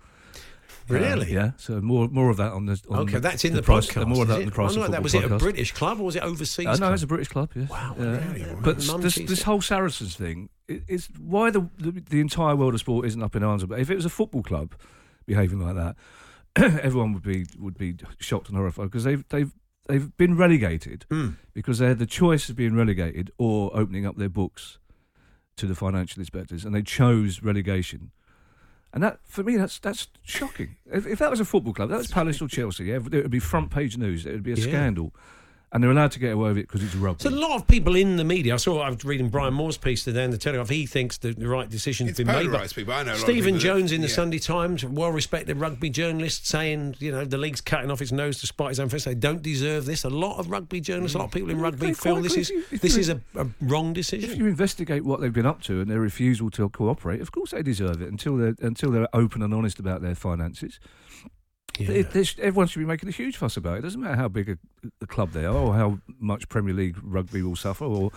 Really? 0.89 1.37
Uh, 1.37 1.41
yeah. 1.45 1.51
So 1.57 1.81
more 1.81 2.09
more 2.09 2.31
of 2.31 2.37
that 2.39 2.53
on 2.53 2.67
the. 2.67 2.81
On 2.91 3.01
Okay, 3.01 3.19
that's 3.19 3.45
in 3.45 3.55
the, 3.55 3.63
price, 3.63 3.87
podcast. 3.89 4.09
More 4.09 4.23
of 4.23 4.29
that 4.29 4.41
in 4.41 4.47
the 4.47 4.53
price 4.53 4.75
that 4.75 5.03
was 5.03 5.15
it 5.15 5.25
a. 5.25 5.37
British 5.39 5.73
club 5.73 6.01
or 6.01 6.05
was 6.05 6.17
it 6.17 6.23
overseas? 6.23 6.67
Uh, 6.67 6.73
no, 6.73 6.77
club? 6.79 6.95
it's 6.95 7.03
a 7.03 7.07
British 7.07 7.29
club. 7.29 7.51
Yes. 7.55 7.69
Wow, 7.71 7.97
Yeah. 7.99 8.33
really? 8.33 8.57
But 8.63 8.79
this, 9.01 9.15
this 9.17 9.43
whole 9.43 9.61
Saracens 9.61 10.15
thing 10.17 10.49
is 10.69 11.09
why 11.19 11.51
the, 11.51 11.69
the 11.79 11.93
the 12.11 12.21
entire 12.21 12.57
world 12.57 12.75
of 12.75 12.81
sport 12.81 13.07
isn't 13.07 13.23
up 13.23 13.37
in 13.37 13.43
arms 13.43 13.63
about. 13.63 13.79
it. 13.79 13.83
If 13.83 13.91
it 13.91 13.97
was 13.97 14.05
a 14.05 14.11
football 14.11 14.43
club 14.43 14.75
behaving 15.27 15.61
like 15.61 15.77
that, 15.77 15.97
everyone 16.83 17.13
would 17.13 17.23
be 17.23 17.47
would 17.59 17.79
be 17.79 17.95
shocked 18.19 18.49
and 18.49 18.57
horrified 18.57 18.87
because 18.87 19.05
they've 19.05 19.25
they've 19.29 19.53
they've 19.89 20.17
been 20.17 20.37
relegated 20.37 21.05
Mm. 21.11 21.37
because 21.55 21.79
they 21.79 21.87
had 21.89 21.99
the 21.99 22.07
choice 22.07 22.49
of 22.49 22.57
being 22.57 22.75
relegated 22.75 23.31
or 23.39 23.71
opening 23.77 24.07
up 24.07 24.17
their 24.17 24.29
books 24.29 24.79
to 25.57 25.67
the 25.67 25.75
financial 25.75 26.21
inspectors, 26.21 26.65
and 26.65 26.75
they 26.75 26.83
chose 26.83 27.43
relegation. 27.43 28.11
And 28.95 29.03
that, 29.03 29.21
for 29.25 29.43
me, 29.43 29.57
that's 29.57 29.79
that's 29.79 30.09
shocking. 30.23 30.77
If, 30.93 31.07
if 31.07 31.19
that 31.21 31.31
was 31.31 31.41
a 31.41 31.45
football 31.47 31.73
club, 31.73 31.89
that 31.89 31.99
was 31.99 32.09
Palace 32.09 32.43
or 32.43 32.49
Chelsea, 32.49 32.85
yeah, 32.85 32.97
it 32.97 33.03
would 33.11 33.31
be 33.31 33.39
front 33.39 33.71
page 33.71 33.97
news. 33.97 34.27
It 34.27 34.33
would 34.33 34.43
be 34.43 34.53
a 34.53 34.57
Yeah. 34.57 34.65
scandal, 34.65 35.15
and 35.73 35.83
they're 35.83 35.91
allowed 35.91 36.13
to 36.13 36.19
get 36.19 36.33
away 36.33 36.51
with 36.51 36.59
it 36.59 36.69
because 36.69 36.85
it's 36.85 36.95
rugby. 36.95 37.23
So 37.23 37.31
a 37.31 37.35
lot 37.35 37.57
of 37.57 37.67
people 37.67 37.97
in 37.97 38.17
the 38.17 38.25
media. 38.25 38.55
I 38.55 38.57
saw. 38.59 38.81
I 38.81 38.91
was 38.91 39.05
reading 39.05 39.31
Brian 39.31 39.55
Moore's 39.55 39.79
piece 39.79 40.05
today 40.05 40.23
in 40.23 40.31
the 40.31 40.39
Telegraph. 40.39 40.69
He 40.69 40.85
thinks 40.87 41.17
the, 41.17 41.33
the 41.33 41.49
right 41.49 41.69
decision's 41.69 42.11
It's 42.11 42.19
been 42.19 42.27
made. 42.27 42.51
but 42.51 42.75
people. 42.75 42.93
I 42.93 43.03
know 43.03 43.11
a 43.11 43.13
lot 43.13 43.15
of 43.15 43.21
Stephen 43.21 43.37
people 43.37 43.53
that- 43.55 43.59
Jones 43.61 43.93
in 43.93 44.03
the 44.03 44.09
yeah. 44.09 44.15
Sunday 44.15 44.39
Times, 44.39 44.85
well-respected 44.85 45.57
rugby 45.57 45.89
journalist, 45.89 46.47
saying 46.47 46.97
you 46.99 47.11
know 47.11 47.25
the 47.25 47.39
league's 47.39 47.63
cutting 47.63 47.91
off 47.91 48.03
its 48.03 48.13
nose 48.13 48.41
to 48.41 48.47
spite 48.47 48.69
his 48.69 48.81
own 48.81 48.91
face. 48.91 49.05
They 49.05 49.15
don't 49.15 49.43
deserve 49.43 49.87
this. 49.87 50.05
A 50.05 50.11
lot 50.11 50.39
of 50.39 50.51
rugby 50.51 50.81
journalists, 50.81 51.15
a 51.15 51.19
lot 51.19 51.27
of 51.27 51.31
people 51.31 51.51
in 51.51 51.57
mm. 51.59 51.63
rugby 51.63 51.87
Okay, 51.87 51.95
feel 51.95 52.15
quite 52.15 52.23
this 52.25 52.37
is 52.37 52.51
you- 52.51 52.65
this 52.71 52.97
is 52.97 53.09
a, 53.09 53.21
a 53.37 53.47
wrong 53.63 53.97
If 53.97 54.37
you 54.37 54.47
investigate 54.47 55.05
what 55.05 55.21
they've 55.21 55.33
been 55.33 55.47
up 55.47 55.63
to 55.63 55.81
and 55.81 55.91
their 55.91 56.01
refusal 56.01 56.51
to 56.51 56.69
cooperate, 56.69 57.21
of 57.21 57.33
course 57.33 57.53
they 57.53 57.63
deserve 57.63 58.03
it 58.03 58.09
until 58.11 58.37
they're 58.37 58.57
until 58.61 58.91
they're 58.91 59.09
open 59.15 59.43
and 59.43 59.55
honest 59.55 59.79
about 59.79 60.03
their 60.03 60.15
finances. 60.15 60.79
Yeah. 61.79 61.87
They- 61.87 62.03
they 62.03 62.25
everyone 62.39 62.67
should 62.67 62.81
be 62.81 62.85
making 62.87 63.09
a 63.09 63.13
huge 63.13 63.37
fuss 63.37 63.57
about 63.57 63.77
it. 63.77 63.79
It 63.79 63.83
doesn't 63.83 64.01
matter 64.01 64.17
how 64.17 64.29
big 64.29 64.49
a, 64.49 64.59
a 65.01 65.07
club 65.07 65.33
they 65.33 65.45
are, 65.45 65.55
or 65.55 65.75
how 65.75 65.99
much 66.19 66.49
Premier 66.49 66.75
League 66.75 66.97
rugby 67.03 67.43
will 67.43 67.57
suffer, 67.57 67.85
or 67.85 68.11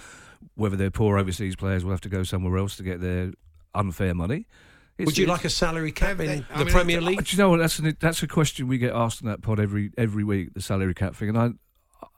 whether 0.56 0.76
their 0.76 0.92
poor 0.92 1.18
overseas 1.18 1.56
players 1.56 1.84
will 1.84 1.92
have 1.92 2.02
to 2.02 2.10
go 2.10 2.24
somewhere 2.24 2.58
else 2.58 2.76
to 2.78 2.84
get 2.84 3.02
their 3.02 3.32
unfair 3.74 4.14
money. 4.14 4.48
It's- 4.98 5.06
Would 5.06 5.18
you 5.18 5.26
like 5.26 5.46
a 5.46 5.50
salary 5.50 5.92
cap 5.92 6.18
They- 6.18 6.38
in 6.38 6.46
I 6.50 6.60
the 6.60 6.66
mean, 6.66 6.74
Premier 6.74 7.02
League? 7.02 7.24
Do 7.24 7.36
you 7.36 7.42
know 7.42 7.50
what? 7.50 7.60
That's 7.60 7.80
an, 7.80 7.98
that's 8.00 8.24
a 8.24 8.28
question 8.28 8.68
we 8.68 8.78
get 8.78 8.94
asked 8.94 9.22
in 9.22 9.28
that 9.28 9.42
pod 9.42 9.60
every 9.60 9.92
every 9.98 10.24
week. 10.24 10.54
The 10.54 10.62
salary 10.62 10.94
cap 10.94 11.16
thing, 11.16 11.30
and 11.30 11.38
I 11.38 11.52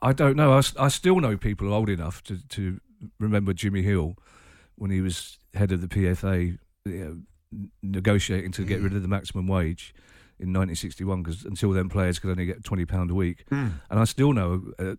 I 0.02 0.12
don't 0.12 0.36
know. 0.36 0.60
I 0.78 0.88
still 0.88 1.20
know 1.20 1.36
people 1.36 1.72
old 1.72 1.88
enough 1.88 2.22
to 2.24 2.38
to 2.48 2.80
remember 3.18 3.52
Jimmy 3.52 3.82
Hill 3.82 4.16
when 4.76 4.90
he 4.90 5.00
was 5.00 5.38
head 5.54 5.72
of 5.72 5.80
the 5.80 5.88
PFA, 5.88 6.58
you 6.84 6.92
know, 7.52 7.68
negotiating 7.82 8.52
to 8.52 8.64
get 8.64 8.80
mm. 8.80 8.84
rid 8.84 8.94
of 8.94 9.02
the 9.02 9.08
maximum 9.08 9.46
wage 9.46 9.94
in 10.40 10.52
1961 10.52 11.22
because 11.22 11.44
until 11.44 11.72
then 11.72 11.88
players 11.88 12.18
could 12.18 12.30
only 12.30 12.46
get 12.46 12.64
20 12.64 12.84
pound 12.84 13.10
a 13.10 13.14
week. 13.14 13.44
And 13.50 13.72
I 13.90 14.04
still 14.04 14.32
know 14.32 14.62
a 14.78 14.96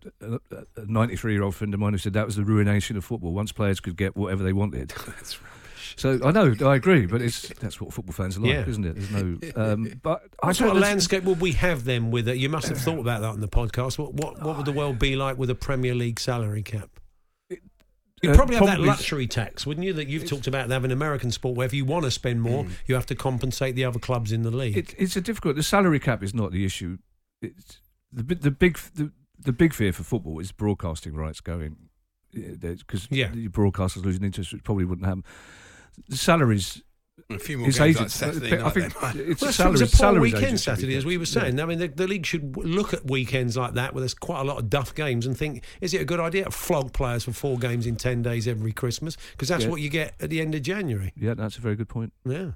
93 0.86 1.32
year 1.32 1.42
old 1.42 1.54
friend 1.54 1.72
of 1.74 1.80
mine 1.80 1.92
who 1.92 1.98
said 1.98 2.12
that 2.12 2.26
was 2.26 2.36
the 2.36 2.44
ruination 2.44 2.96
of 2.96 3.04
football. 3.04 3.32
Once 3.32 3.52
players 3.52 3.80
could 3.80 3.96
get 3.96 4.16
whatever 4.16 4.42
they 4.42 4.52
wanted. 4.52 4.90
That's 5.06 5.40
rubbish. 5.40 5.56
So 5.96 6.18
I 6.24 6.30
know, 6.30 6.54
I 6.64 6.76
agree, 6.76 7.06
but 7.06 7.20
it's 7.20 7.48
that's 7.60 7.80
what 7.80 7.92
football 7.92 8.12
fans 8.12 8.36
are 8.36 8.40
like, 8.40 8.50
Yeah. 8.52 8.68
isn't 8.68 8.84
it? 8.84 8.94
There's 8.96 9.10
no, 9.56 9.72
um, 9.72 9.92
but 10.02 10.22
I 10.42 10.48
What 10.48 10.56
sort 10.56 10.70
of 10.70 10.76
landscape 10.78 11.24
would 11.24 11.40
we 11.40 11.52
have 11.52 11.84
then? 11.84 12.10
With 12.10 12.28
it, 12.28 12.36
you 12.36 12.48
must 12.48 12.68
have 12.68 12.78
thought 12.78 13.00
about 13.00 13.22
that 13.22 13.30
on 13.30 13.40
the 13.40 13.48
podcast. 13.48 13.98
What 13.98 14.14
what, 14.14 14.40
what 14.42 14.56
would 14.56 14.66
the 14.66 14.72
world 14.72 14.98
be 14.98 15.16
like 15.16 15.36
with 15.36 15.50
a 15.50 15.54
Premier 15.54 15.94
League 15.94 16.20
salary 16.20 16.62
cap? 16.62 16.99
You'd 18.22 18.36
probably 18.36 18.56
have 18.56 18.66
that 18.66 18.80
luxury 18.80 19.26
tax, 19.26 19.66
wouldn't 19.66 19.86
you? 19.86 19.92
That 19.94 20.08
you've 20.08 20.28
talked 20.28 20.46
about 20.46 20.68
having 20.70 20.90
American 20.90 21.30
sport, 21.30 21.56
where 21.56 21.66
if 21.66 21.72
you 21.72 21.84
want 21.84 22.04
to 22.04 22.10
spend 22.10 22.42
more, 22.42 22.64
mm. 22.64 22.70
you 22.86 22.94
have 22.94 23.06
to 23.06 23.14
compensate 23.14 23.74
the 23.74 23.84
other 23.84 23.98
clubs 23.98 24.30
in 24.30 24.42
the 24.42 24.50
league. 24.50 24.76
It, 24.76 24.94
it's 24.98 25.16
a 25.16 25.20
difficult. 25.20 25.56
The 25.56 25.62
salary 25.62 26.00
cap 26.00 26.22
is 26.22 26.34
not 26.34 26.52
the 26.52 26.64
issue. 26.64 26.98
It's 27.40 27.80
the 28.12 28.22
the 28.34 28.50
big 28.50 28.78
the, 28.94 29.12
the 29.38 29.52
big 29.52 29.72
fear 29.72 29.92
for 29.92 30.02
football 30.02 30.38
is 30.38 30.52
broadcasting 30.52 31.14
rights 31.14 31.40
going 31.40 31.76
eh, 32.36 32.56
because 32.60 33.08
Yeah. 33.10 33.28
the 33.28 33.48
broadcasters 33.48 34.04
losing 34.04 34.24
interest, 34.24 34.52
which 34.52 34.64
probably 34.64 34.84
wouldn't 34.84 35.06
happen. 35.06 35.24
The 36.08 36.16
salaries. 36.16 36.82
A 37.30 37.38
few 37.38 37.58
more 37.58 37.66
His 37.66 37.78
games 37.78 37.96
like 37.96 38.00
agents, 38.02 38.14
Saturday 38.14 38.52
I 38.58 38.62
night. 38.62 38.74
think 38.74 38.92
they 38.94 39.00
might. 39.00 39.16
it's 39.16 39.40
well, 39.40 39.50
a 39.50 39.52
that's 39.52 39.56
true. 39.56 39.66
it 39.66 39.70
was 39.70 39.82
a 39.82 39.96
poor 39.96 40.20
weekend 40.20 40.44
agents 40.44 40.62
should 40.62 40.70
be 40.72 40.76
Saturday, 40.80 40.96
as 40.96 41.04
we 41.04 41.16
were 41.18 41.24
kept. 41.24 41.36
Yeah. 41.36 41.42
saying. 41.42 41.60
I 41.60 41.64
mean, 41.66 41.78
the, 41.78 41.86
the 41.88 42.06
league 42.08 42.26
should 42.26 42.56
look 42.56 42.92
at 42.92 43.08
weekends 43.08 43.56
like 43.56 43.74
that, 43.74 43.94
where 43.94 44.00
there's 44.00 44.14
quite 44.14 44.40
a 44.40 44.44
lot 44.44 44.58
of 44.58 44.68
duff 44.68 44.94
games, 44.94 45.26
and 45.26 45.36
think: 45.38 45.64
is 45.80 45.94
it 45.94 46.00
a 46.00 46.04
good 46.04 46.20
idea 46.20 46.44
to 46.44 46.50
flog 46.50 46.92
players 46.92 47.24
for 47.24 47.32
four 47.32 47.56
games 47.58 47.86
in 47.86 47.96
ten 47.96 48.22
days 48.22 48.48
every 48.48 48.72
Christmas? 48.72 49.16
Because 49.32 49.48
that's 49.48 49.64
Yeah. 49.64 49.70
what 49.70 49.80
you 49.80 49.88
get 49.90 50.14
at 50.20 50.30
the 50.30 50.40
end 50.40 50.54
of 50.54 50.62
January. 50.62 51.12
Yeah, 51.16 51.34
that's 51.34 51.56
a 51.56 51.60
very 51.60 51.76
good 51.76 51.88
point. 51.88 52.12
Yeah. 52.24 52.50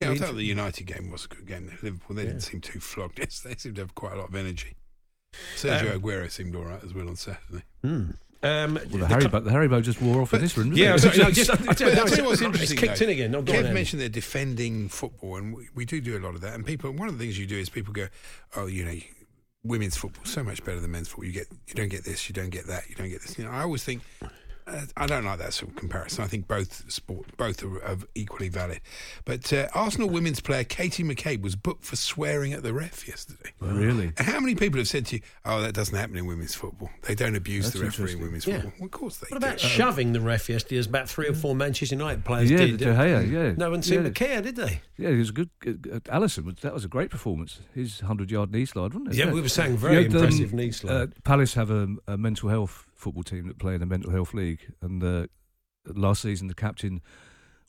Yeah, 0.00 0.10
I 0.10 0.16
thought 0.18 0.34
the 0.34 0.42
United 0.44 0.84
game 0.84 1.10
was 1.10 1.24
a 1.24 1.28
good 1.28 1.46
game. 1.46 1.66
Liverpool, 1.82 2.14
they 2.16 2.26
didn't 2.26 2.40
seem 2.42 2.60
too 2.60 2.78
flogged. 2.80 3.18
Yes, 3.18 3.40
They 3.44 3.54
seemed 3.56 3.76
to 3.76 3.82
have 3.82 3.94
quite 3.94 4.12
a 4.12 4.16
lot 4.16 4.28
of 4.28 4.34
energy. 4.34 4.74
Sergio 5.56 5.94
Um, 5.94 6.00
Aguero 6.02 6.30
seemed 6.30 6.54
all 6.54 6.64
right 6.64 6.82
as 6.84 6.92
well 6.94 7.08
on 7.08 7.16
Saturday. 7.16 7.64
Hmm. 7.82 8.10
Um, 8.44 8.74
Well, 8.74 8.84
the 9.00 9.06
Harry, 9.06 9.26
the 9.26 9.50
Harry 9.50 9.82
just 9.82 10.02
wore 10.02 10.20
off 10.20 10.34
in 10.34 10.42
this 10.42 10.54
one. 10.54 10.76
yeah, 10.76 10.94
it? 10.94 11.16
no, 11.16 11.30
just, 11.30 11.50
I 11.50 11.72
tell 11.72 11.90
you, 11.90 11.98
I'll 11.98 12.06
tell 12.06 12.18
you 12.18 12.24
what's 12.24 12.42
interesting. 12.42 12.76
it's 12.76 12.80
kicked 12.80 12.98
though. 12.98 13.04
in 13.06 13.10
again. 13.10 13.30
No, 13.30 13.42
Kev 13.42 13.68
on, 13.68 13.74
mentioned 13.74 14.02
they're 14.02 14.08
defending 14.10 14.90
football, 14.90 15.36
and 15.36 15.56
we, 15.56 15.68
we 15.74 15.84
do 15.86 16.00
do 16.00 16.18
a 16.18 16.20
lot 16.20 16.34
of 16.34 16.42
that. 16.42 16.54
And 16.54 16.64
people, 16.64 16.90
one 16.92 17.08
of 17.08 17.16
the 17.18 17.24
things 17.24 17.38
you 17.38 17.46
do 17.46 17.58
is 17.58 17.70
people 17.70 17.94
go, 17.94 18.08
"Oh, 18.54 18.66
you 18.66 18.84
know, 18.84 18.94
women's 19.62 19.96
football 19.96 20.26
so 20.26 20.44
much 20.44 20.62
better 20.62 20.78
than 20.78 20.90
men's 20.90 21.08
football. 21.08 21.24
You 21.24 21.32
get, 21.32 21.46
you 21.66 21.74
don't 21.74 21.88
get 21.88 22.04
this, 22.04 22.28
you 22.28 22.34
don't 22.34 22.50
get 22.50 22.66
that, 22.66 22.82
you 22.90 22.96
don't 22.96 23.08
get 23.08 23.22
this." 23.22 23.38
You 23.38 23.44
know, 23.44 23.50
I 23.50 23.62
always 23.62 23.82
think. 23.82 24.02
Uh, 24.74 24.86
I 24.96 25.06
don't 25.06 25.24
like 25.24 25.38
that 25.38 25.52
sort 25.52 25.70
of 25.70 25.76
comparison. 25.76 26.24
I 26.24 26.26
think 26.26 26.48
both 26.48 26.90
sport, 26.90 27.36
both 27.36 27.62
are, 27.62 27.82
are 27.84 27.96
equally 28.14 28.48
valid. 28.48 28.80
But 29.24 29.52
uh, 29.52 29.68
Arsenal 29.74 30.08
women's 30.10 30.40
player 30.40 30.64
Katie 30.64 31.04
McCabe 31.04 31.42
was 31.42 31.54
booked 31.56 31.84
for 31.84 31.96
swearing 31.96 32.52
at 32.52 32.62
the 32.62 32.72
ref 32.72 33.06
yesterday. 33.06 33.52
Really? 33.60 34.12
How 34.18 34.40
many 34.40 34.54
people 34.54 34.78
have 34.78 34.88
said 34.88 35.06
to 35.06 35.16
you, 35.16 35.22
"Oh, 35.44 35.60
that 35.62 35.74
doesn't 35.74 35.96
happen 35.96 36.16
in 36.16 36.26
women's 36.26 36.54
football. 36.54 36.90
They 37.02 37.14
don't 37.14 37.36
abuse 37.36 37.64
That's 37.66 37.76
the 37.78 37.84
referee 37.84 38.12
in 38.14 38.20
women's 38.20 38.46
Yeah. 38.46 38.56
football." 38.56 38.72
Well, 38.80 38.86
of 38.86 38.90
course 38.92 39.16
they 39.18 39.26
What 39.30 39.40
do. 39.40 39.46
about 39.46 39.60
shoving 39.60 40.12
the 40.12 40.20
ref 40.20 40.48
yesterday? 40.48 40.78
As 40.78 40.86
about 40.86 41.08
three 41.08 41.28
or 41.28 41.34
four 41.34 41.54
Manchester 41.54 41.94
United 41.94 42.24
players 42.24 42.50
Yeah, 42.50 42.58
did. 42.58 42.78
De 42.78 42.86
Gea, 42.86 43.30
yeah. 43.30 43.52
No 43.56 43.70
one 43.70 43.82
seemed 43.82 44.02
Yeah. 44.04 44.08
to 44.08 44.14
care, 44.14 44.42
did 44.42 44.56
they? 44.56 44.80
Yeah, 44.96 45.10
he 45.10 45.16
was 45.16 45.30
a 45.30 45.32
good. 45.32 45.50
Uh, 45.64 46.00
Alisson, 46.12 46.44
was- 46.44 46.56
that 46.62 46.74
was 46.74 46.84
a 46.84 46.88
great 46.88 47.10
performance. 47.10 47.60
His 47.74 48.00
100 48.00 48.30
yard 48.30 48.50
knee 48.52 48.64
slide, 48.66 48.94
wasn't 48.94 49.08
it? 49.08 49.14
Yeah, 49.16 49.30
we 49.30 49.40
were 49.40 49.48
saying 49.48 49.76
very 49.76 49.94
You 49.96 50.02
had, 50.04 50.10
um, 50.16 50.16
impressive 50.24 50.52
knee 50.52 50.70
slide. 50.72 50.92
Uh, 50.94 51.06
Palace 51.24 51.54
have 51.54 51.70
a, 51.70 51.88
a 52.06 52.16
mental 52.16 52.48
health 52.48 52.86
football 53.04 53.22
team 53.22 53.46
that 53.48 53.58
play 53.58 53.74
in 53.74 53.80
the 53.80 53.86
mental 53.86 54.10
health 54.10 54.34
league. 54.34 54.72
And 54.82 55.02
uh, 55.04 55.26
last 55.86 56.22
season, 56.22 56.48
the 56.48 56.54
captain 56.54 57.00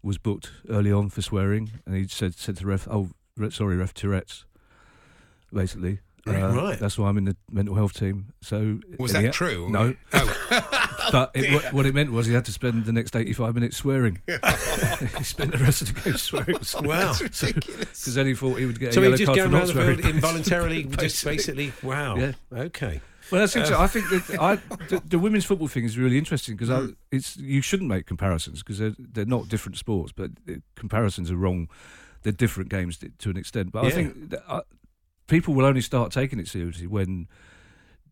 was 0.01 0.17
booked 0.17 0.51
early 0.69 0.91
on 0.91 1.09
for 1.09 1.21
swearing. 1.21 1.71
And 1.85 1.95
he 1.95 2.07
said, 2.07 2.35
said 2.35 2.55
to 2.57 2.63
the 2.63 2.67
ref, 2.69 2.87
Oh, 2.89 3.09
re- 3.37 3.49
sorry, 3.51 3.75
ref 3.75 3.93
Tourette's, 3.93 4.45
basically. 5.53 5.99
Uh, 6.27 6.31
Right. 6.55 6.79
That's 6.79 6.97
why 6.97 7.07
I'm 7.09 7.19
in 7.19 7.25
the 7.25 7.35
mental 7.51 7.75
health 7.75 7.93
team. 7.93 8.33
So 8.41 8.79
Was 8.97 9.11
that 9.13 9.25
he- 9.25 9.29
true? 9.29 9.69
No. 9.69 9.95
Oh, 10.13 10.91
But 11.11 11.29
it, 11.35 11.53
what, 11.53 11.71
what 11.73 11.85
it 11.85 11.93
meant 11.93 12.11
was 12.11 12.25
he 12.25 12.33
had 12.33 12.45
to 12.45 12.51
spend 12.51 12.85
the 12.85 12.91
next 12.91 13.15
85 13.15 13.53
minutes 13.53 13.77
swearing. 13.77 14.21
he 14.27 15.23
spent 15.23 15.51
the 15.51 15.59
rest 15.59 15.83
of 15.83 15.93
the 15.93 16.01
game 16.01 16.17
swearing. 16.17 16.57
Wow. 16.83 17.13
Because 17.19 18.15
then 18.15 18.25
he 18.25 18.33
thought 18.33 18.55
he 18.57 18.65
would 18.65 18.79
get 18.79 18.95
So 18.95 19.01
a 19.01 19.03
yellow 19.15 19.23
card 19.23 19.39
for 19.39 19.47
not 19.49 19.67
swearing. 19.67 20.01
field 20.01 20.15
involuntarily, 20.15 20.83
just 20.85 21.23
Basically. 21.23 21.67
basically, 21.67 21.87
wow. 21.87 22.15
Yeah. 22.15 22.31
Okay. 22.51 23.01
Well, 23.31 23.41
that's 23.41 23.55
interesting. 23.55 23.77
I 23.77 23.87
think 23.87 24.09
that 24.09 24.39
I, 24.39 24.55
the, 24.89 25.01
the 25.05 25.19
women's 25.19 25.45
football 25.45 25.67
thing 25.67 25.83
is 25.83 25.97
really 25.97 26.17
interesting 26.17 26.55
because 26.55 26.93
it's 27.11 27.37
you 27.37 27.61
shouldn't 27.61 27.89
make 27.89 28.05
comparisons 28.05 28.61
because 28.61 28.79
they're 28.79 28.95
they're 28.97 29.25
not 29.25 29.47
different 29.47 29.77
sports, 29.77 30.11
but 30.11 30.31
comparisons 30.75 31.31
are 31.31 31.37
wrong. 31.37 31.69
They're 32.23 32.31
different 32.31 32.69
games 32.69 32.97
to 32.97 33.29
an 33.29 33.37
extent, 33.37 33.71
but 33.71 33.85
I 33.85 33.91
think 33.91 34.33
uh, 34.47 34.61
people 35.27 35.53
will 35.53 35.65
only 35.65 35.81
start 35.81 36.11
taking 36.11 36.39
it 36.39 36.47
seriously 36.47 36.87
when 36.87 37.27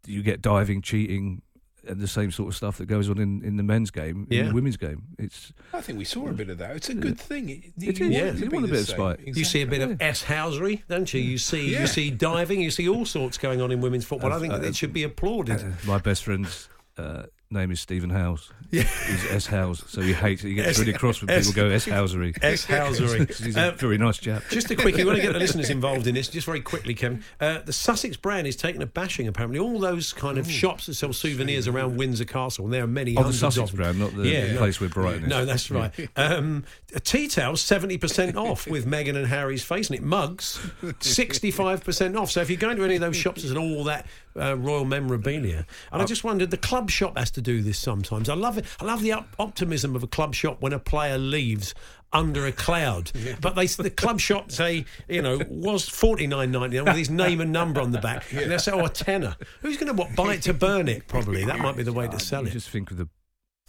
you 0.05 0.21
get 0.21 0.41
diving, 0.41 0.81
cheating, 0.81 1.41
and 1.87 1.99
the 1.99 2.07
same 2.07 2.31
sort 2.31 2.49
of 2.49 2.55
stuff 2.55 2.77
that 2.77 2.85
goes 2.85 3.09
on 3.09 3.17
in, 3.19 3.43
in 3.43 3.57
the 3.57 3.63
men's 3.63 3.91
game, 3.91 4.25
in 4.29 4.37
Yeah. 4.37 4.43
the 4.47 4.53
women's 4.53 4.77
game. 4.77 5.03
It's 5.19 5.51
I 5.73 5.81
think 5.81 5.97
we 5.99 6.05
saw 6.05 6.27
a 6.27 6.33
bit 6.33 6.49
of 6.49 6.57
that. 6.59 6.75
It's 6.75 6.89
a 6.89 6.93
good 6.93 7.19
thing. 7.19 7.49
It, 7.49 7.63
It 7.81 7.99
you 7.99 8.05
is. 8.07 8.11
Yeah. 8.11 8.31
You 8.33 8.49
want 8.49 8.65
a 8.65 8.67
the 8.67 8.73
bit 8.73 8.81
of 8.81 8.87
same. 8.87 8.95
spite. 8.97 9.19
You 9.27 9.43
see 9.43 9.61
a 9.61 9.67
bit 9.67 9.81
of 9.81 10.01
S 10.01 10.23
housery, 10.23 10.83
don't 10.87 11.13
you? 11.13 11.21
You 11.21 11.37
see, 11.37 11.71
Yeah. 11.71 11.81
you 11.81 11.87
see 11.87 12.09
diving, 12.09 12.61
you 12.61 12.71
see 12.71 12.87
all 12.87 13.05
sorts 13.05 13.37
going 13.37 13.61
on 13.61 13.71
in 13.71 13.81
women's 13.81 14.05
football. 14.05 14.31
I 14.33 14.39
think 14.39 14.53
Uh, 14.53 14.61
it 14.61 14.75
should 14.75 14.93
be 14.93 15.03
applauded. 15.03 15.59
Uh, 15.61 15.71
my 15.85 15.97
best 15.97 16.23
friend's 16.23 16.69
uh, 16.97 17.23
name 17.53 17.71
is 17.71 17.79
Stephen 17.79 18.09
House. 18.09 18.51
Yeah, 18.71 18.83
he's 18.83 19.31
S 19.31 19.45
House, 19.45 19.83
so 19.87 20.01
he 20.01 20.13
hates 20.13 20.43
it. 20.43 20.47
He 20.49 20.53
gets 20.55 20.69
S- 20.69 20.79
really 20.79 20.93
cross 20.93 21.21
when 21.21 21.29
S- 21.29 21.47
people 21.47 21.63
go 21.63 21.69
S 21.69 21.85
Housery. 21.85 22.35
S 22.43 22.65
housery. 22.65 23.27
He's 23.45 23.55
a 23.55 23.67
Uh, 23.67 23.71
very 23.71 23.97
nice 23.99 24.17
chap. 24.17 24.41
Just 24.49 24.71
a 24.71 24.75
quick, 24.75 24.95
we 24.95 25.05
want 25.05 25.17
to 25.17 25.21
get 25.21 25.33
the 25.33 25.39
listeners 25.39 25.69
involved 25.69 26.07
in 26.07 26.15
this, 26.15 26.27
just 26.27 26.45
very 26.47 26.59
quickly, 26.61 26.93
Kevin. 26.95 27.23
Uh, 27.39 27.59
the 27.59 27.71
Sussex 27.73 28.17
brand 28.17 28.47
is 28.47 28.55
taking 28.55 28.81
a 28.81 28.87
bashing, 28.87 29.27
apparently. 29.27 29.59
All 29.59 29.79
those 29.79 30.11
kind 30.11 30.37
of 30.39 30.49
shops 30.49 30.87
that 30.87 30.95
sell 30.95 31.13
souvenirs 31.13 31.67
around 31.67 31.97
Windsor 31.97 32.25
Castle, 32.25 32.65
and 32.65 32.73
there 32.73 32.83
are 32.83 32.87
many 32.87 33.15
Oh, 33.15 33.23
the 33.23 33.33
Sussex 33.33 33.69
of 33.69 33.75
brand, 33.75 33.99
not 33.99 34.15
the 34.15 34.27
Yeah, 34.27 34.53
no. 34.53 34.57
place 34.57 34.79
where 34.81 34.89
Brighton 34.89 35.23
is. 35.25 35.29
No, 35.29 35.45
that's 35.45 35.69
right. 35.69 35.91
Um, 36.15 36.63
tea 37.03 37.27
towel, 37.27 37.53
70% 37.53 38.35
off 38.35 38.65
with 38.73 38.87
Meghan 38.87 39.15
and 39.15 39.27
Harry's 39.27 39.63
face 39.63 39.89
in 39.89 39.95
it. 39.97 40.01
Mugs, 40.03 40.57
65% 40.83 42.19
off. 42.19 42.31
So 42.31 42.41
if 42.41 42.49
you 42.49 42.57
go 42.57 42.69
into 42.71 42.83
any 42.83 42.95
of 42.95 43.01
those 43.01 43.15
shops, 43.15 43.43
there's 43.43 43.55
all 43.55 43.83
that 43.85 44.05
uh, 44.39 44.57
royal 44.57 44.85
memorabilia. 44.85 45.65
And 45.91 46.01
I 46.01 46.05
just 46.05 46.23
wondered, 46.23 46.51
the 46.51 46.57
club 46.57 46.89
shop 46.89 47.17
has 47.17 47.31
to 47.31 47.41
do 47.41 47.61
this 47.61 47.77
sometimes. 47.77 48.29
I 48.29 48.35
love 48.35 48.57
it. 48.57 48.65
I 48.79 48.85
love 48.85 49.01
the 49.01 49.11
op- 49.13 49.35
optimism 49.39 49.95
of 49.95 50.03
a 50.03 50.07
club 50.07 50.33
shop 50.35 50.61
when 50.61 50.73
a 50.73 50.79
player 50.79 51.17
leaves 51.17 51.73
under 52.11 52.45
a 52.45 52.51
cloud. 52.51 53.11
But 53.41 53.55
they, 53.55 53.65
the 53.65 53.89
club 53.89 54.19
shop 54.19 54.51
say, 54.51 54.85
you 55.07 55.21
know, 55.21 55.41
was 55.49 55.89
forty 55.89 56.27
nine 56.27 56.51
ninety 56.51 56.77
nine 56.77 56.85
with 56.85 56.95
his 56.95 57.09
name 57.09 57.41
and 57.41 57.51
number 57.51 57.81
on 57.81 57.91
the 57.91 57.99
back. 57.99 58.25
And 58.33 58.51
they 58.51 58.57
say, 58.57 58.71
oh, 58.71 58.85
a 58.85 58.89
tenner. 58.89 59.35
Who's 59.61 59.77
going 59.77 59.87
to 59.87 59.93
what 59.93 60.15
buy 60.15 60.35
it 60.35 60.43
to 60.43 60.53
burn 60.53 60.87
it? 60.87 61.07
Probably 61.07 61.43
that 61.45 61.59
might 61.59 61.75
be 61.75 61.83
the 61.83 61.93
way 61.93 62.07
to 62.07 62.19
sell 62.19 62.45
it. 62.45 62.51
just 62.51 62.69
think 62.69 62.91
of 62.91 62.97
the, 62.97 63.09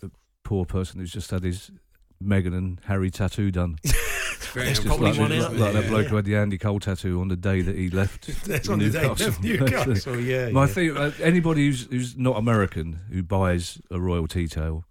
the 0.00 0.11
poor 0.44 0.64
person 0.64 1.00
who's 1.00 1.12
just 1.12 1.31
had 1.31 1.42
his 1.44 1.70
Meghan 2.22 2.57
and 2.57 2.81
Harry 2.87 3.11
tattoo 3.11 3.50
done. 3.50 3.79
Very 4.55 4.67
There's 4.67 4.79
Just 4.79 4.87
probably 4.87 5.11
like, 5.11 5.19
one 5.19 5.37
like, 5.37 5.59
like 5.59 5.73
that 5.73 5.88
bloke 5.88 6.05
yeah. 6.05 6.09
who 6.11 6.17
had 6.17 6.25
the 6.25 6.37
Andy 6.37 6.59
Cole 6.59 6.79
tattoo 6.79 7.21
on 7.21 7.27
the 7.27 7.37
day 7.37 7.61
that 7.61 7.75
he 7.75 7.90
left. 7.90 8.27
That's 8.47 8.69
on 8.69 8.79
the 8.79 8.88
day 8.88 9.05
of 9.05 9.19
Newcastle. 9.43 9.43
Newcastle, 9.43 10.21
yeah, 10.21 10.51
My 10.51 10.61
yeah. 10.61 10.67
thing, 10.69 10.97
uh, 10.97 11.11
anybody 11.21 11.67
who's 11.67 11.87
who's 11.87 12.17
not 12.17 12.37
American 12.38 13.01
who 13.11 13.25
buys 13.25 13.81
a 13.90 14.01
royal 14.01 14.29
tea 14.29 14.47
towel, 14.47 14.85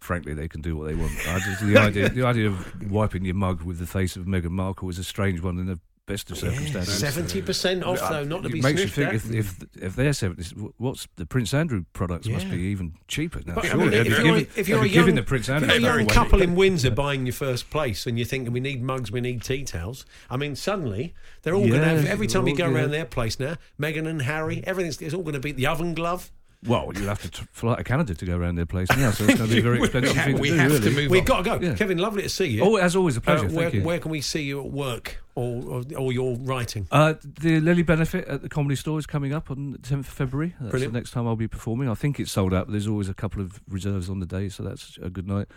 frankly, 0.00 0.34
they 0.34 0.48
can 0.48 0.60
do 0.60 0.76
what 0.76 0.88
they 0.88 0.94
want. 0.94 1.12
I 1.26 1.38
just, 1.38 1.64
the 1.64 1.76
idea, 1.78 2.10
the 2.10 2.26
idea 2.26 2.48
of 2.48 2.90
wiping 2.90 3.24
your 3.24 3.36
mug 3.36 3.62
with 3.62 3.78
the 3.78 3.86
face 3.86 4.16
of 4.16 4.26
Meghan 4.26 4.50
Markle 4.50 4.90
is 4.90 4.98
a 4.98 5.04
strange 5.04 5.40
one 5.40 5.58
in 5.58 5.64
the 5.64 5.80
best 6.06 6.30
of 6.30 6.38
circumstances. 6.38 6.98
Seventy 6.98 7.40
percent 7.42 7.84
off, 7.84 8.00
though, 8.00 8.24
not 8.24 8.42
to 8.42 8.48
it 8.48 8.52
be 8.52 8.60
makes 8.60 8.80
you 8.80 8.88
think 8.88 9.14
if, 9.14 9.30
if 9.30 9.56
if 9.80 9.96
they're 9.96 10.12
seventy, 10.12 10.44
what's 10.78 11.06
the 11.16 11.26
Prince 11.26 11.54
Andrew 11.54 11.84
products 11.92 12.26
must 12.28 12.50
be 12.50 12.56
even 12.58 12.94
cheaper 13.08 13.40
now. 13.46 13.54
But, 13.54 13.66
I 13.66 13.68
surely 13.68 13.84
mean, 13.84 13.90
they'd 13.92 14.00
if 14.00 14.08
you're, 14.08 14.22
giving, 14.24 14.40
if 14.40 14.54
they'd 14.54 14.68
you're 14.68 14.78
a 14.80 14.82
be 14.82 14.88
young, 14.90 15.14
the 15.14 15.22
Prince 15.22 15.48
if 15.48 15.54
Andrew 15.54 15.74
you're 15.78 15.96
a 15.96 15.98
young 15.98 16.06
couple 16.08 16.42
in 16.42 16.54
Windsor 16.54 16.90
buying 16.90 17.26
your 17.26 17.32
first 17.32 17.70
place 17.70 18.06
and 18.06 18.18
you're 18.18 18.26
thinking 18.26 18.52
we 18.52 18.60
need 18.60 18.82
mugs, 18.82 19.12
we 19.12 19.20
need 19.20 19.42
tea 19.42 19.64
towels. 19.64 20.04
I 20.28 20.36
mean, 20.36 20.56
suddenly 20.56 21.14
they're 21.42 21.54
all 21.54 21.66
going 21.66 21.80
to 21.80 21.86
have 21.86 22.06
every 22.06 22.26
time 22.26 22.46
you 22.48 22.56
go 22.56 22.66
yeah. 22.68 22.74
around 22.74 22.90
their 22.90 23.04
place 23.04 23.38
now. 23.38 23.56
Meghan 23.78 24.08
and 24.08 24.22
Harry, 24.22 24.62
everything's 24.66 25.00
it's 25.00 25.14
all 25.14 25.22
going 25.22 25.34
to 25.34 25.40
be 25.40 25.52
the 25.52 25.66
oven 25.66 25.94
glove. 25.94 26.30
Well, 26.66 26.90
you'll 26.94 27.08
have 27.08 27.22
to 27.22 27.30
t- 27.30 27.46
fly 27.52 27.76
to 27.76 27.84
Canada 27.84 28.14
to 28.14 28.24
go 28.26 28.36
around 28.36 28.56
their 28.56 28.66
place 28.66 28.88
now, 28.90 29.12
so 29.12 29.24
it's 29.24 29.38
going 29.38 29.48
to 29.48 29.54
be 29.54 29.60
a 29.60 29.62
very 29.62 29.78
expensive 29.78 30.14
Yeah, 30.14 30.24
thing 30.26 30.36
to 30.36 30.40
we 30.42 30.50
do. 30.50 30.56
have 30.56 30.70
really. 30.70 30.90
to 30.90 30.90
move 30.90 31.10
We've 31.10 31.20
on. 31.22 31.26
got 31.26 31.36
to 31.54 31.58
go, 31.58 31.66
Yeah. 31.66 31.74
Kevin. 31.74 31.96
Lovely 31.96 32.22
to 32.22 32.28
see 32.28 32.48
you. 32.48 32.62
Oh, 32.62 32.76
as 32.76 32.94
always, 32.94 33.16
a 33.16 33.22
pleasure. 33.22 33.46
Uh, 33.46 33.50
where, 33.50 33.62
Thank 33.70 33.74
you. 33.76 33.82
where 33.82 33.98
can 33.98 34.10
we 34.10 34.20
see 34.20 34.42
you 34.42 34.60
at 34.60 34.70
work 34.70 35.22
or 35.40 35.80
or, 35.80 35.84
or 35.96 36.12
your 36.12 36.36
writing? 36.36 36.86
Uh, 36.90 37.14
the 37.22 37.60
Lily 37.60 37.82
Benefit 37.82 38.26
at 38.28 38.42
the 38.42 38.48
Comedy 38.48 38.76
Store 38.76 38.98
is 38.98 39.06
coming 39.06 39.32
up 39.32 39.50
on 39.50 39.72
the 39.72 39.78
10th 39.78 40.00
of 40.00 40.06
February. 40.06 40.54
That's 40.60 40.70
Brilliant. 40.70 40.92
the 40.92 40.98
next 40.98 41.10
time 41.12 41.26
I'll 41.26 41.36
be 41.36 41.48
performing. 41.48 41.88
I 41.88 41.94
think 41.94 42.20
it's 42.20 42.32
sold 42.32 42.54
out, 42.54 42.66
but 42.66 42.72
there's 42.72 42.86
always 42.88 43.08
a 43.08 43.14
couple 43.14 43.40
of 43.42 43.60
reserves 43.68 44.08
on 44.10 44.20
the 44.20 44.26
day, 44.26 44.48
so 44.48 44.62
that's 44.62 44.98
a 45.02 45.10
good 45.10 45.26
night. 45.26 45.48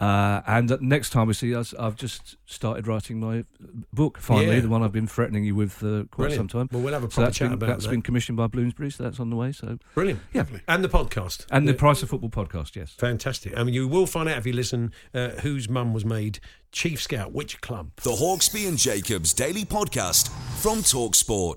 Uh, 0.00 0.40
and 0.46 0.72
uh, 0.72 0.78
next 0.80 1.10
time 1.10 1.26
we 1.26 1.34
see 1.34 1.54
us, 1.54 1.74
I've 1.78 1.94
just 1.96 2.36
started 2.46 2.86
writing 2.86 3.20
my 3.20 3.44
book, 3.92 4.16
finally, 4.18 4.54
Yeah. 4.54 4.60
the 4.60 4.68
one 4.70 4.82
I've 4.82 4.92
been 4.92 5.06
threatening 5.06 5.44
you 5.44 5.54
with 5.54 5.82
uh, 5.84 6.04
quite 6.10 6.32
some 6.32 6.48
time. 6.48 6.68
Well, 6.72 6.80
we'll 6.80 6.94
have 6.94 7.04
a 7.04 7.10
So 7.10 7.16
proper 7.16 7.26
that's 7.26 7.36
chat 7.38 7.48
been, 7.48 7.52
about 7.54 7.66
that's 7.68 7.84
that. 7.84 7.90
been 7.90 8.00
commissioned 8.02 8.36
by 8.38 8.46
Bloomsbury, 8.46 8.90
so 8.90 9.02
that's 9.04 9.20
on 9.20 9.28
the 9.28 9.36
way. 9.36 9.52
So 9.52 9.78
Brilliant. 9.94 10.20
Yeah. 10.32 10.46
And 10.66 10.82
the 10.82 10.88
podcast. 10.88 11.44
And 11.50 11.68
the 11.68 11.72
Yeah. 11.72 11.78
Price 11.78 12.02
of 12.02 12.08
Football 12.08 12.30
podcast, 12.30 12.76
yes. 12.76 12.94
Fantastic. 12.98 13.56
I 13.58 13.62
mean, 13.62 13.74
you 13.74 13.86
will 13.88 14.06
find 14.06 14.28
out 14.28 14.38
if 14.38 14.46
you 14.46 14.54
listen 14.54 14.92
uh, 15.12 15.28
whose 15.42 15.68
mum 15.68 15.92
was 15.92 16.04
made 16.06 16.40
chief 16.72 17.02
scout, 17.02 17.32
which 17.32 17.60
club. 17.60 17.90
The 18.02 18.10
Hawksbee 18.12 18.66
and 18.66 18.78
Jacobs 18.78 19.34
Daily 19.34 19.64
Podcast 19.66 20.28
from 20.62 20.78
Talksport. 20.78 21.56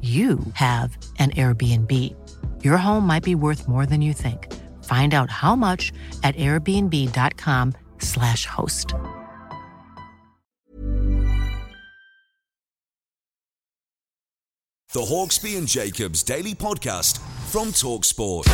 you 0.00 0.38
have 0.54 0.96
an 1.18 1.32
Airbnb. 1.32 2.14
Your 2.64 2.78
home 2.78 3.06
might 3.06 3.22
be 3.22 3.34
worth 3.34 3.68
more 3.68 3.84
than 3.84 4.00
you 4.00 4.14
think. 4.14 4.50
Find 4.84 5.12
out 5.12 5.30
how 5.30 5.54
much 5.54 5.92
at 6.22 6.34
airbnb.com/slash 6.36 8.46
host. 8.46 8.94
The 14.92 15.00
Hawksbee 15.00 15.56
and 15.56 15.68
Jacobs 15.68 16.24
Daily 16.24 16.54
Podcast 16.54 17.18
from 17.50 17.68
Talksport. 17.68 18.46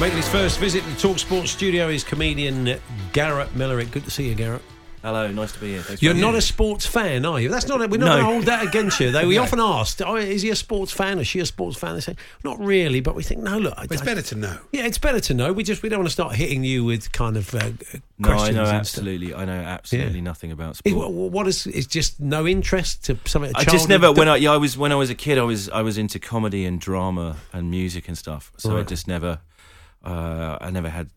Making 0.00 0.16
his 0.16 0.28
first 0.28 0.58
visit 0.58 0.82
to 0.82 0.88
the 0.88 0.96
Talksport 0.96 1.46
studio 1.46 1.88
is 1.88 2.02
comedian 2.04 2.78
Garrett 3.12 3.54
Millerick. 3.54 3.92
Good 3.92 4.04
to 4.04 4.10
see 4.10 4.28
you, 4.28 4.34
Garrett. 4.34 4.62
Hello, 5.02 5.30
nice 5.30 5.52
to 5.52 5.60
be 5.60 5.68
here. 5.72 5.80
Thanks 5.82 6.02
You're 6.02 6.12
not 6.12 6.26
having 6.26 6.38
a 6.38 6.42
sports 6.42 6.84
fan, 6.84 7.24
are 7.24 7.40
you? 7.40 7.48
That's 7.48 7.66
not. 7.66 7.78
We're 7.80 7.96
not 7.96 8.04
No. 8.04 8.06
going 8.06 8.18
to 8.18 8.24
hold 8.32 8.44
that 8.44 8.66
against 8.66 9.00
you. 9.00 9.10
Though 9.10 9.26
we 9.26 9.38
often 9.44 9.58
asked, 9.58 10.02
oh, 10.02 10.16
"Is 10.16 10.42
he 10.42 10.50
a 10.50 10.54
sports 10.56 10.92
fan? 10.92 11.18
Is 11.18 11.26
she 11.26 11.40
a 11.40 11.46
sports 11.46 11.78
fan?" 11.78 11.94
They 11.94 12.02
say, 12.02 12.16
"Not 12.44 12.60
really," 12.60 13.00
but 13.00 13.14
we 13.14 13.22
think, 13.22 13.40
no, 13.40 13.56
look, 13.56 13.72
I- 13.78 13.84
it's 13.84 14.02
I- 14.02 14.04
better 14.04 14.20
to 14.20 14.34
know. 14.34 14.58
Yeah, 14.72 14.84
it's 14.84 14.98
better 14.98 15.20
to 15.20 15.32
know. 15.32 15.54
We 15.54 15.64
just 15.64 15.82
we 15.82 15.88
don't 15.88 16.00
want 16.00 16.08
to 16.08 16.12
start 16.12 16.34
hitting 16.34 16.64
you 16.64 16.84
with 16.84 17.12
kind 17.12 17.38
of 17.38 17.54
uh, 17.54 17.58
uh, 17.58 17.98
No, 18.18 18.28
I 18.28 18.32
know 18.32 18.44
and 18.44 18.50
stuff. 18.52 18.68
absolutely. 18.74 19.32
I 19.34 19.46
know 19.46 19.52
absolutely 19.58 20.16
Yeah. 20.18 20.20
nothing 20.24 20.52
about 20.52 20.72
Is- 20.84 20.92
sport. 20.92 21.10
what, 21.12 21.32
what 21.32 21.48
is? 21.48 21.66
It's 21.66 21.86
just 21.86 22.20
no 22.20 22.46
interest 22.46 23.04
to 23.06 23.16
something. 23.24 23.52
I 23.54 23.64
just 23.64 23.88
never 23.88 24.12
when 24.12 24.28
I 24.28 24.36
yeah 24.36 24.52
I 24.52 24.58
was 24.58 24.76
when 24.76 24.92
I 24.92 24.96
was 24.96 25.08
a 25.08 25.14
kid 25.14 25.38
I 25.38 25.42
was 25.44 25.70
I 25.70 25.80
was 25.80 25.96
into 25.96 26.18
comedy 26.18 26.66
and 26.66 26.78
drama 26.78 27.36
and 27.54 27.70
music 27.70 28.06
and 28.06 28.18
stuff. 28.18 28.52
So 28.58 28.76
I 28.76 28.82
just 28.82 29.08
never 29.08 29.38
uh, 30.04 30.58
I 30.60 30.70
never 30.70 30.90
had 30.90 31.06
that. 31.08 31.14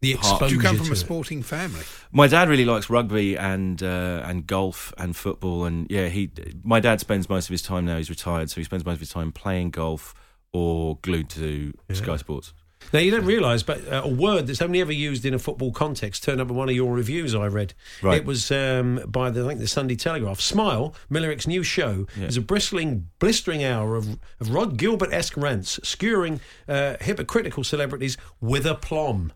The 0.00 0.14
part. 0.14 0.48
Do 0.48 0.54
you 0.54 0.60
come 0.60 0.76
from 0.76 0.86
to 0.86 0.92
a 0.92 0.94
it. 0.94 0.96
sporting 0.96 1.42
family? 1.42 1.82
My 2.12 2.28
dad 2.28 2.48
really 2.48 2.64
likes 2.64 2.88
rugby 2.88 3.36
and 3.36 3.82
uh, 3.82 4.22
and 4.24 4.46
golf 4.46 4.92
and 4.96 5.16
football 5.16 5.64
and 5.64 5.90
yeah 5.90 6.06
he 6.08 6.30
my 6.62 6.78
dad 6.80 7.00
spends 7.00 7.28
most 7.28 7.46
of 7.46 7.50
his 7.50 7.62
time 7.62 7.84
now 7.84 7.96
he's 7.96 8.08
retired 8.10 8.48
so 8.50 8.60
he 8.60 8.64
spends 8.64 8.84
most 8.84 8.94
of 8.94 9.00
his 9.00 9.10
time 9.10 9.32
playing 9.32 9.70
golf 9.70 10.14
or 10.52 10.98
glued 11.02 11.28
to 11.30 11.72
Sky 11.92 12.16
Sports. 12.16 12.54
Now 12.92 13.00
you 13.00 13.10
don't 13.10 13.24
realise, 13.26 13.64
but 13.64 13.86
uh, 13.92 14.02
a 14.04 14.08
word 14.08 14.46
that's 14.46 14.62
only 14.62 14.80
ever 14.80 14.92
used 14.92 15.26
in 15.26 15.34
a 15.34 15.38
football 15.38 15.72
context 15.72 16.22
turned 16.22 16.40
up 16.40 16.48
in 16.48 16.54
one 16.54 16.68
of 16.68 16.74
your 16.76 16.94
reviews. 16.94 17.34
I 17.34 17.46
read. 17.48 17.74
Right. 18.02 18.18
It 18.18 18.24
was 18.24 18.52
um, 18.52 19.02
by 19.06 19.30
the 19.30 19.44
I 19.44 19.48
think 19.48 19.58
the 19.60 19.66
Sunday 19.66 19.96
Telegraph. 19.96 20.40
Smile, 20.40 20.94
Millerick's 21.10 21.46
new 21.48 21.64
show, 21.64 22.06
Yeah. 22.16 22.26
is 22.28 22.36
a 22.36 22.40
bristling, 22.40 23.08
blistering 23.18 23.64
hour 23.64 23.96
of, 23.96 24.16
of 24.40 24.50
Rod 24.54 24.76
Gilbert-esque 24.78 25.36
rants, 25.36 25.80
skewering 25.82 26.40
uh, 26.68 26.94
hypocritical 27.00 27.64
celebrities 27.64 28.16
with 28.40 28.64
a 28.64 28.76
plum. 28.76 29.32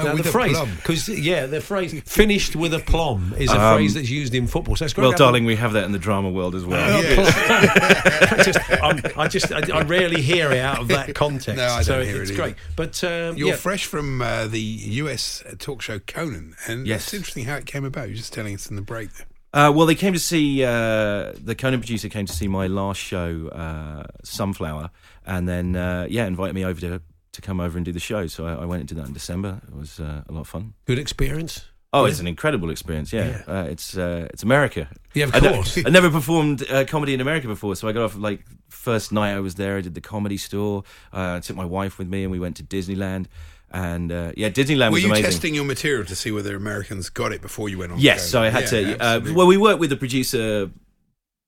Oh, 0.00 0.04
now, 0.04 0.14
the 0.16 0.24
phrase, 0.24 0.56
plum. 0.56 0.70
because 0.76 1.08
yeah, 1.08 1.46
the 1.46 1.60
phrase 1.60 2.00
"finished 2.06 2.56
with 2.56 2.72
a 2.74 2.78
plum" 2.80 3.34
is 3.38 3.50
a 3.50 3.60
Um, 3.60 3.76
phrase 3.76 3.94
that's 3.94 4.10
used 4.10 4.34
in 4.34 4.46
football. 4.46 4.76
So 4.76 4.84
it's 4.84 4.94
great 4.94 5.02
Well, 5.04 5.12
to 5.12 5.14
have 5.14 5.20
a- 5.20 5.24
darling, 5.24 5.44
we 5.44 5.56
have 5.56 5.72
that 5.74 5.84
in 5.84 5.92
the 5.92 5.98
drama 5.98 6.30
world 6.30 6.54
as 6.54 6.64
well. 6.64 6.80
I 7.60 8.42
just, 8.44 8.58
I'm, 8.82 9.02
I 9.16 9.28
just, 9.28 9.52
I, 9.52 9.60
I 9.78 9.82
rarely 9.82 10.22
hear 10.22 10.50
it 10.52 10.58
out 10.58 10.78
of 10.80 10.88
that 10.88 11.14
context. 11.14 11.48
No, 11.60 11.66
I 11.66 11.76
don't 11.76 11.84
so 11.84 12.02
hear 12.04 12.22
it's 12.22 12.30
it 12.30 12.36
great. 12.36 12.54
But 12.76 13.02
um, 13.04 13.36
You're 13.36 13.48
yeah. 13.50 13.56
fresh 13.56 13.84
from 13.86 14.22
uh, 14.22 14.46
the 14.46 14.60
US 14.60 15.42
talk 15.58 15.82
show 15.82 15.98
Conan, 15.98 16.54
and 16.66 16.86
Yes. 16.86 17.04
it's 17.04 17.14
interesting 17.14 17.44
how 17.44 17.56
it 17.56 17.66
came 17.66 17.84
about. 17.84 18.08
You're 18.08 18.16
just 18.16 18.32
telling 18.32 18.54
us 18.54 18.68
in 18.70 18.76
the 18.76 18.82
break 18.82 19.12
there. 19.14 19.26
Uh, 19.52 19.72
well, 19.74 19.84
they 19.84 19.96
came 19.96 20.12
to 20.12 20.18
see 20.20 20.62
uh, 20.64 21.32
the 21.36 21.56
Conan 21.58 21.80
producer 21.80 22.08
came 22.08 22.24
to 22.26 22.32
see 22.32 22.46
my 22.46 22.68
last 22.68 22.98
show, 23.00 23.48
uh, 23.48 24.04
Sunflower, 24.22 24.90
and 25.26 25.48
then 25.48 25.74
uh, 25.74 26.06
yeah, 26.08 26.26
invited 26.26 26.54
me 26.54 26.64
over 26.64 26.80
to 26.80 27.02
to 27.32 27.40
come 27.40 27.60
over 27.60 27.76
and 27.78 27.84
do 27.84 27.92
the 27.92 28.00
show. 28.00 28.26
So 28.26 28.46
I, 28.46 28.54
I 28.62 28.64
went 28.64 28.80
and 28.80 28.88
did 28.88 28.98
that 28.98 29.06
in 29.06 29.12
December. 29.12 29.60
It 29.68 29.74
was 29.74 30.00
uh, 30.00 30.22
a 30.28 30.32
lot 30.32 30.40
of 30.42 30.48
fun. 30.48 30.74
Good 30.86 30.98
experience. 30.98 31.66
Oh, 31.92 32.04
it's 32.04 32.20
an 32.20 32.28
incredible 32.28 32.70
experience. 32.70 33.12
Yeah, 33.12 33.42
Uh, 33.48 33.66
it's 33.68 33.96
uh, 33.96 34.28
it's 34.32 34.44
America. 34.44 34.88
Yeah, 35.12 35.24
of 35.24 35.34
I 35.34 35.40
course. 35.40 35.76
I 35.84 35.90
never 35.90 36.08
performed 36.08 36.64
uh, 36.70 36.84
comedy 36.84 37.14
in 37.14 37.20
America 37.20 37.48
before, 37.48 37.74
so 37.74 37.88
I 37.88 37.92
got 37.92 38.04
off 38.04 38.16
like 38.16 38.44
first 38.68 39.10
night 39.10 39.34
I 39.34 39.40
was 39.40 39.56
there. 39.56 39.76
I 39.76 39.80
did 39.80 39.94
the 39.94 40.00
comedy 40.00 40.36
store. 40.36 40.84
Uh, 41.12 41.34
I 41.36 41.40
took 41.40 41.56
my 41.56 41.64
wife 41.64 41.98
with 41.98 42.06
me, 42.08 42.22
and 42.22 42.30
we 42.30 42.38
went 42.38 42.56
to 42.58 42.62
Disneyland. 42.62 43.26
And 43.72 44.12
uh, 44.12 44.32
yeah, 44.36 44.50
Disneyland 44.50 44.92
was. 44.92 45.02
Were 45.02 45.06
you 45.06 45.06
amazing. 45.06 45.24
testing 45.24 45.54
your 45.56 45.64
material 45.64 46.04
to 46.04 46.14
see 46.14 46.30
whether 46.30 46.54
Americans 46.54 47.08
got 47.10 47.32
it 47.32 47.42
before 47.42 47.68
you 47.68 47.78
went 47.78 47.90
on? 47.90 47.98
Yes, 47.98 48.28
so 48.28 48.40
I 48.40 48.50
had 48.50 48.70
Yeah, 48.70 48.94
to. 48.96 49.02
Uh, 49.04 49.20
well, 49.34 49.48
we 49.48 49.56
worked 49.56 49.80
with 49.80 49.90
the 49.90 49.96
producer. 49.96 50.70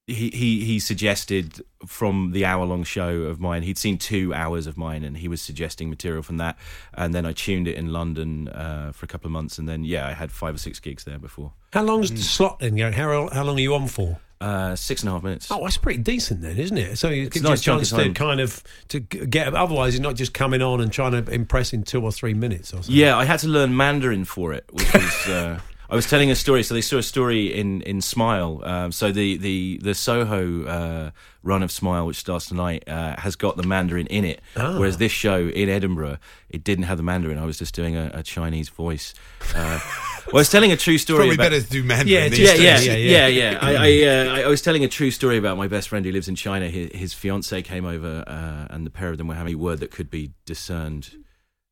He, 0.05 0.29
he 0.31 0.65
he 0.65 0.79
suggested 0.79 1.63
from 1.85 2.31
the 2.33 2.43
hour 2.43 2.65
long 2.65 2.83
show 2.83 3.21
of 3.21 3.39
mine. 3.39 3.63
He'd 3.63 3.77
seen 3.77 3.97
two 3.97 4.33
hours 4.33 4.67
of 4.67 4.75
mine, 4.77 5.05
and 5.05 5.15
he 5.15 5.29
was 5.29 5.41
suggesting 5.41 5.89
material 5.89 6.21
from 6.23 6.37
that. 6.37 6.57
And 6.93 7.13
then 7.13 7.25
I 7.25 7.31
tuned 7.31 7.69
it 7.69 7.77
in 7.77 7.93
London 7.93 8.49
uh, 8.49 8.91
for 8.91 9.05
a 9.05 9.07
couple 9.07 9.27
of 9.27 9.31
months, 9.31 9.57
and 9.57 9.69
then 9.69 9.85
yeah, 9.85 10.05
I 10.05 10.11
had 10.11 10.29
five 10.29 10.55
or 10.55 10.57
six 10.57 10.81
gigs 10.81 11.05
there 11.05 11.19
before. 11.19 11.53
How 11.71 11.83
long's 11.83 12.11
the 12.11 12.17
slot 12.17 12.59
then, 12.59 12.75
Gary? 12.75 12.91
How, 12.91 13.29
how 13.29 13.43
long 13.45 13.55
are 13.57 13.61
you 13.61 13.75
on 13.75 13.87
for? 13.87 14.19
Uh, 14.41 14.75
six 14.75 15.03
and 15.03 15.09
a 15.09 15.13
half 15.13 15.23
minutes. 15.23 15.49
Oh, 15.49 15.63
that's 15.63 15.77
pretty 15.77 15.99
decent 16.03 16.41
then, 16.41 16.57
isn't 16.57 16.77
it? 16.77 16.97
So 16.97 17.07
it 17.09 17.19
It's 17.19 17.33
gives 17.35 17.45
a 17.45 17.49
nice 17.49 17.65
you 17.65 17.71
a 17.71 17.75
chance 17.77 17.91
to 17.91 18.11
kind 18.11 18.41
of 18.41 18.61
to 18.89 18.99
g- 18.99 19.25
get. 19.25 19.53
Otherwise, 19.53 19.93
you're 19.93 20.03
not 20.03 20.15
just 20.15 20.33
coming 20.33 20.61
on 20.61 20.81
and 20.81 20.91
trying 20.91 21.13
to 21.13 21.31
impress 21.31 21.71
in 21.71 21.83
two 21.83 22.03
or 22.03 22.11
three 22.11 22.33
minutes 22.33 22.73
or 22.73 22.83
something. 22.83 22.93
Yeah, 22.93 23.15
I 23.17 23.23
had 23.23 23.39
to 23.39 23.47
learn 23.47 23.77
Mandarin 23.77 24.25
for 24.25 24.51
it, 24.51 24.65
which 24.73 24.93
was. 24.93 25.27
Uh, 25.29 25.59
I 25.93 25.95
was 25.95 26.07
telling 26.07 26.31
a 26.31 26.35
story. 26.35 26.63
So 26.63 26.73
they 26.73 26.81
saw 26.81 26.97
a 26.97 27.03
story 27.03 27.53
in 27.53 27.83
in 27.83 28.01
Smile. 28.01 28.61
Um, 28.63 28.91
so 28.91 29.11
the 29.11 29.37
the 29.37 29.77
the 29.77 29.93
Soho 29.93 30.65
uh, 30.65 31.11
run 31.43 31.61
of 31.61 31.71
Smile, 31.71 32.07
which 32.07 32.17
starts 32.17 32.47
tonight, 32.47 32.83
uh, 32.87 33.15
has 33.19 33.35
got 33.35 33.57
the 33.57 33.63
Mandarin 33.63 34.07
in 34.07 34.25
it. 34.25 34.41
Ah. 34.57 34.79
Whereas 34.79 34.97
this 34.97 35.11
show 35.11 35.49
in 35.49 35.69
Edinburgh, 35.69 36.17
it 36.49 36.63
didn't 36.63 36.85
have 36.85 36.97
the 36.97 37.03
Mandarin. 37.03 37.37
I 37.37 37.45
was 37.45 37.59
just 37.59 37.75
doing 37.75 37.95
a, 37.95 38.09
a 38.11 38.23
Chinese 38.23 38.69
voice. 38.69 39.13
Uh, 39.53 39.79
well, 40.25 40.33
I 40.33 40.37
was 40.37 40.49
telling 40.49 40.71
a 40.71 40.77
true 40.77 40.97
story. 40.97 41.27
Probably 41.27 41.35
about, 41.35 41.51
better 41.51 41.61
do 41.61 41.83
Mandarin. 41.83 42.33
Yeah, 42.33 42.53
yeah, 42.55 42.79
yeah, 42.79 42.79
yeah, 42.79 43.27
yeah, 43.27 43.27
yeah. 43.27 43.59
I, 43.61 43.75
uh, 43.75 44.35
I, 44.37 44.41
I 44.41 44.47
was 44.47 44.63
telling 44.63 44.83
a 44.83 44.89
true 44.89 45.11
story 45.11 45.37
about 45.37 45.57
my 45.57 45.67
best 45.67 45.89
friend 45.89 46.03
who 46.03 46.11
lives 46.11 46.27
in 46.27 46.33
China. 46.33 46.69
His, 46.69 46.89
his 46.91 47.13
fiance 47.13 47.61
came 47.61 47.85
over, 47.85 48.23
uh, 48.25 48.73
and 48.73 48.83
the 48.83 48.89
pair 48.89 49.09
of 49.09 49.19
them 49.19 49.27
were 49.27 49.35
having 49.35 49.53
a 49.53 49.57
word 49.59 49.79
that 49.81 49.91
could 49.91 50.09
be 50.09 50.31
discerned 50.45 51.17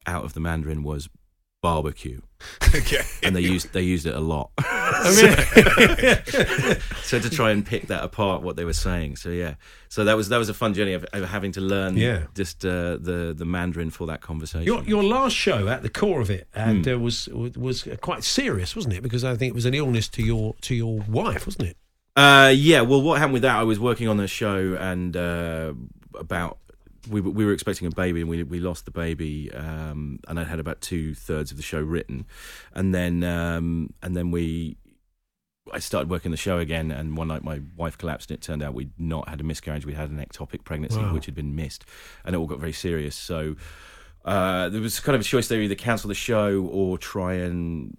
out 0.06 0.26
of 0.26 0.34
the 0.34 0.40
Mandarin 0.40 0.84
was 0.84 1.10
barbecue, 1.62 2.22
okay. 2.76 3.02
and 3.24 3.36
they 3.36 3.42
used 3.42 3.72
they 3.74 3.82
used 3.84 4.06
it 4.06 4.16
a 4.16 4.20
lot. 4.20 4.52
so 7.04 7.20
to 7.20 7.30
try 7.30 7.52
and 7.52 7.66
pick 7.66 7.88
that 7.88 8.04
apart, 8.04 8.42
what 8.42 8.56
they 8.56 8.66
were 8.66 8.74
saying. 8.74 9.16
So 9.16 9.30
yeah, 9.30 9.56
so 9.90 10.04
that 10.06 10.16
was 10.18 10.30
that 10.30 10.38
was 10.38 10.50
a 10.50 10.54
fun 10.54 10.74
journey 10.74 10.94
of, 10.94 11.06
of 11.14 11.30
having 11.30 11.52
to 11.54 11.62
learn 11.62 11.98
Yeah. 11.98 12.24
just 12.36 12.66
uh, 12.66 12.98
the 12.98 13.34
the 13.38 13.46
Mandarin 13.46 13.90
for 13.90 14.08
that 14.08 14.22
conversation. 14.22 14.64
Your 14.66 14.84
your 14.84 15.04
last 15.04 15.36
show 15.36 15.68
at 15.68 15.82
the 15.84 15.90
core 15.90 16.22
of 16.22 16.30
it 16.30 16.48
and 16.54 16.86
Hmm. 16.86 16.94
uh, 16.96 16.98
was 16.98 17.28
was 17.30 17.88
quite 18.02 18.24
serious, 18.24 18.76
wasn't 18.76 18.96
it? 18.96 19.02
Because 19.04 19.24
I 19.24 19.36
think 19.36 19.52
it 19.52 19.56
was 19.56 19.66
an 19.66 19.74
illness 19.74 20.08
to 20.10 20.24
your 20.24 20.56
to 20.62 20.76
your 20.76 21.00
wife, 21.08 21.46
wasn't 21.46 21.70
it? 21.70 21.78
Uh, 22.16 22.52
yeah. 22.54 22.82
Well, 22.82 23.02
what 23.02 23.20
happened 23.20 23.34
with 23.34 23.44
that? 23.44 23.56
I 23.56 23.64
was 23.64 23.80
working 23.80 24.08
on 24.08 24.20
a 24.20 24.28
show, 24.28 24.76
and 24.80 25.16
uh, 25.16 25.74
about 26.20 26.58
we 27.10 27.22
were- 27.22 27.32
we 27.32 27.46
were 27.46 27.54
expecting 27.54 27.88
a 27.88 27.92
baby, 27.92 28.22
and 28.22 28.30
we 28.30 28.44
we 28.44 28.60
lost 28.60 28.86
the 28.86 28.92
baby, 28.92 29.52
um, 29.54 30.20
and 30.28 30.40
I 30.40 30.44
had 30.44 30.60
about 30.60 30.82
two 30.82 31.14
thirds 31.16 31.52
of 31.52 31.58
the 31.58 31.64
show 31.64 31.82
written, 31.82 32.26
and 32.74 32.94
then 32.94 33.24
um, 33.24 33.94
and 34.02 34.16
then 34.16 34.32
we. 34.32 34.78
I 35.72 35.78
started 35.80 36.10
working 36.10 36.32
the 36.32 36.38
show 36.38 36.58
again, 36.58 36.92
and 36.92 37.16
one 37.16 37.28
night 37.28 37.44
my 37.44 37.62
wife 37.78 37.96
collapsed, 37.98 38.32
and 38.32 38.38
it 38.38 38.42
turned 38.42 38.64
out 38.64 38.74
we'd 38.74 38.92
not 39.00 39.30
had 39.30 39.40
a 39.40 39.44
miscarriage; 39.44 39.86
we'd 39.86 39.96
had 39.96 40.10
an 40.10 40.18
ectopic 40.18 40.64
pregnancy, 40.64 40.98
Wow. 40.98 41.14
which 41.14 41.28
had 41.28 41.36
been 41.36 41.56
missed, 41.56 41.86
and 42.26 42.36
it 42.36 42.38
all 42.40 42.48
got 42.48 42.60
very 42.60 42.74
serious. 42.74 43.16
So 43.16 43.56
uh, 44.26 44.70
there 44.70 44.82
was 44.82 45.00
kind 45.00 45.16
of 45.16 45.22
a 45.22 45.24
choice 45.24 45.48
there: 45.48 45.62
either 45.62 45.76
cancel 45.76 46.08
the 46.08 46.16
show 46.16 46.64
or 46.64 46.98
try 46.98 47.36
and 47.36 47.96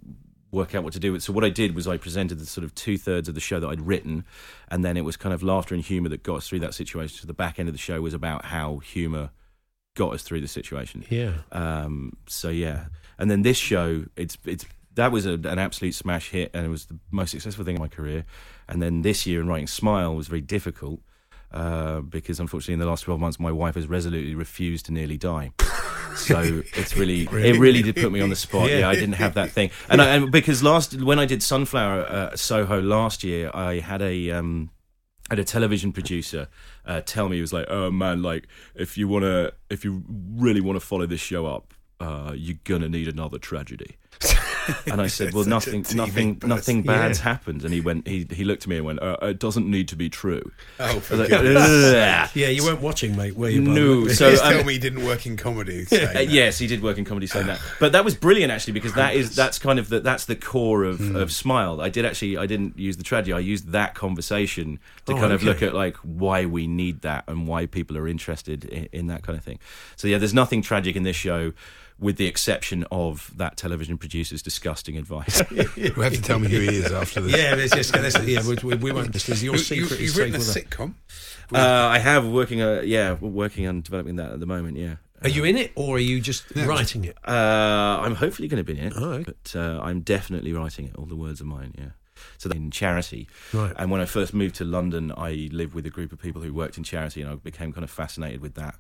work 0.53 0.74
out 0.74 0.84
what 0.84 0.92
to 0.92 1.00
do 1.00 1.12
with. 1.12 1.22
So 1.22 1.32
what 1.32 1.44
I 1.44 1.48
did 1.48 1.74
was 1.74 1.88
I 1.88 1.96
presented 1.96 2.38
the 2.38 2.46
sort 2.46 2.64
of 2.64 2.74
two 2.74 2.98
thirds 2.98 3.28
of 3.28 3.34
the 3.34 3.40
show 3.40 3.59
that 3.59 3.66
I'd 3.66 3.80
written, 3.80 4.24
and 4.68 4.84
then 4.84 4.96
it 4.96 5.00
was 5.00 5.16
kind 5.16 5.34
of 5.34 5.42
laughter 5.42 5.74
and 5.74 5.82
humour 5.82 6.11
that 6.11 6.22
got 6.22 6.36
us 6.36 6.48
through 6.48 6.61
that 6.61 6.74
situation. 6.74 7.18
So 7.18 7.26
the 7.26 7.32
back 7.32 7.59
end 7.59 7.68
of 7.68 7.74
the 7.74 7.78
show 7.78 8.00
was 8.00 8.14
about 8.14 8.44
how 8.44 8.78
humour 8.78 9.30
got 9.96 10.12
us 10.14 10.22
through 10.22 10.42
the 10.42 10.48
situation. 10.48 11.05
Yeah. 11.09 11.32
Um, 11.50 12.12
so 12.28 12.50
yeah, 12.50 12.86
and 13.18 13.30
then 13.30 13.42
this 13.42 13.57
show, 13.57 14.05
it's 14.16 14.36
it's 14.44 14.66
that 14.94 15.11
was 15.11 15.24
a, 15.24 15.32
an 15.32 15.59
absolute 15.59 15.94
smash 15.94 16.30
hit, 16.30 16.50
and 16.55 16.66
it 16.66 16.68
was 16.68 16.84
the 16.84 16.98
most 17.11 17.30
successful 17.30 17.64
thing 17.64 17.76
in 17.76 17.80
my 17.80 17.88
career. 17.88 18.24
And 18.68 18.82
then 18.82 19.03
this 19.03 19.26
year, 19.26 19.40
in 19.40 19.48
writing 19.48 19.66
Smile 19.66 20.14
was 20.14 20.28
very 20.28 20.40
difficult 20.42 21.00
uh, 21.53 22.00
because 22.00 22.40
unfortunately, 22.40 22.74
in 22.74 22.80
the 22.80 22.86
last 22.86 23.03
twelve 23.03 23.20
months, 23.20 23.38
my 23.38 23.53
wife 23.53 23.74
has 23.74 23.86
resolutely 23.86 24.34
refused 24.34 24.86
to 24.86 24.92
nearly 24.92 25.16
die. 25.18 25.53
So 26.14 26.62
it's 26.76 26.94
really, 26.94 27.22
it 27.22 27.59
really 27.59 27.80
did 27.80 27.96
put 27.96 28.12
me 28.12 28.20
on 28.20 28.28
the 28.28 28.36
spot. 28.36 28.68
Yeah, 28.68 28.86
I 28.86 28.94
didn't 28.94 29.14
have 29.14 29.32
that 29.32 29.50
thing, 29.50 29.70
and, 29.88 30.03
I, 30.03 30.14
and 30.14 30.30
because 30.30 30.62
last 30.62 31.00
when 31.00 31.18
I 31.18 31.24
did 31.24 31.42
Sunflower 31.42 32.03
uh, 32.03 32.36
Soho 32.36 32.82
last 32.82 33.24
year, 33.24 33.50
I 33.55 33.78
had 33.78 34.03
a. 34.03 34.30
Um, 34.30 34.70
had 35.30 35.38
a 35.38 35.44
television 35.44 35.92
producer 35.92 36.48
uh, 36.84 37.00
tell 37.00 37.28
me 37.30 37.36
he 37.36 37.40
was 37.40 37.55
like, 37.55 37.64
"Oh 37.70 37.90
man, 37.90 38.22
like 38.22 38.46
if 38.74 38.98
you 38.98 39.09
wanna, 39.09 39.53
if 39.70 39.84
you 39.84 40.05
really 40.36 40.61
want 40.61 40.76
to 40.76 40.80
follow 40.84 41.07
this 41.07 41.20
show 41.20 41.46
up, 41.46 41.72
uh, 42.00 42.34
you're 42.36 42.59
gonna 42.64 42.90
need 42.90 43.09
another 43.09 43.38
tragedy." 43.38 43.96
And 44.86 45.00
I 45.00 45.06
said, 45.18 45.32
"Well, 45.34 45.44
nothing, 45.44 45.84
nothing, 45.94 46.36
person. 46.36 46.48
nothing 46.48 46.82
bad's 46.82 47.18
Yeah. 47.18 47.24
happened." 47.24 47.64
And 47.64 47.72
he 47.74 47.80
went, 47.80 48.06
he 48.06 48.26
he 48.30 48.44
looked 48.44 48.62
at 48.64 48.68
me 48.68 48.76
and 48.76 48.86
went, 48.86 49.02
uh, 49.02 49.16
"It 49.22 49.38
doesn't 49.38 49.68
need 49.68 49.88
to 49.88 49.96
be 49.96 50.08
true." 50.08 50.50
Oh, 50.80 51.02
like. 51.10 51.30
Yeah, 52.34 52.48
you 52.48 52.64
weren't 52.64 52.80
watching, 52.80 53.16
mate, 53.16 53.36
were 53.36 53.48
you? 53.48 53.60
No, 53.60 54.08
so 54.08 54.30
um, 54.30 54.36
tell 54.36 54.64
me 54.64 54.74
he 54.74 54.78
didn't 54.78 55.04
work 55.04 55.26
in 55.26 55.36
comedy. 55.36 55.86
Uh, 56.12 56.18
yes, 56.20 56.58
he 56.58 56.66
did 56.66 56.82
work 56.82 56.98
in 56.98 57.04
comedy 57.04 57.26
saying 57.26 57.46
that, 57.46 57.60
but 57.80 57.92
that 57.92 58.04
was 58.04 58.14
brilliant 58.14 58.50
actually 58.52 58.72
because 58.72 58.92
that 58.94 59.14
is 59.14 59.34
that's 59.36 59.58
kind 59.58 59.78
of 59.78 59.88
the 59.88 60.00
that's 60.00 60.24
the 60.26 60.34
core 60.36 60.84
of, 60.84 60.98
Hmm. 60.98 61.16
of 61.16 61.32
Smile. 61.32 61.80
I 61.80 61.88
did 61.88 62.04
actually 62.04 62.36
I 62.36 62.46
didn't 62.46 62.78
use 62.78 62.96
the 62.96 63.02
tragedy. 63.02 63.32
I 63.32 63.38
used 63.38 63.68
that 63.72 63.94
conversation 63.94 64.78
to 65.06 65.12
Oh, 65.14 65.16
kind 65.16 65.32
of 65.32 65.42
look 65.42 65.62
at 65.62 65.74
like 65.74 65.96
why 65.98 66.44
we 66.46 66.66
need 66.66 67.02
that 67.02 67.24
and 67.28 67.46
why 67.46 67.66
people 67.66 67.96
are 67.96 68.06
interested 68.08 68.64
in, 68.64 68.88
in 68.92 69.06
that 69.08 69.22
kind 69.22 69.38
of 69.38 69.44
thing. 69.44 69.58
So 69.96 70.08
yeah, 70.08 70.18
there's 70.18 70.34
nothing 70.34 70.60
tragic 70.62 70.96
in 70.96 71.02
this 71.02 71.16
show. 71.16 71.52
With 72.03 72.16
the 72.16 72.26
exception 72.26 72.84
of 72.90 73.30
that 73.36 73.57
television 73.57 73.96
producer's 73.96 74.42
disgusting 74.42 74.96
advice. 74.98 75.40
You 75.76 75.92
have 76.03 76.12
to 76.12 76.20
tell 76.20 76.38
me 76.40 76.48
who 76.48 76.59
he 76.61 76.76
is 76.82 76.90
after 76.92 77.20
this. 77.20 77.32
Yeah, 77.36 77.55
it's 77.55 77.74
just, 77.74 77.92
that's, 77.92 78.18
yeah 78.26 78.40
we, 78.46 78.57
we, 78.62 78.76
we 78.76 78.92
won't. 78.92 79.12
This 79.12 79.28
is 79.28 79.42
your 79.42 79.55
You, 79.55 79.59
secret. 79.59 80.00
you, 80.00 80.07
is 80.07 80.12
have 80.12 80.18
written 80.18 80.34
a 80.34 80.38
with 80.38 80.48
us. 80.48 80.57
sitcom. 80.57 80.94
uh, 81.55 81.59
I 81.59 81.98
have 82.00 82.26
working, 82.26 82.61
uh, 82.61 82.82
yeah, 82.84 83.14
working 83.14 83.66
on 83.68 83.80
developing 83.82 84.16
that 84.16 84.32
at 84.32 84.40
the 84.40 84.46
moment. 84.46 84.76
Yeah, 84.76 84.96
Are 85.22 85.28
you 85.28 85.44
in 85.44 85.57
it, 85.57 85.70
or 85.76 85.96
are 85.96 86.00
you 86.00 86.20
just 86.20 86.44
writing 86.57 87.05
it? 87.05 87.16
Uh, 87.26 88.00
I'm 88.03 88.16
hopefully 88.16 88.48
going 88.48 88.64
to 88.64 88.72
be 88.72 88.78
in 88.78 88.86
it, 88.88 88.94
Oh, 88.96 89.12
okay. 89.12 89.24
but 89.24 89.55
uh, 89.59 89.80
I'm 89.80 90.00
definitely 90.00 90.53
writing 90.53 90.86
it. 90.86 90.96
All 90.96 91.07
the 91.07 91.16
words 91.16 91.40
are 91.40 91.44
mine. 91.46 91.72
Yeah. 91.78 91.90
So 92.38 92.50
in 92.50 92.70
charity, 92.72 93.28
Right. 93.53 93.72
and 93.76 93.90
when 93.92 94.00
I 94.00 94.07
first 94.07 94.34
moved 94.34 94.57
to 94.57 94.64
London, 94.64 95.12
I 95.16 95.48
lived 95.53 95.74
with 95.74 95.86
a 95.86 95.90
group 95.90 96.11
of 96.12 96.20
people 96.20 96.42
who 96.42 96.53
worked 96.53 96.76
in 96.78 96.84
charity, 96.84 97.22
and 97.22 97.30
I 97.30 97.34
became 97.36 97.72
kind 97.72 97.84
of 97.84 97.90
fascinated 97.90 98.40
with 98.40 98.55
that. 98.55 98.74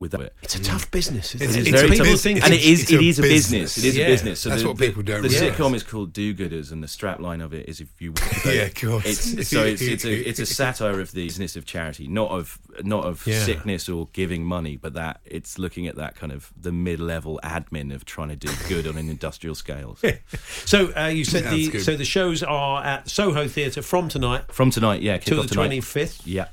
With 0.00 0.10
that, 0.10 0.32
It's 0.42 0.56
a 0.56 0.62
tough 0.62 0.90
business. 0.90 1.36
Isn't 1.36 1.50
It's- 1.50 1.56
it? 1.56 1.60
It 1.60 1.62
is 1.62 1.68
it's 1.68 1.80
very 1.82 1.94
a 1.94 1.98
tough. 1.98 2.04
business. 2.06 2.22
think 2.22 2.44
and 2.44 2.52
it's- 2.52 2.66
it 2.66 2.68
is 2.70 2.80
it's 2.80 2.90
a 2.90 2.98
business. 2.98 3.20
business. 3.22 3.78
It 3.78 3.84
is 3.84 3.96
Yeah. 3.96 4.04
a 4.04 4.08
business. 4.08 4.40
So 4.40 4.48
That's 4.48 4.62
the, 4.62 4.68
what 4.68 4.76
people 4.78 5.02
don't 5.04 5.22
The 5.22 5.28
realise. 5.28 5.54
sitcom 5.56 5.74
is 5.76 5.82
called 5.84 6.12
Do-Gooders, 6.12 6.72
and 6.72 6.82
the 6.82 6.88
strapline 6.88 7.42
of 7.42 7.54
it 7.54 7.68
is 7.68 7.80
if 7.80 7.88
you. 8.00 8.12
Yeah, 8.44 8.62
of 8.62 8.74
course. 8.74 9.06
It's, 9.06 9.48
so 9.48 9.62
it's 9.64 9.80
it's 9.80 10.04
a 10.04 10.28
it's 10.28 10.40
a 10.40 10.46
satire 10.60 10.98
of 11.00 11.12
the 11.12 11.24
business 11.24 11.54
of 11.54 11.64
charity, 11.64 12.08
not 12.08 12.30
of 12.32 12.58
not 12.82 13.04
of 13.04 13.24
Yeah. 13.24 13.44
sickness 13.44 13.88
or 13.88 14.08
giving 14.12 14.44
money, 14.44 14.76
but 14.76 14.94
that 14.94 15.20
it's 15.24 15.60
looking 15.60 15.86
at 15.86 15.94
that 15.94 16.16
kind 16.16 16.32
of 16.32 16.50
the 16.60 16.72
mid-level 16.72 17.38
admin 17.44 17.94
of 17.94 18.04
trying 18.04 18.30
to 18.30 18.36
do 18.36 18.48
good 18.68 18.88
on 18.88 18.98
an 18.98 19.08
industrial 19.08 19.54
scale. 19.54 19.96
So 20.00 20.12
So 20.64 20.92
uh, 20.96 21.06
you 21.06 21.24
said 21.24 21.48
the 21.52 21.68
good. 21.68 21.84
so 21.84 21.96
the 21.96 22.04
shows 22.04 22.42
are 22.42 22.84
at 22.84 23.08
Soho 23.08 23.46
Theatre 23.46 23.80
from 23.80 24.08
tonight 24.08 24.52
from 24.52 24.72
tonight, 24.72 25.02
yeah, 25.02 25.18
kick 25.18 25.26
till 25.26 25.42
the 25.42 25.48
tonight. 25.48 25.62
twenty 25.66 25.80
fifth. 25.80 26.26
Yeah. 26.26 26.46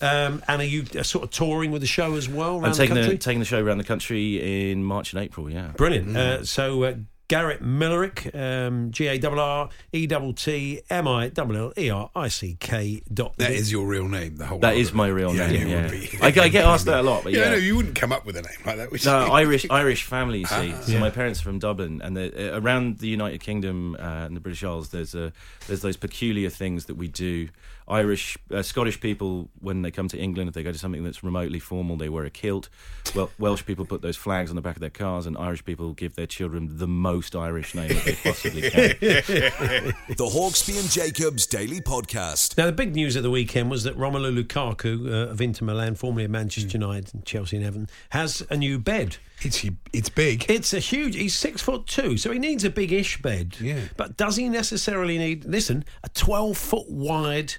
Um, 0.00 0.42
and 0.48 0.60
are 0.62 0.64
you 0.66 0.84
uh, 0.98 1.02
sort 1.02 1.24
of 1.24 1.30
touring 1.30 1.70
with 1.70 1.80
the 1.82 1.88
show 1.88 2.14
as 2.14 2.28
well 2.28 2.54
around 2.56 2.64
I'm 2.66 2.72
taking 2.72 2.94
the 2.94 3.00
the, 3.02 3.06
country? 3.08 3.18
taking 3.18 3.38
the 3.40 3.44
show 3.46 3.62
around 3.62 3.78
the 3.78 3.84
country 3.84 4.70
in 4.70 4.84
March 4.84 5.12
and 5.12 5.22
April. 5.22 5.50
Yeah, 5.50 5.68
Brilliant. 5.76 6.16
Uh, 6.16 6.44
so 6.44 6.82
uh, 6.84 6.94
Garrett 7.28 7.62
Millerick, 7.62 8.34
um, 8.38 8.90
G 8.90 9.06
A 9.06 9.18
R 9.26 9.38
R 9.38 9.68
E 9.92 10.06
T 10.06 10.32
T 10.34 10.80
M 10.90 11.08
I 11.08 11.30
L 11.34 11.56
L 11.56 11.72
E 11.78 11.88
R 11.88 12.10
I 12.14 12.28
C 12.28 12.58
K 12.60 13.00
dot. 13.12 13.38
That 13.38 13.52
is 13.52 13.72
your 13.72 13.86
real 13.86 14.06
name. 14.06 14.36
The 14.36 14.44
whole. 14.44 14.58
that 14.58 14.74
lot 14.74 14.76
is 14.76 14.88
of 14.90 14.94
my 14.96 15.06
real 15.08 15.34
Yeah, 15.34 15.46
name. 15.46 15.66
it 15.66 15.70
Yeah, 15.70 15.88
be. 15.88 16.10
I, 16.20 16.30
get- 16.30 16.44
I 16.44 16.48
get 16.48 16.64
asked 16.66 16.84
that 16.86 17.00
a 17.00 17.02
lot, 17.02 17.22
but 17.24 17.32
Yeah, 17.32 17.44
yeah, 17.44 17.50
no, 17.52 17.56
you 17.56 17.76
wouldn't 17.76 17.94
come 17.94 18.12
up 18.12 18.26
with 18.26 18.36
a 18.36 18.42
name 18.42 18.52
like 18.66 18.76
that. 18.76 18.90
Would 18.92 19.02
No, 19.06 19.24
you? 19.26 19.32
Irish 19.42 19.66
Irish 19.70 20.04
family. 20.04 20.40
You 20.40 20.46
see, 20.46 20.72
so 20.82 20.92
Yeah. 20.92 20.98
my 21.00 21.08
parents 21.10 21.40
are 21.40 21.44
from 21.44 21.58
Dublin, 21.58 22.02
and 22.02 22.18
uh, 22.18 22.30
around 22.60 22.98
the 22.98 23.08
United 23.08 23.40
Kingdom 23.40 23.94
uh, 23.98 24.02
and 24.26 24.36
the 24.36 24.40
British 24.40 24.62
Isles, 24.62 24.90
there's 24.90 25.14
a 25.14 25.32
there's 25.68 25.80
those 25.80 25.96
peculiar 25.96 26.50
things 26.50 26.84
that 26.86 26.96
we 26.96 27.08
do. 27.08 27.48
Irish, 27.92 28.38
uh, 28.50 28.62
Scottish 28.62 29.00
people, 29.00 29.50
when 29.60 29.82
they 29.82 29.90
come 29.90 30.08
to 30.08 30.18
England, 30.18 30.48
if 30.48 30.54
they 30.54 30.62
go 30.62 30.72
to 30.72 30.78
something 30.78 31.04
that's 31.04 31.22
remotely 31.22 31.58
formal, 31.58 31.96
they 31.96 32.08
wear 32.08 32.24
a 32.24 32.30
kilt. 32.30 32.70
Well, 33.14 33.30
Welsh 33.38 33.66
people 33.66 33.84
put 33.84 34.00
those 34.00 34.16
flags 34.16 34.48
on 34.48 34.56
the 34.56 34.62
back 34.62 34.76
of 34.76 34.80
their 34.80 34.88
cars, 34.88 35.26
and 35.26 35.36
Irish 35.36 35.62
people 35.62 35.92
give 35.92 36.14
their 36.14 36.26
children 36.26 36.78
the 36.78 36.88
most 36.88 37.36
Irish 37.36 37.74
name 37.74 37.88
that 37.88 38.04
they 38.04 38.14
possibly 38.14 38.70
can. 38.70 38.92
The 40.08 40.24
Hawksbee 40.24 40.78
and 40.80 40.90
Jacobs 40.90 41.46
Daily 41.46 41.80
Podcast. 41.80 42.56
Now, 42.56 42.66
the 42.66 42.72
big 42.72 42.94
news 42.94 43.14
of 43.14 43.22
the 43.22 43.30
weekend 43.30 43.70
was 43.70 43.84
that 43.84 43.96
Romelu 43.96 44.42
Lukaku 44.42 45.06
uh, 45.06 45.30
of 45.30 45.40
Inter 45.40 45.66
Milan, 45.66 45.94
formerly 45.94 46.24
of 46.24 46.30
Manchester 46.30 46.78
United 46.78 47.12
and 47.12 47.24
Chelsea 47.26 47.56
and 47.56 47.66
Everton, 47.66 47.88
has 48.10 48.42
a 48.48 48.56
new 48.56 48.78
bed. 48.78 49.18
It's 49.42 49.66
it's 49.92 50.08
big. 50.08 50.46
It's 50.48 50.72
a 50.72 50.78
huge. 50.78 51.16
He's 51.16 51.34
six 51.34 51.60
foot 51.60 51.86
two, 51.86 52.16
so 52.16 52.30
he 52.30 52.38
needs 52.38 52.64
a 52.64 52.70
big-ish 52.70 53.20
bed. 53.20 53.56
Yeah. 53.60 53.80
But 53.96 54.16
does 54.16 54.36
he 54.36 54.48
necessarily 54.48 55.18
need? 55.18 55.44
Listen, 55.44 55.84
a 56.04 56.08
twelve 56.10 56.56
foot 56.56 56.88
wide 56.88 57.54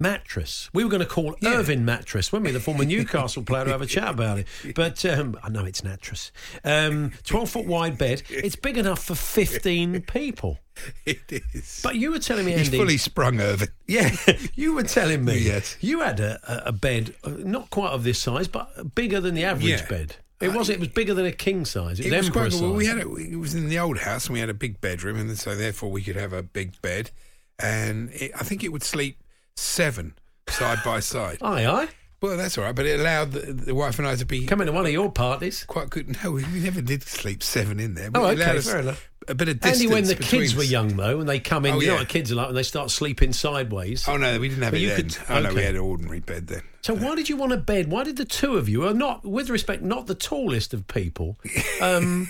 mattress. 0.00 0.68
We 0.72 0.82
were 0.82 0.90
going 0.90 1.02
to 1.02 1.06
call 1.08 1.36
Yeah. 1.40 1.54
Irvin 1.58 1.84
mattress, 1.84 2.32
weren't 2.32 2.44
we? 2.46 2.50
The 2.50 2.60
former 2.60 2.84
Newcastle 2.84 3.42
player 3.42 3.64
to 3.66 3.70
have 3.70 3.82
a 3.82 3.86
chat 3.86 4.08
about 4.14 4.38
it. 4.38 4.46
But 4.74 5.04
um, 5.04 5.38
I 5.42 5.48
know 5.50 5.64
it's 5.64 5.84
mattress. 5.84 6.32
Um, 6.64 7.12
twelve 7.24 7.50
foot 7.50 7.66
wide 7.66 7.98
bed. 7.98 8.22
It's 8.28 8.56
big 8.56 8.78
enough 8.78 9.04
for 9.04 9.14
fifteen 9.14 10.00
people. 10.02 10.58
It 11.04 11.20
is. 11.52 11.80
But 11.82 11.96
you 11.96 12.10
were 12.10 12.18
telling 12.18 12.46
me, 12.46 12.52
He's 12.52 12.68
Andy. 12.68 12.78
fully 12.78 12.96
sprung, 12.96 13.38
Irvin. 13.40 13.68
Yeah, 13.86 14.16
you 14.54 14.74
were 14.74 14.82
telling 14.84 15.24
me 15.26 15.36
Yes. 15.38 15.76
you 15.80 16.00
had 16.00 16.20
a, 16.20 16.40
a- 16.68 16.72
bed, 16.72 17.14
uh, 17.22 17.30
not 17.38 17.68
quite 17.68 17.90
of 17.90 18.02
this 18.02 18.18
size, 18.18 18.48
but 18.48 18.94
bigger 18.94 19.20
than 19.20 19.34
the 19.34 19.44
average 19.44 19.68
Yeah. 19.82 19.86
bed. 19.86 20.16
It 20.40 20.54
was. 20.54 20.70
It 20.70 20.78
was 20.80 20.88
bigger 20.88 21.12
than 21.12 21.26
a 21.26 21.32
king 21.32 21.66
size. 21.66 22.00
It 22.00 22.04
was, 22.06 22.12
It 22.14 22.16
was 22.16 22.26
emperor 22.28 22.42
quite 22.44 22.52
size. 22.52 22.62
Well, 22.62 22.72
we 22.72 22.86
had 22.86 22.96
a, 22.98 23.14
it 23.16 23.36
was 23.36 23.54
in 23.54 23.68
the 23.68 23.78
old 23.78 23.98
house, 23.98 24.24
and 24.26 24.32
we 24.32 24.40
had 24.40 24.48
a 24.48 24.54
big 24.54 24.80
bedroom, 24.80 25.18
and 25.18 25.36
so 25.38 25.54
therefore 25.54 25.90
we 25.90 26.00
could 26.02 26.16
have 26.16 26.32
a 26.32 26.42
big 26.42 26.80
bed, 26.80 27.10
and 27.58 28.08
it, 28.12 28.30
I 28.34 28.42
think 28.44 28.64
it 28.64 28.68
would 28.72 28.82
sleep 28.82 29.18
seven 29.60 30.14
side 30.48 30.78
by 30.84 31.00
side. 31.00 31.38
Aye, 31.42 31.66
aye. 31.66 31.88
Well, 32.22 32.36
that's 32.36 32.58
all 32.58 32.64
right, 32.64 32.74
but 32.74 32.84
it 32.84 33.00
allowed 33.00 33.32
the, 33.32 33.40
the 33.52 33.74
wife 33.74 33.98
and 33.98 34.06
I 34.06 34.14
to 34.14 34.26
be 34.26 34.44
Coming 34.46 34.66
to 34.66 34.72
one 34.72 34.84
of 34.84 34.92
your 34.92 35.10
parties. 35.10 35.64
quite 35.64 35.88
good. 35.88 36.22
No, 36.22 36.32
we, 36.32 36.44
we 36.52 36.60
never 36.60 36.82
did 36.82 37.02
sleep 37.02 37.42
seven 37.42 37.80
in 37.80 37.94
there. 37.94 38.10
But 38.10 38.20
Oh, 38.20 38.26
it 38.26 38.34
allowed 38.38 38.48
okay, 38.48 38.58
us 38.58 38.70
fair 38.70 38.80
enough. 38.80 39.08
A 39.26 39.34
bit 39.34 39.48
of 39.48 39.60
distance. 39.60 39.80
Only 39.82 39.94
when 39.94 40.04
the 40.04 40.16
between 40.16 40.40
kids 40.42 40.54
were 40.54 40.62
us. 40.62 40.70
young, 40.70 40.96
though, 40.96 41.20
and 41.20 41.26
they 41.28 41.40
come 41.40 41.64
in. 41.64 41.74
Oh, 41.76 41.80
you 41.80 41.86
know 41.86 41.94
yeah. 41.94 41.98
what 42.00 42.08
kids 42.10 42.30
are 42.30 42.34
like 42.34 42.46
when 42.48 42.56
they 42.56 42.62
start 42.62 42.90
sleeping 42.90 43.32
sideways. 43.32 44.06
Oh 44.06 44.18
no, 44.18 44.38
we 44.38 44.48
didn't 44.50 44.64
have 44.64 44.72
But 44.72 44.80
it 44.80 44.82
you 44.82 44.88
then. 44.90 44.96
could- 44.96 45.16
oh 45.30 45.40
no, 45.40 45.48
we 45.48 45.54
okay. 45.56 45.64
had 45.64 45.74
an 45.76 45.80
ordinary 45.80 46.20
bed 46.20 46.48
then. 46.48 46.62
So 46.82 46.94
why 46.94 47.14
did 47.14 47.28
you 47.30 47.36
want 47.38 47.52
a 47.52 47.56
bed? 47.58 47.90
Why 47.90 48.04
did 48.04 48.16
the 48.18 48.24
two 48.26 48.56
of 48.58 48.68
you, 48.68 48.86
are 48.86 48.92
not 48.94 49.24
with 49.24 49.48
respect, 49.48 49.82
not 49.82 50.06
the 50.06 50.14
tallest 50.14 50.74
of 50.74 50.86
people, 50.88 51.38
um, 51.80 52.28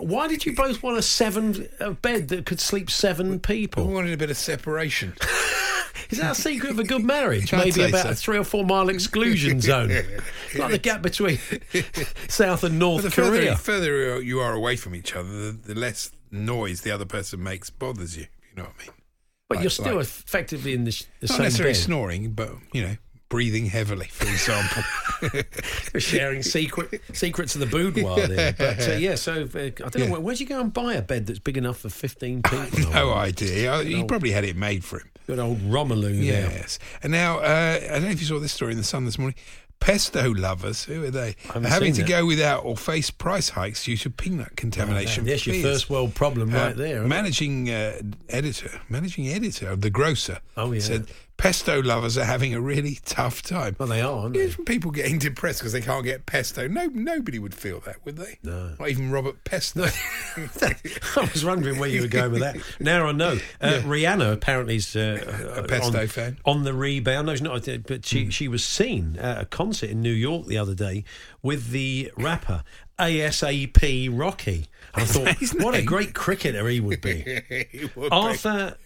why 0.00 0.28
did 0.28 0.44
you 0.46 0.54
both 0.54 0.82
want 0.82 0.98
a 0.98 1.02
seven 1.02 1.68
a 1.80 1.92
bed 1.92 2.28
that 2.28 2.46
could 2.46 2.60
sleep 2.60 2.90
seven 2.90 3.38
people? 3.40 3.86
We 3.86 3.94
wanted 3.94 4.12
a 4.12 4.16
bit 4.16 4.30
of 4.30 4.36
separation. 4.36 5.14
Is 6.10 6.18
that 6.18 6.32
a 6.32 6.34
secret 6.34 6.70
of 6.70 6.78
a 6.78 6.84
good 6.84 7.02
marriage? 7.02 7.50
Maybe 7.52 7.82
about 7.84 8.02
so. 8.02 8.08
a 8.10 8.14
three 8.14 8.36
or 8.38 8.44
four 8.44 8.64
mile 8.64 8.88
exclusion 8.88 9.60
zone, 9.62 9.90
like 10.56 10.70
the 10.72 10.78
gap 10.78 11.02
between 11.02 11.38
South 12.28 12.62
and 12.64 12.78
North 12.78 13.02
the 13.04 13.10
further, 13.10 13.38
Korea. 13.38 13.56
further 13.56 14.20
you 14.20 14.40
are 14.40 14.52
away 14.52 14.76
from 14.76 14.94
each 14.94 15.14
other, 15.16 15.28
the, 15.52 15.52
the 15.52 15.74
less 15.74 16.10
noise 16.30 16.82
the 16.82 16.90
other 16.90 17.06
person 17.06 17.42
makes 17.42 17.70
bothers 17.70 18.16
you. 18.16 18.26
You 18.50 18.56
know 18.56 18.62
what 18.64 18.72
I 18.78 18.82
mean? 18.82 18.92
But 19.48 19.56
Like- 19.56 19.62
you're 19.64 19.70
still 19.70 19.96
like- 19.96 20.02
effectively 20.04 20.74
in 20.74 20.84
the, 20.84 20.90
the 21.20 21.26
Not 21.28 21.36
same 21.36 21.42
necessarily 21.44 21.72
bed. 21.74 21.80
snoring, 21.82 22.30
but 22.32 22.50
you 22.72 22.82
know, 22.82 22.96
breathing 23.28 23.66
heavily, 23.66 24.06
for 24.06 24.26
example. 24.28 24.82
Sharing 25.98 26.42
secret 26.42 27.00
secrets 27.12 27.54
of 27.54 27.60
the 27.60 27.66
boudoir 27.66 28.26
there. 28.26 28.52
But 28.58 28.88
uh, 28.88 28.92
yeah, 28.92 29.14
so 29.16 29.32
uh, 29.42 29.58
I 29.58 29.70
don't 29.70 29.96
know 29.96 30.04
Yeah. 30.04 30.10
where, 30.12 30.20
where'd 30.20 30.40
you 30.40 30.46
go 30.46 30.60
and 30.60 30.72
buy 30.72 30.94
a 30.94 31.02
bed 31.02 31.26
that's 31.26 31.38
big 31.38 31.56
enough 31.56 31.78
for 31.78 31.88
fifteen 31.88 32.42
people? 32.50 32.90
no 32.92 33.12
idea. 33.12 33.82
He 33.82 33.96
old- 33.96 34.08
probably 34.08 34.30
had 34.32 34.44
it 34.44 34.56
made 34.56 34.84
for 34.84 34.98
him. 35.00 35.10
Good 35.26 35.38
old 35.38 35.58
Romelu 35.60 36.12
there. 36.26 36.50
Yes. 36.50 36.78
And 37.02 37.10
now, 37.12 37.38
uh, 37.38 37.78
I 37.82 37.88
don't 37.94 38.02
know 38.04 38.10
if 38.10 38.20
you 38.20 38.26
saw 38.26 38.38
this 38.38 38.52
story 38.52 38.72
in 38.72 38.78
the 38.78 38.84
Sun 38.84 39.06
this 39.06 39.18
morning. 39.18 39.36
Pesto 39.80 40.32
lovers, 40.32 40.84
who 40.84 41.04
are 41.04 41.10
they? 41.10 41.34
having 41.52 41.92
to 41.94 42.02
that. 42.02 42.08
go 42.08 42.24
without 42.24 42.64
or 42.64 42.74
face 42.76 43.10
price 43.10 43.50
hikes 43.50 43.84
due 43.84 43.96
to 43.98 44.08
peanut 44.10 44.56
contamination. 44.56 45.24
There's 45.26 45.46
your 45.46 45.56
first 45.62 45.90
world 45.90 46.14
problem 46.14 46.54
Uh, 46.54 46.58
right 46.58 46.76
there. 46.76 47.02
managing 47.02 47.68
uh, 47.70 48.00
editor, 48.30 48.70
managing 48.88 49.28
editor 49.28 49.68
of 49.68 49.80
the 49.82 49.90
Grocer, 49.90 50.38
Oh, 50.56 50.72
yeah. 50.72 50.80
said 50.80 51.06
pesto 51.36 51.82
lovers 51.82 52.16
are 52.16 52.24
having 52.24 52.54
a 52.54 52.60
really 52.60 52.98
tough 53.04 53.42
time. 53.42 53.76
Well, 53.78 53.88
they 53.88 54.00
are, 54.00 54.12
aren't 54.22 54.34
they? 54.34 54.48
people 54.64 54.90
getting 54.90 55.18
depressed 55.18 55.60
because 55.60 55.72
they 55.72 55.80
can't 55.80 56.04
get 56.04 56.26
pesto. 56.26 56.68
No, 56.68 56.86
nobody 56.86 57.38
would 57.38 57.54
feel 57.54 57.80
that, 57.80 57.96
would 58.04 58.16
they? 58.16 58.38
No. 58.42 58.74
Not 58.78 58.88
even 58.88 59.10
Robert 59.10 59.42
Pesto. 59.44 59.84
I 60.36 61.28
was 61.32 61.44
wondering 61.44 61.78
where 61.78 61.88
you 61.88 62.02
were 62.02 62.08
going 62.08 62.32
with 62.32 62.40
that. 62.40 62.56
Now 62.80 63.06
I 63.06 63.12
know. 63.12 63.38
Uh, 63.60 63.80
Rihanna 63.84 64.32
apparently 64.32 64.76
is 64.76 64.94
uh, 64.96 65.54
A 65.56 65.62
pesto 65.64 66.00
on, 66.00 66.06
fan. 66.06 66.38
on 66.44 66.64
the 66.64 66.74
rebound. 66.74 67.26
No, 67.26 67.34
she's 67.34 67.42
not. 67.42 67.68
uh, 67.68 67.78
But 67.86 68.06
she 68.06 68.30
she 68.30 68.48
was 68.48 68.64
seen 68.64 69.16
at 69.18 69.40
a 69.42 69.44
concert 69.44 69.90
in 69.90 70.02
New 70.02 70.12
York 70.12 70.46
the 70.46 70.58
other 70.58 70.74
day 70.74 71.04
with 71.42 71.70
the 71.70 72.10
rapper 72.16 72.62
ASAP 72.98 74.08
Rocky. 74.12 74.66
I 74.94 75.04
thought, 75.04 75.36
what 75.60 75.74
a 75.74 75.82
great 75.82 76.14
cricketer 76.14 76.68
he 76.68 76.80
would 76.80 77.00
be. 77.00 77.42
He 77.72 77.90
would 77.96 78.10
be. 78.10 78.16
Arthur. 78.16 78.76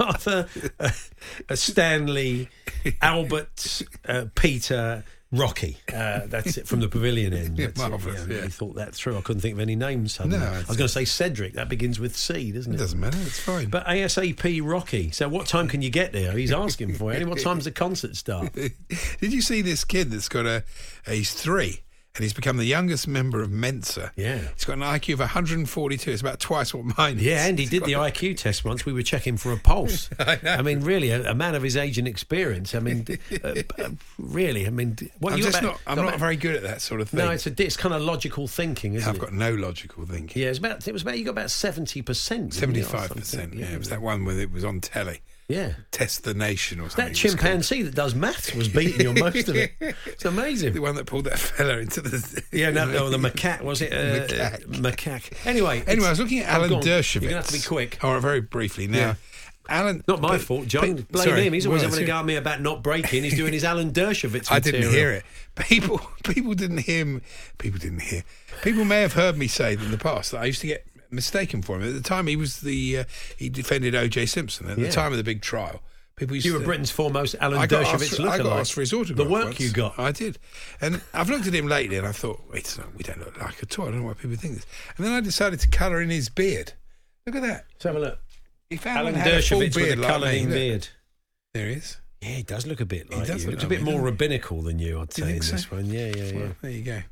Arthur 0.00 0.48
uh, 0.80 0.90
uh, 1.48 1.54
Stanley 1.56 2.48
Albert 3.00 3.82
uh, 4.06 4.24
Peter 4.34 5.04
Rocky. 5.30 5.78
Uh, 5.92 6.26
that's 6.26 6.58
it 6.58 6.68
from 6.68 6.80
the 6.80 6.88
pavilion 6.88 7.32
end. 7.32 7.58
Yeah, 7.58 7.68
That's 7.68 7.80
it, 7.80 7.88
marvellous, 7.88 8.20
I 8.20 8.24
really 8.26 8.40
yeah. 8.42 8.48
thought 8.48 8.74
that 8.74 8.94
through. 8.94 9.16
I 9.16 9.22
couldn't 9.22 9.40
think 9.40 9.54
of 9.54 9.60
any 9.60 9.76
names. 9.76 10.12
Suddenly. 10.14 10.38
No, 10.38 10.44
I 10.44 10.58
was 10.58 10.76
going 10.76 10.78
to 10.78 10.88
say 10.88 11.06
Cedric. 11.06 11.54
That 11.54 11.70
begins 11.70 11.98
with 11.98 12.14
C, 12.16 12.52
doesn't 12.52 12.70
It 12.70 12.76
it? 12.76 12.78
doesn't 12.78 13.00
matter. 13.00 13.16
It's 13.22 13.40
fine. 13.40 13.70
But 13.70 13.86
ASAP 13.86 14.60
Rocky. 14.62 15.10
So 15.10 15.30
what 15.30 15.46
time 15.46 15.68
can 15.68 15.80
you 15.80 15.88
get 15.88 16.12
there? 16.12 16.32
He's 16.32 16.52
asking 16.52 16.94
for 16.94 17.12
it. 17.14 17.22
And 17.22 17.30
what 17.30 17.40
time's 17.40 17.64
the 17.64 17.70
concert 17.70 18.16
start? 18.16 18.52
Did 19.20 19.32
you 19.32 19.40
see 19.40 19.62
this 19.62 19.84
kid 19.84 20.10
that's 20.10 20.28
got 20.28 20.44
a? 20.44 20.64
He's 21.08 21.32
three, 21.32 21.80
and 22.14 22.22
he's 22.22 22.34
become 22.34 22.58
the 22.58 22.64
youngest 22.66 23.08
member 23.08 23.40
of 23.40 23.50
Mensa. 23.50 24.12
Yeah. 24.16 24.36
He's 24.54 24.66
got 24.66 24.74
an 24.74 24.80
IQ 24.82 25.14
of 25.14 25.18
142. 25.20 26.10
It's 26.10 26.20
about 26.20 26.40
twice 26.40 26.74
what 26.74 26.84
mine 26.98 27.16
is. 27.16 27.22
Yeah, 27.22 27.46
and 27.46 27.58
he 27.58 27.64
did 27.64 27.84
the 27.84 27.94
a- 27.94 27.98
IQ 28.10 28.36
test 28.36 28.66
once. 28.66 28.84
We 28.84 28.92
were 28.92 29.02
checking 29.02 29.38
for 29.38 29.50
a 29.50 29.56
pulse. 29.56 30.10
I 30.18 30.38
know. 30.42 30.62
mean, 30.62 30.80
really, 30.80 31.08
a, 31.10 31.30
a 31.30 31.34
man 31.34 31.54
of 31.54 31.62
his 31.62 31.74
age 31.74 31.96
and 31.96 32.06
experience. 32.06 32.74
I 32.74 32.80
mean, 32.80 33.06
uh, 33.44 33.54
uh, 33.78 33.88
really, 34.18 34.66
I 34.66 34.70
mean, 34.70 34.96
what 35.20 35.32
I'm 35.32 35.38
you 35.38 35.44
just 35.44 35.58
about- 35.60 35.72
not. 35.72 35.80
I'm 35.86 35.96
not 35.96 36.08
about- 36.08 36.20
very 36.20 36.36
good 36.36 36.54
at 36.54 36.62
that 36.64 36.82
sort 36.82 37.00
of 37.00 37.08
thing. 37.08 37.18
No, 37.18 37.30
it's 37.30 37.46
a 37.46 37.62
it's 37.62 37.78
kind 37.78 37.94
of 37.94 38.02
logical 38.02 38.46
thinking, 38.46 38.92
isn't 38.94 39.08
I've 39.08 39.16
it? 39.16 39.20
got 39.20 39.32
no 39.32 39.54
logical 39.54 40.04
thinking. 40.04 40.42
Yeah, 40.42 40.48
it's 40.50 40.58
about 40.58 40.86
it 40.86 40.92
was 40.92 41.00
about 41.02 41.16
you 41.18 41.24
got 41.24 41.30
about 41.30 41.50
seventy 41.50 42.02
percent. 42.02 42.52
Seventy-five 42.52 43.10
percent. 43.10 43.54
Yeah, 43.54 43.72
it 43.72 43.78
was 43.78 43.88
that 43.88 44.02
one 44.02 44.26
where 44.26 44.38
it 44.38 44.52
was 44.52 44.64
on 44.66 44.80
telly. 44.80 45.20
Yeah. 45.48 45.74
Test 45.90 46.24
the 46.24 46.32
Nation 46.34 46.80
or 46.80 46.88
something. 46.88 47.04
That 47.04 47.10
it 47.10 47.22
was 47.24 47.34
called. 47.34 47.40
chimpanzee 47.40 47.82
that 47.82 47.94
does 47.94 48.14
maths 48.14 48.54
was 48.54 48.68
beating 48.68 49.00
you 49.02 49.08
on 49.10 49.18
most 49.18 49.48
of 49.48 49.56
it. 49.56 49.72
It's 50.06 50.24
amazing. 50.24 50.72
The 50.72 50.80
one 50.80 50.94
that 50.94 51.06
pulled 51.06 51.24
that 51.24 51.38
fella 51.38 51.78
into 51.78 52.00
the. 52.00 52.42
Yeah, 52.52 52.70
no, 52.70 52.86
no, 52.86 53.10
the 53.10 53.18
macaque 53.30 53.60
was 53.62 53.82
it? 53.82 53.92
Uh, 53.92 54.26
Macaque. 54.26 54.64
macaque. 54.66 55.46
Anyway, 55.46 55.82
Anyway, 55.86 56.06
I 56.06 56.10
was 56.10 56.20
looking 56.20 56.38
at 56.40 56.48
Alan. 56.48 56.70
Dershowitz. 56.70 57.14
You're 57.22 57.30
gonna 57.30 57.36
have 57.42 57.46
to 57.48 57.52
be 57.52 57.60
quick. 57.60 57.98
Right, 58.02 58.18
very 58.20 58.40
briefly 58.40 58.86
now. 58.86 58.98
Yeah. 58.98 59.14
Alan, 59.68 60.02
Not 60.08 60.20
my 60.20 60.30
but- 60.30 60.40
fault, 60.40 60.66
John. 60.66 60.96
but- 60.96 61.08
Blame 61.12 61.24
sorry, 61.28 61.46
him. 61.46 61.52
He's 61.52 61.66
always 61.66 61.82
well, 61.82 61.90
having 61.90 62.04
a 62.04 62.06
go 62.06 62.16
at 62.16 62.24
me 62.24 62.34
about 62.36 62.60
not 62.62 62.82
breaking. 62.82 63.22
He's 63.24 63.36
doing 63.36 63.52
his 63.52 63.62
Alan 63.64 63.92
Dershowitz. 63.92 64.50
I 64.50 64.58
didn't 64.58 64.80
material. 64.80 64.92
hear 64.92 65.12
it. 65.12 65.24
People, 65.68 66.00
people 66.24 66.54
didn't 66.54 66.78
hear. 66.78 67.04
Me, 67.04 67.20
people 67.58 67.78
didn't 67.78 68.00
hear. 68.00 68.24
People 68.62 68.84
may 68.84 69.02
have 69.02 69.12
heard 69.12 69.36
me 69.36 69.46
say 69.48 69.74
that 69.74 69.84
in 69.84 69.90
the 69.92 69.98
past 69.98 70.32
that 70.32 70.38
I 70.40 70.46
used 70.46 70.60
to 70.62 70.66
get 70.66 70.86
mistaken 71.12 71.62
for 71.62 71.76
him. 71.76 71.86
At 71.86 71.94
the 71.94 72.00
time, 72.00 72.26
he 72.26 72.36
was 72.36 72.60
the 72.60 72.98
uh, 72.98 73.04
he 73.36 73.48
defended 73.48 73.94
O.J. 73.94 74.26
Simpson 74.26 74.68
at 74.70 74.78
Yeah. 74.78 74.86
the 74.86 74.92
time 74.92 75.12
of 75.12 75.18
the 75.18 75.24
big 75.24 75.42
trial. 75.42 75.82
People 76.16 76.34
used 76.36 76.46
You 76.46 76.52
were 76.54 76.58
to, 76.58 76.64
Britain's 76.64 76.90
foremost 76.90 77.34
Alan 77.40 77.58
I 77.58 77.66
Dershowitz 77.66 78.16
for- 78.16 78.28
I 78.28 78.36
got 78.38 78.58
asked 78.60 78.74
for 78.74 78.80
his 78.82 78.92
autograph. 78.92 79.16
The 79.26 79.32
work 79.32 79.44
once. 79.46 79.60
you 79.60 79.70
got. 79.70 79.98
I 79.98 80.12
did, 80.12 80.38
and 80.80 81.00
I've 81.14 81.30
looked 81.30 81.46
at 81.46 81.54
him 81.54 81.66
lately, 81.68 81.96
and 81.96 82.06
I 82.06 82.12
thought, 82.12 82.42
wait, 82.52 82.72
a 82.76 82.80
minute, 82.80 82.96
we 82.96 83.02
don't 83.02 83.18
look 83.20 83.40
like 83.40 83.62
at 83.62 83.78
all. 83.78 83.86
I 83.88 83.90
don't 83.92 84.00
know 84.02 84.06
why 84.08 84.14
people 84.14 84.36
think 84.36 84.54
this. 84.56 84.66
And 84.96 85.06
then 85.06 85.12
I 85.14 85.20
decided 85.20 85.60
to 85.60 85.68
colour 85.68 86.00
in 86.02 86.10
his 86.10 86.28
beard. 86.28 86.74
Look 87.26 87.36
at 87.36 87.42
that. 87.42 87.64
Let's 87.72 87.84
have 87.84 87.96
a 87.96 87.98
look. 88.00 88.18
He 88.68 88.76
found 88.76 88.98
Alan 88.98 89.12
one 89.14 89.22
had 89.22 89.34
a 89.34 89.42
full 89.42 89.60
Dershowitz 89.60 89.74
with 89.76 89.92
a 89.92 89.96
like 89.96 90.10
colouring. 90.10 90.48
Beard. 90.50 90.88
There 91.54 91.66
he 91.68 91.72
is. 91.74 91.96
Yeah, 92.20 92.28
he 92.28 92.42
does 92.42 92.66
look 92.66 92.80
a 92.80 92.86
bit 92.86 93.06
He 93.10 93.16
like 93.16 93.26
does 93.26 93.44
you. 93.44 93.50
look 93.50 93.54
Looks 93.62 93.64
a 93.64 93.68
bit 93.68 93.82
more 93.82 94.00
rabbinical 94.00 94.62
than 94.62 94.78
you, 94.78 95.00
I'd 95.00 95.12
say, 95.12 95.36
in 95.36 95.42
so? 95.42 95.52
this 95.52 95.70
one. 95.70 95.86
Yeah, 95.86 96.12
yeah, 96.14 96.24
yeah. 96.24 96.36
Well, 96.38 96.54
there 96.62 96.70
you 96.70 96.82
go. 96.82 97.02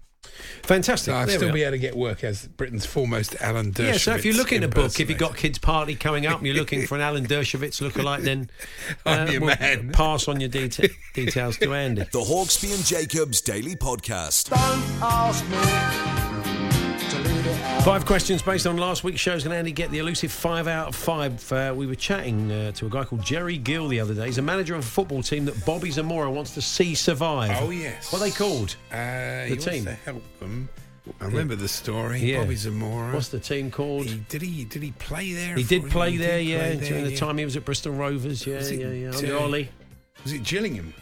Fantastic. 0.62 1.12
So 1.12 1.16
I'll 1.16 1.28
still 1.28 1.52
be 1.52 1.62
able 1.62 1.72
to 1.72 1.78
get 1.78 1.96
work 1.96 2.22
as 2.24 2.46
Britain's 2.46 2.86
foremost 2.86 3.34
Alan 3.40 3.72
Dershowitz. 3.72 3.86
Yeah, 3.86 3.96
so 3.96 4.14
if 4.14 4.24
you're 4.24 4.34
looking 4.34 4.58
at 4.58 4.64
a 4.64 4.68
book, 4.68 5.00
if 5.00 5.08
you've 5.08 5.18
got 5.18 5.36
kids' 5.36 5.58
party 5.58 5.94
coming 5.94 6.26
up 6.26 6.38
and 6.38 6.46
you're 6.46 6.56
looking 6.56 6.86
for 6.86 6.94
an 6.96 7.00
Alan 7.00 7.26
Dershowitz 7.26 7.80
lookalike, 7.80 8.22
then 8.22 8.50
uh, 9.06 9.10
I'm 9.10 9.32
your 9.32 9.40
we'll 9.40 9.56
man. 9.58 9.90
pass 9.92 10.28
on 10.28 10.40
your 10.40 10.50
deta- 10.50 10.90
details 11.14 11.56
to 11.58 11.74
Andy. 11.74 12.02
The 12.02 12.20
Hawksbee 12.20 12.74
and 12.74 12.84
Jacobs 12.84 13.40
Daily 13.40 13.76
Podcast. 13.76 14.50
Five 17.84 18.04
questions 18.04 18.42
based 18.42 18.66
on 18.66 18.76
last 18.76 19.04
week's 19.04 19.20
shows. 19.20 19.42
Can 19.42 19.52
Andy 19.52 19.72
get 19.72 19.90
the 19.90 19.98
elusive 19.98 20.30
five 20.30 20.68
out 20.68 20.88
of 20.88 20.94
five? 20.94 21.50
Uh, 21.50 21.72
we 21.74 21.86
were 21.86 21.94
chatting 21.94 22.52
uh, 22.52 22.72
to 22.72 22.86
a 22.86 22.90
guy 22.90 23.04
called 23.04 23.24
Jerry 23.24 23.56
Gill 23.56 23.88
the 23.88 24.00
other 24.00 24.12
day. 24.12 24.26
He's 24.26 24.38
a 24.38 24.42
manager 24.42 24.74
of 24.74 24.80
a 24.80 24.86
football 24.86 25.22
team 25.22 25.46
that 25.46 25.64
Bobby 25.64 25.90
Zamora 25.90 26.30
wants 26.30 26.52
to 26.54 26.62
see 26.62 26.94
survive. 26.94 27.56
Oh 27.62 27.70
yes. 27.70 28.12
What 28.12 28.20
are 28.20 28.26
they 28.26 28.30
called? 28.30 28.76
Uh, 28.92 28.96
he 28.96 29.00
The 29.00 29.48
wants 29.50 29.64
team. 29.64 29.84
to 29.86 29.92
help 29.94 30.22
them. 30.40 30.68
I 31.20 31.24
remember 31.24 31.56
the 31.56 31.68
story. 31.68 32.20
Yeah. 32.20 32.42
Bobby 32.42 32.56
Zamora. 32.56 33.14
What's 33.14 33.28
the 33.28 33.40
team 33.40 33.70
called? 33.70 34.06
he, 34.06 34.18
did 34.28 34.42
he 34.42 34.64
did 34.64 34.82
he 34.82 34.90
play 34.92 35.32
there? 35.32 35.56
He 35.56 35.64
did 35.64 35.90
play 35.90 36.18
there, 36.18 36.38
did 36.38 36.46
yeah, 36.46 36.58
play 36.58 36.76
during 36.76 36.92
there, 36.92 37.04
the 37.04 37.10
yeah. 37.12 37.18
time 37.18 37.38
he 37.38 37.44
was 37.46 37.56
at 37.56 37.64
Bristol 37.64 37.92
Rovers. 37.94 38.46
Yeah, 38.46 38.60
yeah, 38.68 38.88
yeah. 38.90 39.10
Under 39.16 39.38
Ollie. 39.38 39.70
Was 40.22 40.32
it 40.34 40.44
Gillingham? 40.44 40.92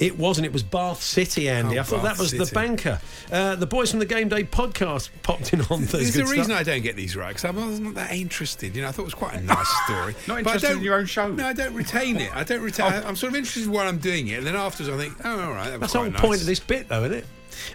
It 0.00 0.18
wasn't. 0.18 0.46
It 0.46 0.52
was 0.52 0.62
Bath 0.62 1.02
City, 1.02 1.48
Andy. 1.48 1.78
Oh, 1.78 1.80
I 1.80 1.84
thought 1.84 2.02
Bath 2.02 2.16
that 2.16 2.22
was 2.22 2.32
the 2.32 2.50
banker. 2.52 3.00
Uh, 3.30 3.54
the 3.54 3.66
boys 3.66 3.90
from 3.90 4.00
the 4.00 4.06
Game 4.06 4.28
Day 4.28 4.44
podcast 4.44 5.10
popped 5.22 5.52
in 5.52 5.60
on 5.62 5.82
Thursday. 5.82 6.10
There's 6.10 6.30
a 6.30 6.32
reason 6.32 6.52
I 6.52 6.62
don't 6.62 6.82
get 6.82 6.96
these 6.96 7.16
right 7.16 7.28
because 7.28 7.44
I 7.44 7.50
wasn't 7.50 7.94
that 7.94 8.12
interested. 8.12 8.74
You 8.74 8.82
know, 8.82 8.88
I 8.88 8.92
thought 8.92 9.02
it 9.02 9.06
was 9.06 9.14
quite 9.14 9.34
a 9.34 9.40
nice 9.40 9.68
story. 9.84 10.14
Not 10.26 10.38
interested 10.40 10.72
in 10.72 10.82
your 10.82 10.96
own 10.96 11.06
show? 11.06 11.30
No, 11.30 11.46
I 11.46 11.52
don't 11.52 11.74
retain 11.74 12.16
it. 12.16 12.34
I 12.34 12.42
don't 12.44 12.62
retain. 12.62 12.86
I, 12.92 13.08
am 13.08 13.16
sort 13.16 13.32
of 13.32 13.36
interested 13.36 13.68
while 13.68 13.86
I'm 13.86 13.98
doing 13.98 14.28
it, 14.28 14.38
and 14.38 14.46
then 14.46 14.56
afterwards 14.56 14.92
I 14.92 14.98
think, 14.98 15.16
oh, 15.24 15.40
all 15.40 15.52
right, 15.52 15.70
that 15.70 15.72
was 15.72 15.80
That's 15.80 15.92
the 15.92 15.98
whole 16.00 16.10
nice. 16.10 16.20
point 16.20 16.40
of 16.40 16.46
this 16.46 16.60
bit, 16.60 16.88
though, 16.88 17.04
isn't 17.04 17.18
it? 17.18 17.26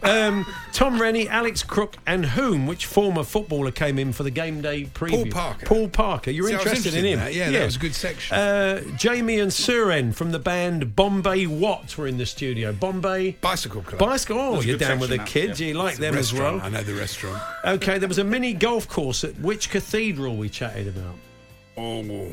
Um, 0.03 0.45
Tom 0.73 1.01
Rennie, 1.01 1.27
Alex 1.27 1.63
Crook, 1.63 1.97
and 2.05 2.25
whom? 2.25 2.67
Which 2.67 2.85
former 2.85 3.23
footballer 3.23 3.71
came 3.71 3.99
in 3.99 4.13
for 4.13 4.23
the 4.23 4.31
game 4.31 4.61
day 4.61 4.85
preview? 4.85 5.31
Paul 5.31 5.41
Parker. 5.41 5.65
Paul 5.65 5.89
Parker. 5.89 6.31
You're 6.31 6.47
See, 6.47 6.55
I 6.55 6.59
interested, 6.59 6.93
in 6.95 7.05
him? 7.05 7.19
that. 7.19 7.33
Yeah, 7.33 7.49
that 7.51 7.65
was 7.65 7.75
a 7.75 7.79
good 7.79 7.95
section. 7.95 8.37
Uh, 8.37 8.81
Jamie 8.97 9.39
and 9.39 9.51
Suren 9.51 10.13
from 10.13 10.31
the 10.31 10.39
band 10.39 10.95
Bombay 10.95 11.45
Watt 11.47 11.97
were 11.97 12.07
in 12.07 12.17
the 12.17 12.25
studio. 12.25 12.71
Bombay 12.73 13.31
Bicycle 13.41 13.81
Club. 13.81 13.99
Bicycle. 13.99 14.37
Oh, 14.39 14.53
That's 14.55 14.65
you're 14.65 14.77
down 14.77 14.99
with 14.99 15.09
the 15.09 15.19
kids. 15.19 15.59
yeah. 15.59 15.67
You 15.67 15.73
like 15.75 15.91
It's 15.91 15.99
them 15.99 16.15
as 16.15 16.33
well. 16.33 16.59
I 16.61 16.69
know 16.69 16.83
the 16.83 16.93
restaurant. 16.95 17.41
Okay, 17.65 17.97
there 17.97 18.07
was 18.07 18.17
a 18.19 18.23
mini 18.23 18.53
golf 18.53 18.87
course 18.87 19.23
at 19.23 19.37
which 19.39 19.69
cathedral 19.69 20.35
we 20.37 20.49
chatted 20.49 20.87
about. 20.87 21.15
Oh, 21.77 22.31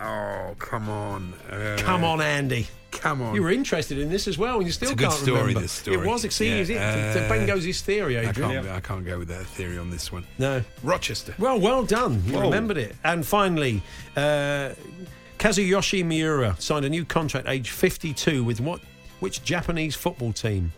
oh, 0.00 0.54
come 0.58 0.88
on. 0.88 1.32
Uh, 1.50 1.76
Come 1.80 2.04
on, 2.04 2.20
Andy. 2.20 2.66
Come 2.92 3.22
on. 3.22 3.34
You 3.34 3.42
were 3.42 3.50
interested 3.50 3.98
in 3.98 4.10
this 4.10 4.28
as 4.28 4.38
well, 4.38 4.58
and 4.58 4.66
you 4.66 4.72
still 4.72 4.90
It's 4.90 4.92
a 4.92 4.96
good 4.96 5.08
can't 5.10 5.20
story, 5.22 5.40
remember. 5.40 5.60
this 5.60 5.72
story. 5.72 5.96
It 5.98 6.06
was. 6.06 6.34
See, 6.34 6.48
Yeah, 6.48 6.54
it? 6.56 6.70
uh, 6.76 7.46
the 7.46 7.60
his 7.60 7.80
theory, 7.82 8.18
I 8.18 8.32
can't, 8.32 8.68
I 8.68 8.80
can't 8.80 9.04
go 9.04 9.18
with 9.18 9.28
that 9.28 9.44
theory 9.46 9.78
on 9.78 9.90
this 9.90 10.12
one. 10.12 10.24
No. 10.38 10.62
Rochester. 10.82 11.34
Well, 11.38 11.58
well 11.58 11.82
done. 11.84 12.22
You 12.26 12.34
Whoa. 12.34 12.40
remembered 12.42 12.76
it. 12.76 12.94
And 13.02 13.26
finally, 13.26 13.82
uh, 14.16 14.70
Kazuyoshi 15.38 16.04
Miura 16.04 16.54
signed 16.58 16.84
a 16.84 16.88
new 16.90 17.04
contract, 17.04 17.48
age 17.48 17.70
52, 17.70 18.44
with 18.44 18.60
what? 18.60 18.80
Which 19.20 19.42
Japanese 19.42 19.94
football 19.96 20.32
team? 20.32 20.72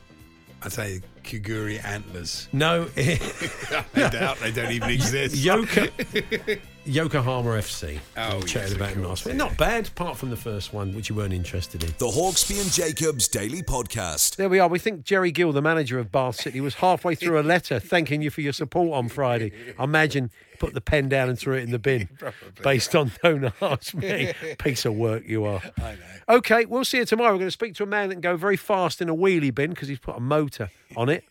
I'd 0.63 0.73
say 0.73 1.03
Kiguri 1.25 1.85
Antlers. 1.85 2.49
No, 2.53 2.89
I 2.97 3.79
doubt 3.95 4.39
they 4.39 4.51
don't 4.53 4.73
even 4.73 4.89
exist. 4.99 5.37
Yoka, 5.37 5.91
Yokohama 6.87 7.51
FC. 7.51 7.99
Oh, 8.17 8.37
We 8.41 8.43
chatted 8.45 8.55
yes, 8.55 8.71
of 8.73 8.77
about 8.77 8.89
him 8.91 8.97
course, 9.03 9.09
last 9.09 9.25
week. 9.27 9.33
yeah. 9.35 9.39
Not 9.39 9.57
bad, 9.57 9.89
apart 9.89 10.17
from 10.19 10.31
the 10.31 10.37
first 10.37 10.73
one, 10.75 10.95
which 10.95 11.09
you 11.09 11.15
weren't 11.15 11.33
interested 11.33 11.83
in. 11.83 11.91
The 11.99 12.07
Hawksbee 12.07 12.61
and 12.61 12.71
Jacobs 12.71 13.27
Daily 13.29 13.63
Podcast. 13.63 14.37
There 14.37 14.49
we 14.49 14.59
are. 14.59 14.69
We 14.69 14.79
think 14.79 15.03
Jerry 15.05 15.31
Gill, 15.33 15.53
the 15.53 15.63
manager 15.63 15.99
of 15.99 16.13
Bath 16.13 16.37
City, 16.37 16.61
was 16.61 16.75
halfway 16.77 17.15
through 17.15 17.41
a 17.41 17.43
letter 17.43 17.81
thanking 17.81 18.21
you 18.21 18.31
for 18.31 18.43
your 18.43 18.53
support 18.53 18.93
on 18.97 19.09
Friday. 19.09 19.53
I 19.79 19.85
imagine 19.85 20.31
put 20.59 20.73
the 20.75 20.81
pen 20.81 21.09
down 21.09 21.29
and 21.29 21.39
threw 21.39 21.57
it 21.57 21.63
in 21.63 21.71
the 21.73 21.79
bin 21.79 22.09
based 22.63 22.95
on 22.95 23.13
don't 23.23 23.53
ask 23.61 23.95
me. 23.95 24.33
Piece 24.59 24.85
of 24.85 24.95
work 24.95 25.25
you 25.27 25.45
are. 25.45 25.63
I 25.79 25.93
know. 25.93 26.37
Okay, 26.37 26.65
we'll 26.65 26.85
see 26.85 26.99
you 26.99 27.05
tomorrow. 27.05 27.33
We're 27.33 27.39
going 27.39 27.49
to 27.49 27.51
speak 27.51 27.75
to 27.77 27.83
a 27.83 27.87
man 27.87 28.09
that 28.09 28.15
can 28.17 28.21
go 28.23 28.37
very 28.37 28.57
fast 28.57 29.01
in 29.03 29.09
a 29.09 29.15
wheelie 29.15 29.55
bin 29.55 29.71
because 29.71 29.89
he's 29.89 29.99
put 29.99 30.17
a 30.17 30.21
motor 30.21 30.71
on 30.97 31.09
it. 31.09 31.25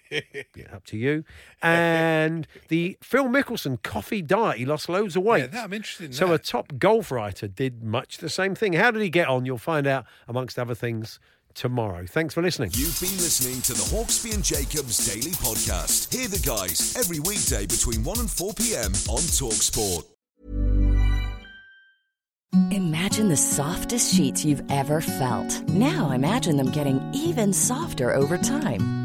Yeah, 0.55 0.65
up 0.73 0.85
to 0.87 0.97
you. 0.97 1.23
And 1.61 2.47
the 2.67 2.97
Phil 3.01 3.25
Mickelson 3.25 3.81
coffee 3.81 4.21
diet. 4.21 4.57
He 4.57 4.65
lost 4.65 4.89
loads 4.89 5.15
of 5.15 5.23
weight. 5.23 5.39
Yeah, 5.41 5.47
that- 5.47 5.63
I'm 5.65 5.73
interested 5.73 6.05
in 6.07 6.13
so 6.13 6.27
that. 6.27 6.33
a 6.33 6.37
top 6.39 6.73
golf 6.77 7.11
writer 7.11 7.47
did 7.47 7.83
much 7.83 8.17
the 8.17 8.29
same 8.29 8.53
thing. 8.55 8.73
How 8.73 8.91
did 8.91 9.01
he 9.01 9.09
get 9.09 9.27
on? 9.27 9.45
You'll 9.45 9.57
find 9.57 9.87
out, 9.87 10.05
amongst 10.27 10.59
other 10.59 10.75
things, 10.75 11.19
tomorrow. 11.55 12.05
Thanks 12.07 12.33
for 12.33 12.41
listening. 12.41 12.71
You've 12.73 12.99
been 12.99 13.17
listening 13.17 13.61
to 13.63 13.73
the 13.73 13.83
Hawksbee 13.95 14.33
and 14.33 14.43
Jacobs 14.43 15.05
Daily 15.11 15.31
Podcast. 15.31 16.13
Hear 16.13 16.27
the 16.27 16.39
guys 16.39 16.95
every 16.97 17.19
weekday 17.19 17.65
between 17.67 18.03
1 18.03 18.19
and 18.19 18.29
4 18.29 18.53
p.m. 18.53 18.91
on 19.09 19.19
Talksport. 19.19 20.03
Imagine 22.71 23.29
the 23.29 23.37
softest 23.37 24.13
sheets 24.15 24.45
you've 24.45 24.63
ever 24.69 25.01
felt. 25.01 25.67
Now 25.69 26.11
imagine 26.11 26.55
them 26.57 26.69
getting 26.71 27.01
even 27.13 27.51
softer 27.51 28.13
over 28.13 28.37
time. 28.37 29.02